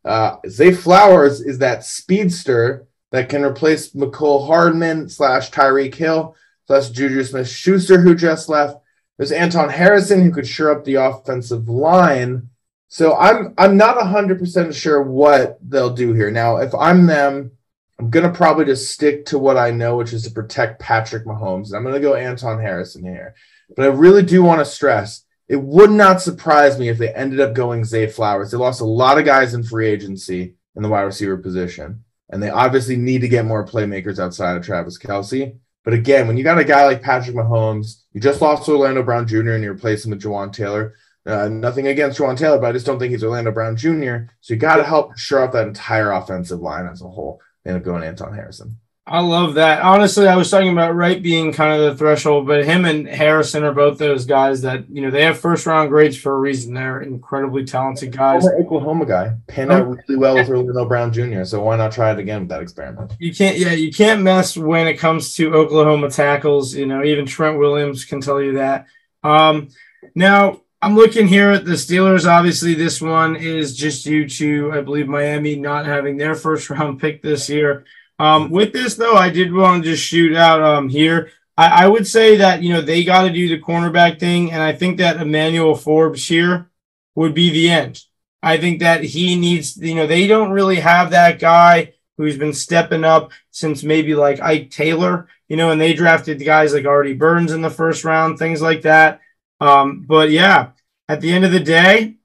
Uh, 0.04 0.36
Zay 0.48 0.72
Flowers 0.74 1.40
is 1.40 1.58
that 1.58 1.84
speedster 1.84 2.86
that 3.12 3.28
can 3.28 3.44
replace 3.44 3.92
Mecole 3.92 4.46
Hardman 4.46 5.08
slash 5.08 5.50
Tyreek 5.50 5.94
Hill 5.94 6.36
plus 6.66 6.90
Juju 6.90 7.22
Smith 7.24 7.48
Schuster, 7.48 8.00
who 8.00 8.14
just 8.14 8.48
left. 8.48 8.78
There's 9.16 9.32
Anton 9.32 9.70
Harrison, 9.70 10.22
who 10.22 10.32
could 10.32 10.46
shore 10.46 10.72
up 10.72 10.84
the 10.84 10.96
offensive 10.96 11.68
line. 11.68 12.50
So 12.94 13.16
I'm 13.16 13.54
I'm 13.58 13.76
not 13.76 13.96
100% 13.96 14.72
sure 14.72 15.02
what 15.02 15.58
they'll 15.68 15.90
do 15.90 16.12
here. 16.12 16.30
Now, 16.30 16.58
if 16.58 16.72
I'm 16.76 17.06
them, 17.06 17.50
I'm 17.98 18.08
going 18.08 18.24
to 18.24 18.32
probably 18.32 18.66
just 18.66 18.92
stick 18.92 19.26
to 19.26 19.38
what 19.40 19.56
I 19.56 19.72
know, 19.72 19.96
which 19.96 20.12
is 20.12 20.22
to 20.22 20.30
protect 20.30 20.78
Patrick 20.78 21.24
Mahomes. 21.26 21.66
And 21.66 21.74
I'm 21.74 21.82
going 21.82 21.96
to 21.96 22.00
go 22.00 22.14
Anton 22.14 22.60
Harrison 22.60 23.02
here. 23.02 23.34
But 23.74 23.86
I 23.86 23.88
really 23.88 24.22
do 24.22 24.44
want 24.44 24.60
to 24.60 24.64
stress 24.64 25.24
it 25.48 25.56
would 25.56 25.90
not 25.90 26.22
surprise 26.22 26.78
me 26.78 26.88
if 26.88 26.96
they 26.96 27.12
ended 27.12 27.40
up 27.40 27.52
going 27.52 27.84
Zay 27.84 28.06
Flowers. 28.06 28.52
They 28.52 28.58
lost 28.58 28.80
a 28.80 28.84
lot 28.84 29.18
of 29.18 29.24
guys 29.24 29.54
in 29.54 29.64
free 29.64 29.88
agency 29.88 30.54
in 30.76 30.84
the 30.84 30.88
wide 30.88 31.02
receiver 31.02 31.36
position, 31.36 32.04
and 32.30 32.40
they 32.40 32.50
obviously 32.50 32.94
need 32.94 33.22
to 33.22 33.28
get 33.28 33.44
more 33.44 33.66
playmakers 33.66 34.20
outside 34.20 34.56
of 34.56 34.64
Travis 34.64 35.00
Kelce. 35.00 35.58
But 35.82 35.94
again, 35.94 36.28
when 36.28 36.36
you 36.36 36.44
got 36.44 36.60
a 36.60 36.64
guy 36.64 36.86
like 36.86 37.02
Patrick 37.02 37.34
Mahomes, 37.34 38.04
you 38.12 38.20
just 38.20 38.40
lost 38.40 38.68
Orlando 38.68 39.02
Brown 39.02 39.26
Jr. 39.26 39.50
and 39.50 39.64
you 39.64 39.72
replace 39.72 40.04
him 40.04 40.12
with 40.12 40.22
Jawaan 40.22 40.52
Taylor. 40.52 40.94
Uh, 41.26 41.48
nothing 41.48 41.86
against 41.86 42.18
Jawaan 42.18 42.36
Taylor, 42.36 42.58
but 42.58 42.68
I 42.68 42.72
just 42.72 42.84
don't 42.84 42.98
think 42.98 43.10
he's 43.10 43.24
Orlando 43.24 43.50
Brown 43.50 43.76
Jr. 43.76 44.30
So 44.40 44.54
you 44.54 44.56
got 44.56 44.76
to 44.76 44.84
help 44.84 45.16
shore 45.16 45.40
up 45.40 45.52
that 45.52 45.66
entire 45.66 46.12
offensive 46.12 46.60
line 46.60 46.86
as 46.86 47.00
a 47.00 47.08
whole. 47.08 47.40
They 47.62 47.70
end 47.70 47.78
up 47.78 47.84
going 47.84 48.02
Anton 48.02 48.34
Harrison. 48.34 48.78
I 49.06 49.20
love 49.20 49.54
that. 49.54 49.82
Honestly, 49.82 50.26
I 50.26 50.36
was 50.36 50.50
talking 50.50 50.70
about 50.70 50.94
Wright 50.94 51.22
being 51.22 51.52
kind 51.52 51.74
of 51.74 51.90
the 51.90 51.94
threshold, 51.94 52.46
but 52.46 52.64
him 52.64 52.86
and 52.86 53.06
Harrison 53.06 53.62
are 53.62 53.74
both 53.74 53.98
those 53.98 54.24
guys 54.24 54.62
that 54.62 54.88
you 54.88 55.02
know 55.02 55.10
they 55.10 55.24
have 55.24 55.38
first 55.38 55.66
round 55.66 55.90
grades 55.90 56.16
for 56.16 56.34
a 56.34 56.38
reason. 56.38 56.72
They're 56.72 57.02
incredibly 57.02 57.66
talented 57.66 58.16
guys. 58.16 58.46
Oklahoma 58.46 59.04
guy 59.04 59.36
panned 59.46 59.72
out 59.72 59.88
really 59.88 60.16
well 60.16 60.36
with 60.36 60.48
Orlando 60.48 60.86
Brown 60.86 61.12
Jr. 61.12 61.44
So 61.44 61.62
why 61.62 61.76
not 61.76 61.92
try 61.92 62.12
it 62.12 62.18
again 62.18 62.40
with 62.40 62.48
that 62.48 62.62
experiment? 62.62 63.12
You 63.18 63.34
can't, 63.34 63.58
yeah, 63.58 63.72
you 63.72 63.92
can't 63.92 64.22
mess 64.22 64.56
when 64.56 64.86
it 64.86 64.94
comes 64.94 65.34
to 65.34 65.52
Oklahoma 65.52 66.08
tackles. 66.08 66.74
You 66.74 66.86
know, 66.86 67.04
even 67.04 67.26
Trent 67.26 67.58
Williams 67.58 68.06
can 68.06 68.22
tell 68.22 68.40
you 68.40 68.54
that. 68.54 68.86
Um, 69.22 69.68
now 70.14 70.62
I'm 70.84 70.96
looking 70.96 71.26
here 71.26 71.50
at 71.50 71.64
the 71.64 71.72
Steelers. 71.72 72.30
Obviously, 72.30 72.74
this 72.74 73.00
one 73.00 73.36
is 73.36 73.74
just 73.74 74.04
due 74.04 74.28
to 74.28 74.70
I 74.70 74.82
believe 74.82 75.08
Miami 75.08 75.56
not 75.56 75.86
having 75.86 76.18
their 76.18 76.34
first 76.34 76.68
round 76.68 77.00
pick 77.00 77.22
this 77.22 77.48
year. 77.48 77.86
Um, 78.18 78.50
with 78.50 78.74
this 78.74 78.94
though, 78.94 79.14
I 79.14 79.30
did 79.30 79.50
want 79.50 79.82
to 79.82 79.90
just 79.90 80.04
shoot 80.04 80.36
out 80.36 80.62
um, 80.62 80.90
here. 80.90 81.30
I, 81.56 81.84
I 81.84 81.88
would 81.88 82.06
say 82.06 82.36
that 82.36 82.62
you 82.62 82.70
know 82.70 82.82
they 82.82 83.02
got 83.02 83.22
to 83.22 83.30
do 83.30 83.48
the 83.48 83.62
cornerback 83.62 84.20
thing, 84.20 84.52
and 84.52 84.62
I 84.62 84.72
think 84.72 84.98
that 84.98 85.16
Emmanuel 85.16 85.74
Forbes 85.74 86.28
here 86.28 86.68
would 87.14 87.32
be 87.32 87.48
the 87.48 87.70
end. 87.70 88.02
I 88.42 88.58
think 88.58 88.80
that 88.80 89.02
he 89.02 89.36
needs, 89.36 89.78
you 89.78 89.94
know, 89.94 90.06
they 90.06 90.26
don't 90.26 90.50
really 90.50 90.80
have 90.80 91.12
that 91.12 91.38
guy 91.38 91.94
who's 92.18 92.36
been 92.36 92.52
stepping 92.52 93.04
up 93.04 93.32
since 93.50 93.82
maybe 93.82 94.14
like 94.14 94.38
Ike 94.42 94.70
Taylor, 94.70 95.28
you 95.48 95.56
know, 95.56 95.70
and 95.70 95.80
they 95.80 95.94
drafted 95.94 96.44
guys 96.44 96.74
like 96.74 96.84
Artie 96.84 97.14
Burns 97.14 97.52
in 97.52 97.62
the 97.62 97.70
first 97.70 98.04
round, 98.04 98.38
things 98.38 98.60
like 98.60 98.82
that. 98.82 99.22
Um, 99.60 100.04
but 100.06 100.30
yeah, 100.30 100.70
at 101.08 101.20
the 101.20 101.32
end 101.32 101.44
of 101.44 101.52
the 101.52 101.60
day, 101.60 102.16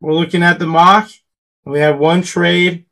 we're 0.00 0.14
looking 0.14 0.42
at 0.42 0.58
the 0.58 0.66
mock. 0.66 1.10
We 1.64 1.80
have 1.80 1.98
one 1.98 2.22
trade 2.22 2.86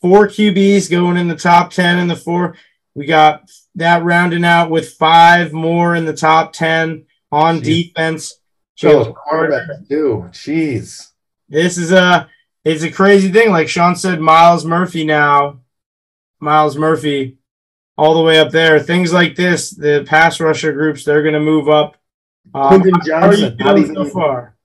four 0.00 0.28
QBs 0.28 0.90
going 0.90 1.16
in 1.16 1.28
the 1.28 1.36
top 1.36 1.70
10 1.70 1.98
in 1.98 2.08
the 2.08 2.16
four. 2.16 2.56
We 2.94 3.06
got 3.06 3.50
that 3.74 4.04
rounding 4.04 4.44
out 4.44 4.70
with 4.70 4.94
five 4.94 5.52
more 5.52 5.94
in 5.94 6.04
the 6.04 6.16
top 6.16 6.52
10 6.52 7.06
on 7.30 7.60
Jeez. 7.60 7.64
defense. 7.64 8.40
Joe 8.76 9.12
Carter, 9.12 9.84
too. 9.88 10.28
Jeez. 10.32 11.12
This 11.48 11.78
is 11.78 11.92
a 11.92 12.28
it's 12.64 12.82
a 12.82 12.90
crazy 12.90 13.30
thing. 13.30 13.50
Like 13.50 13.68
Sean 13.68 13.96
said, 13.96 14.20
Myles 14.20 14.64
Murphy 14.64 15.04
now, 15.04 15.60
Myles 16.40 16.76
Murphy, 16.76 17.38
all 17.96 18.14
the 18.14 18.22
way 18.22 18.38
up 18.38 18.50
there. 18.50 18.80
Things 18.80 19.12
like 19.12 19.36
this, 19.36 19.70
the 19.70 20.04
pass 20.06 20.40
rusher 20.40 20.72
groups, 20.72 21.04
they're 21.04 21.22
going 21.22 21.34
to 21.34 21.40
move 21.40 21.68
up. 21.68 21.96
Um, 22.54 22.80
Quentin 22.80 23.00
Johnson, 23.04 23.56
how 23.60 23.72
are 23.74 23.78
you 23.78 23.94
so 23.94 24.04
far? 24.06 24.56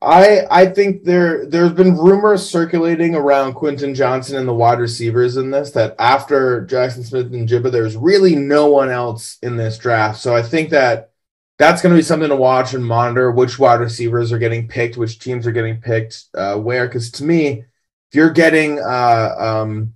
I 0.00 0.46
I 0.50 0.66
think 0.66 1.02
there 1.02 1.46
there's 1.46 1.72
been 1.72 1.96
rumors 1.96 2.48
circulating 2.48 3.16
around 3.16 3.54
Quentin 3.54 3.94
Johnson 3.94 4.36
and 4.36 4.46
the 4.46 4.54
wide 4.54 4.78
receivers 4.78 5.36
in 5.36 5.50
this 5.50 5.72
that 5.72 5.96
after 5.98 6.64
Jackson 6.66 7.02
Smith 7.02 7.32
and 7.32 7.48
Jibba, 7.48 7.72
there's 7.72 7.96
really 7.96 8.36
no 8.36 8.66
one 8.70 8.90
else 8.90 9.38
in 9.42 9.56
this 9.56 9.76
draft. 9.76 10.20
So 10.20 10.36
I 10.36 10.42
think 10.42 10.70
that 10.70 11.10
that's 11.58 11.82
going 11.82 11.92
to 11.92 11.98
be 11.98 12.04
something 12.04 12.28
to 12.28 12.36
watch 12.36 12.74
and 12.74 12.84
monitor 12.84 13.32
which 13.32 13.58
wide 13.58 13.80
receivers 13.80 14.30
are 14.30 14.38
getting 14.38 14.68
picked, 14.68 14.96
which 14.96 15.18
teams 15.18 15.44
are 15.46 15.52
getting 15.52 15.80
picked, 15.80 16.26
uh, 16.34 16.56
where. 16.56 16.86
Because 16.86 17.10
to 17.12 17.24
me, 17.24 17.64
if 18.10 18.14
you're 18.14 18.30
getting 18.30 18.78
uh, 18.78 19.34
um, 19.36 19.94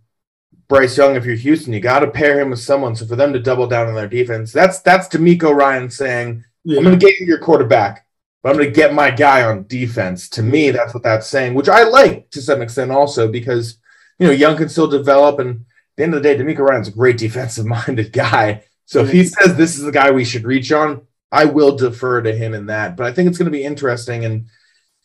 Bryce 0.67 0.97
Young, 0.97 1.15
if 1.15 1.25
you're 1.25 1.37
Houston, 1.37 1.73
you 1.73 1.79
got 1.79 2.01
to 2.01 2.11
pair 2.11 2.41
him 2.41 2.51
with 2.51 2.59
someone. 2.59 2.97
So 2.97 3.07
for 3.07 3.15
them 3.15 3.33
to 3.33 3.39
double 3.39 3.69
down 3.69 3.87
on 3.87 3.95
their 3.95 4.09
defense, 4.09 4.53
that's 4.53 4.81
that's 4.81 5.07
DeMeco 5.09 5.55
Ryan 5.55 5.89
saying, 5.89 6.45
yeah. 6.65 6.79
"I'm 6.79 6.85
going 6.85 6.99
to 6.99 7.05
get 7.05 7.19
you 7.19 7.27
your 7.27 7.39
quarterback." 7.39 8.07
but 8.43 8.51
I'm 8.51 8.57
going 8.57 8.69
to 8.69 8.75
get 8.75 8.93
my 8.93 9.11
guy 9.11 9.45
on 9.45 9.67
defense. 9.67 10.29
To 10.31 10.43
me, 10.43 10.71
that's 10.71 10.93
what 10.93 11.03
that's 11.03 11.29
saying, 11.29 11.55
which 11.55 11.69
I 11.69 11.85
like 11.85 12.31
to 12.31 12.43
some 12.43 12.61
extent 12.61 12.91
also 12.91 13.29
because, 13.29 13.79
you 14.19 14.27
know, 14.27 14.33
Young 14.33 14.57
can 14.57 14.69
still 14.69 14.89
develop. 14.89 15.39
And 15.39 15.51
at 15.51 15.97
the 15.97 16.03
end 16.03 16.15
of 16.15 16.23
the 16.23 16.29
day, 16.29 16.37
DeMeco 16.37 16.59
Ryan's 16.59 16.89
a 16.89 16.93
great 16.93 17.19
defensive 17.19 17.67
minded 17.67 18.13
guy. 18.13 18.65
So 18.85 19.03
if 19.03 19.13
he 19.13 19.25
says 19.25 19.57
this 19.57 19.77
is 19.77 19.85
the 19.85 19.93
guy 19.93 20.11
we 20.11 20.25
should 20.25 20.45
reach 20.45 20.73
on, 20.73 21.03
I 21.31 21.45
will 21.47 21.77
defer 21.77 22.21
to 22.21 22.35
him 22.35 22.53
in 22.53 22.67
that. 22.67 22.97
But 22.97 23.07
I 23.07 23.13
think 23.13 23.29
it's 23.29 23.39
going 23.39 23.51
to 23.51 23.57
be 23.57 23.65
interesting. 23.65 24.25
And 24.25 24.47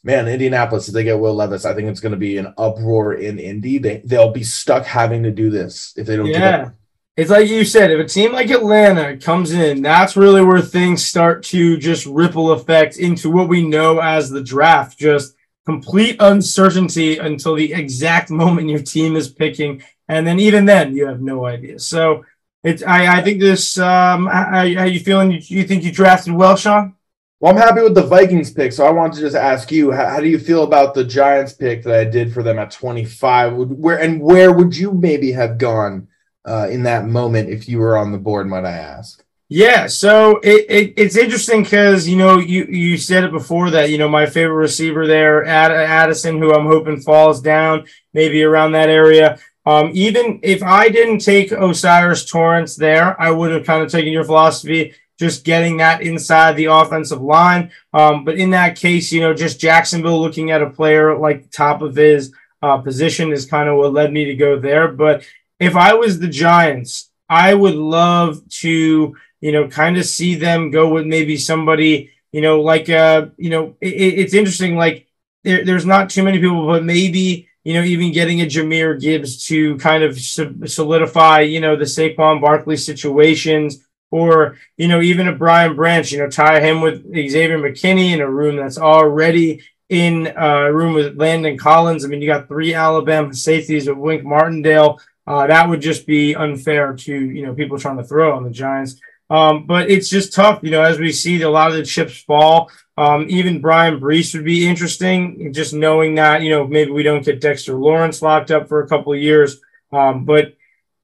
man, 0.04 0.28
Indianapolis, 0.28 0.88
if 0.88 0.93
they 0.93 1.04
get 1.04 1.20
Will 1.20 1.36
Levis, 1.36 1.63
I 1.63 1.74
think 1.74 1.89
it's 1.89 2.00
going 2.00 2.12
to 2.12 2.17
be 2.17 2.38
an 2.38 2.54
uproar 2.58 3.13
in 3.13 3.39
Indy. 3.39 3.78
They, 3.78 4.02
they'll 4.04 4.32
be 4.32 4.43
stuck 4.43 4.84
having 4.84 5.24
to 5.24 5.32
do 5.32 5.52
this 5.52 5.93
if 5.96 6.08
they 6.08 6.17
don't 6.17 6.26
yeah. 6.26 6.72
It's 7.17 7.32
like 7.32 7.49
you 7.49 7.65
said, 7.65 7.89
if 7.89 7.99
a 7.99 8.08
team 8.08 8.32
like 8.32 8.51
Atlanta 8.51 9.17
comes 9.17 9.51
in, 9.51 9.82
that's 9.82 10.15
really 10.15 10.43
where 10.43 10.62
things 10.62 11.03
start 11.03 11.41
to 11.45 11.75
just 11.75 12.06
ripple 12.06 12.51
effect 12.51 12.97
into 12.97 13.32
what 13.32 13.49
we 13.49 13.67
know 13.67 13.99
as 13.99 14.30
the 14.30 14.43
draft. 14.43 14.99
Just 14.99 15.36
complete 15.65 16.17
uncertainty 16.19 17.17
until 17.17 17.56
the 17.56 17.73
exact 17.73 18.30
moment 18.30 18.69
your 18.69 18.84
team 18.84 19.15
is 19.15 19.30
picking. 19.30 19.82
And 20.08 20.27
then 20.27 20.39
even 20.39 20.65
then, 20.65 20.95
you 20.95 21.08
have 21.08 21.19
no 21.19 21.45
idea. 21.45 21.80
So 21.80 22.23
it's 22.63 22.84
I, 22.84 23.17
I 23.17 23.23
think 23.23 23.39
this 23.39 23.80
um 23.80 24.27
how, 24.27 24.51
how 24.51 24.84
you 24.84 24.99
feeling? 24.99 25.32
You, 25.32 25.39
you 25.41 25.63
think 25.63 25.84
you 25.84 25.91
drafted 25.91 26.34
well, 26.34 26.56
Sean? 26.56 26.93
Well, 27.39 27.51
I'm 27.51 27.58
happy 27.58 27.82
with 27.82 27.95
the 27.95 28.03
Vikings 28.03 28.51
pick. 28.51 28.71
So 28.71 28.86
I 28.86 28.91
want 28.91 29.15
to 29.15 29.19
just 29.19 29.36
ask 29.36 29.71
you, 29.71 29.91
how, 29.91 30.08
how, 30.08 30.19
do 30.19 30.27
you 30.27 30.39
feel 30.39 30.63
about 30.63 30.93
the 30.93 31.03
Giants 31.03 31.53
pick 31.53 31.84
that 31.84 31.99
I 31.99 32.03
did 32.03 32.34
for 32.34 32.41
them 32.41 32.58
at 32.60 32.71
25? 32.71 33.58
Where 33.58 33.99
and 33.99 34.21
where 34.21 34.51
would 34.51 34.77
you 34.77 34.91
maybe 34.91 35.32
have 35.32 35.58
gone? 35.58 36.08
Uh, 36.48 36.68
in 36.70 36.84
that 36.84 37.06
moment 37.06 37.50
if 37.50 37.68
you 37.68 37.78
were 37.78 37.98
on 37.98 38.12
the 38.12 38.18
board, 38.18 38.48
might 38.48 38.66
I 38.66 38.72
ask? 38.72 39.24
Yeah, 39.50 39.88
so 39.88 40.40
it, 40.44 40.66
it 40.70 40.94
it's 40.98 41.16
interesting 41.16 41.64
because 41.64 42.08
you 42.08 42.18
know 42.18 42.38
you 42.38 42.66
you 42.66 42.98
said 42.98 43.24
it 43.24 43.32
before 43.32 43.70
that 43.70 43.90
you 43.90 43.98
know 43.98 44.10
my 44.10 44.26
favorite 44.26 44.56
receiver 44.56 45.08
there, 45.08 45.46
Ad, 45.46 45.72
Addison, 45.72 46.38
who 46.38 46.54
I'm 46.54 46.66
hoping 46.66 47.00
falls 47.00 47.42
down 47.42 47.86
maybe 48.14 48.44
around 48.44 48.74
that 48.74 48.90
area. 48.90 49.40
Um, 49.66 49.92
even 49.94 50.40
if 50.44 50.64
I 50.64 50.90
didn't 50.90 51.20
take 51.20 51.52
O'Cyrus 51.52 52.26
Torrence 52.26 52.76
there, 52.76 53.20
I 53.22 53.32
would 53.32 53.52
have 53.52 53.66
kind 53.66 53.84
of 53.84 53.92
taken 53.92 54.12
your 54.12 54.24
philosophy, 54.24 54.94
just 55.20 55.46
getting 55.46 55.78
that 55.78 56.02
inside 56.02 56.56
the 56.56 56.66
offensive 56.66 57.22
line. 57.22 57.72
Um, 57.94 58.26
but 58.26 58.38
in 58.38 58.50
that 58.52 58.78
case, 58.78 59.12
you 59.12 59.22
know, 59.22 59.34
just 59.34 59.60
Jacksonville 59.60 60.22
looking 60.22 60.52
at 60.52 60.62
a 60.62 60.70
player 60.70 61.18
like 61.18 61.52
top 61.52 61.82
of 61.82 61.96
his 61.96 62.34
uh, 62.62 62.78
position 62.80 63.32
is 63.32 63.46
kind 63.46 63.70
of 63.70 63.78
what 63.78 63.94
led 63.94 64.12
me 64.12 64.26
to 64.26 64.36
go 64.36 64.60
there. 64.60 64.88
But 64.90 65.26
if 65.60 65.76
I 65.76 65.93
was 65.93 66.20
the 66.20 66.28
Giants, 66.28 67.10
I 67.30 67.54
would 67.54 67.76
love 67.76 68.48
to, 68.62 69.15
you 69.41 69.52
know, 69.52 69.67
kind 69.67 69.98
of 69.98 70.06
see 70.06 70.36
them 70.36 70.72
go 70.72 70.89
with 70.89 71.06
maybe 71.06 71.38
somebody, 71.38 72.12
you 72.32 72.41
know, 72.41 72.62
like, 72.62 72.89
uh, 72.89 73.28
you 73.38 73.50
know, 73.50 73.76
it, 73.82 73.88
it's 73.88 74.34
interesting. 74.34 74.76
Like, 74.76 75.08
there, 75.43 75.65
there's 75.65 75.86
not 75.86 76.10
too 76.10 76.24
many 76.24 76.39
people, 76.39 76.65
but 76.67 76.84
maybe, 76.84 77.48
you 77.63 77.74
know, 77.74 77.84
even 77.84 78.13
getting 78.13 78.41
a 78.41 78.46
Jahmyr 78.46 79.00
Gibbs 79.00 79.46
to 79.48 79.78
kind 79.78 80.04
of 80.04 80.20
solidify, 80.20 81.41
you 81.41 81.60
know, 81.60 81.76
the 81.76 81.86
Saquon 81.86 82.41
Barkley 82.41 82.78
situations, 82.78 83.84
or 84.10 84.58
you 84.78 84.88
know, 84.88 85.02
even 85.02 85.28
a 85.28 85.36
Brian 85.36 85.76
Branch, 85.76 86.10
you 86.12 86.20
know, 86.20 86.30
tie 86.30 86.62
him 86.62 86.82
with 86.82 87.04
Xavier 87.13 87.60
McKinney 87.60 88.13
in 88.13 88.22
a 88.22 88.30
room 88.30 88.56
that's 88.56 88.78
already 88.78 89.62
in 89.89 90.28
a 90.36 90.72
room 90.74 90.93
with 90.93 91.17
Landon 91.17 91.58
Collins. 91.58 92.04
I 92.04 92.08
mean, 92.08 92.22
you 92.22 92.28
got 92.28 92.48
three 92.48 92.74
Alabama 92.74 93.34
safeties 93.34 93.88
with 93.88 93.98
Wink 93.98 94.24
Martindale. 94.24 95.00
Uh, 95.28 95.46
that 95.46 95.68
would 95.68 95.82
just 95.82 96.08
be 96.08 96.36
unfair 96.36 96.94
to 96.94 97.13
you 97.13 97.46
know 97.46 97.54
people 97.54 97.78
trying 97.78 97.98
to 97.98 98.04
throw 98.04 98.36
on 98.36 98.44
the 98.44 98.50
Giants. 98.50 99.00
Um, 99.30 99.66
but 99.68 99.92
it's 99.92 100.10
just 100.10 100.34
tough, 100.34 100.62
you 100.63 100.72
know, 100.72 100.82
as 100.82 101.00
we 101.00 101.12
see 101.12 101.42
a 101.42 101.50
lot 101.50 101.72
of 101.72 101.76
the 101.76 101.84
chips 101.84 102.18
fall. 102.22 102.72
Um, 102.98 103.26
even 103.30 103.60
Bryan 103.60 104.00
Bresee 104.00 104.36
would 104.36 104.46
be 104.46 104.68
interesting, 104.68 105.52
just 105.54 105.74
knowing 105.74 106.16
that 106.16 106.42
you 106.42 106.50
know 106.50 106.66
maybe 106.66 106.92
we 106.92 107.04
don't 107.04 107.26
get 107.26 107.42
Dexter 107.42 107.74
Lawrence 107.74 108.22
locked 108.22 108.52
up 108.52 108.70
for 108.70 108.82
a 108.82 108.88
couple 108.88 109.13
of 109.13 109.20
years. 109.20 109.60
Um, 109.92 110.26
but 110.26 110.56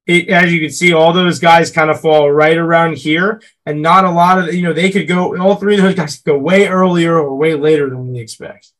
it, 0.05 0.29
as 0.29 0.51
you 0.51 0.59
can 0.59 0.69
see, 0.69 0.93
all 0.93 1.13
those 1.13 1.39
guys 1.39 1.71
kind 1.71 1.89
of 1.89 1.99
fall 1.99 2.31
right 2.31 2.57
around 2.57 2.97
here, 2.97 3.41
and 3.65 3.81
not 3.81 4.05
a 4.05 4.11
lot 4.11 4.39
of 4.39 4.53
you 4.53 4.61
know 4.63 4.73
they 4.73 4.89
could 4.89 5.07
go. 5.07 5.37
All 5.37 5.55
three 5.55 5.75
of 5.75 5.83
those 5.83 5.95
guys 5.95 6.15
could 6.15 6.31
go 6.31 6.37
way 6.37 6.67
earlier 6.67 7.17
or 7.17 7.35
way 7.35 7.55
later 7.55 7.89
than 7.89 8.11
we 8.11 8.19
expect. 8.19 8.71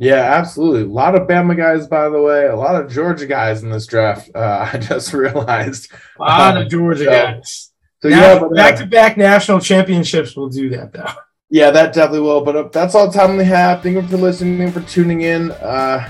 Yeah, 0.00 0.32
absolutely. 0.34 0.82
A 0.82 0.86
lot 0.86 1.16
of 1.16 1.26
Bama 1.26 1.56
guys, 1.56 1.88
by 1.88 2.08
the 2.08 2.22
way. 2.22 2.46
A 2.46 2.54
lot 2.54 2.80
of 2.80 2.90
Georgia 2.90 3.26
guys 3.26 3.64
in 3.64 3.70
this 3.70 3.84
draft. 3.84 4.30
Uh, 4.32 4.70
I 4.72 4.78
just 4.78 5.12
realized. 5.12 5.92
A 6.18 6.22
lot 6.22 6.56
um, 6.56 6.62
of 6.62 6.70
Georgia 6.70 7.04
so, 7.04 7.10
guys. 7.10 7.72
So 8.00 8.08
now, 8.08 8.34
yeah, 8.34 8.48
back 8.54 8.76
to 8.76 8.86
back 8.86 9.16
national 9.16 9.58
championships 9.58 10.36
will 10.36 10.48
do 10.48 10.70
that 10.70 10.92
though. 10.92 11.04
Yeah, 11.50 11.70
that 11.70 11.94
definitely 11.94 12.20
will. 12.20 12.44
But 12.44 12.56
uh, 12.56 12.68
that's 12.70 12.94
all 12.94 13.10
the 13.10 13.18
time 13.18 13.38
we 13.38 13.44
have. 13.44 13.82
Thank 13.82 13.94
you 13.94 14.06
for 14.06 14.18
listening, 14.18 14.70
for 14.70 14.82
tuning 14.82 15.22
in. 15.22 15.50
Uh, 15.52 16.06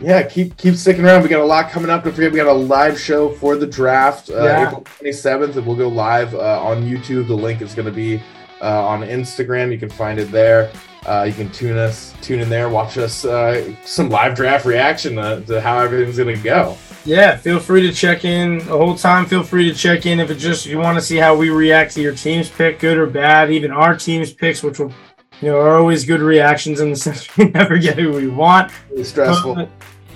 yeah, 0.00 0.24
keep 0.24 0.56
keep 0.56 0.74
sticking 0.74 1.04
around. 1.04 1.22
We 1.22 1.28
got 1.28 1.40
a 1.40 1.44
lot 1.44 1.70
coming 1.70 1.88
up. 1.88 2.02
Don't 2.02 2.12
forget, 2.12 2.32
we 2.32 2.36
got 2.36 2.48
a 2.48 2.52
live 2.52 2.98
show 2.98 3.30
for 3.34 3.54
the 3.54 3.64
draft, 3.66 4.28
uh, 4.28 4.42
yeah. 4.42 4.66
April 4.66 4.82
27th, 4.82 5.56
and 5.56 5.64
we'll 5.64 5.76
go 5.76 5.86
live 5.86 6.34
uh, 6.34 6.60
on 6.60 6.82
YouTube. 6.82 7.28
The 7.28 7.36
link 7.36 7.62
is 7.62 7.74
going 7.76 7.86
to 7.86 7.92
be 7.92 8.20
uh, 8.60 8.84
on 8.84 9.02
Instagram. 9.02 9.70
You 9.70 9.78
can 9.78 9.88
find 9.88 10.18
it 10.18 10.32
there. 10.32 10.72
Uh, 11.06 11.22
you 11.22 11.32
can 11.32 11.48
tune 11.50 11.78
us, 11.78 12.12
tune 12.20 12.40
in 12.40 12.48
there, 12.48 12.68
watch 12.68 12.98
us 12.98 13.24
uh, 13.24 13.72
some 13.84 14.10
live 14.10 14.34
draft 14.34 14.64
reaction 14.64 15.14
to, 15.14 15.40
to 15.46 15.60
how 15.60 15.78
everything's 15.78 16.16
going 16.16 16.36
to 16.36 16.42
go. 16.42 16.76
Yeah, 17.04 17.36
feel 17.36 17.60
free 17.60 17.82
to 17.82 17.92
check 17.92 18.24
in 18.24 18.58
the 18.58 18.64
whole 18.64 18.96
time. 18.96 19.26
Feel 19.26 19.44
free 19.44 19.70
to 19.70 19.74
check 19.74 20.06
in 20.06 20.18
if 20.18 20.30
it 20.32 20.34
just 20.34 20.66
you 20.66 20.78
want 20.78 20.98
to 20.98 21.02
see 21.02 21.16
how 21.16 21.36
we 21.36 21.50
react 21.50 21.94
to 21.94 22.02
your 22.02 22.14
team's 22.14 22.50
pick, 22.50 22.80
good 22.80 22.98
or 22.98 23.06
bad. 23.06 23.52
Even 23.52 23.70
our 23.70 23.96
team's 23.96 24.32
picks, 24.32 24.64
which 24.64 24.80
will 24.80 24.92
you 25.40 25.50
know, 25.50 25.60
are 25.60 25.78
always 25.78 26.04
good 26.04 26.20
reactions 26.20 26.80
in 26.80 26.90
the 26.90 26.96
sense 27.06 27.36
we 27.36 27.44
never 27.50 27.78
get 27.78 27.96
who 27.96 28.12
we 28.12 28.26
want. 28.26 28.72
It's 28.90 29.10
stressful. 29.10 29.54
But, 29.54 29.70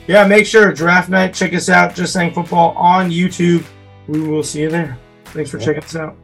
yeah, 0.09 0.27
make 0.27 0.45
sure 0.47 0.73
draft 0.73 1.09
night. 1.09 1.35
Check 1.35 1.55
us 1.55 1.69
out. 1.69 1.95
Just 1.95 2.13
saying 2.13 2.35
football 2.35 2.73
on 2.77 3.11
YouTube. 3.11 3.65
We 4.09 4.21
will 4.21 4.43
see 4.43 4.63
you 4.63 4.71
there. 4.71 4.99
Thanks 5.27 5.51
for 5.51 5.59
yeah. 5.59 5.67
checking 5.67 5.85
us 5.85 5.95
out. 5.95 6.17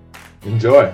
Enjoy. 0.43 0.93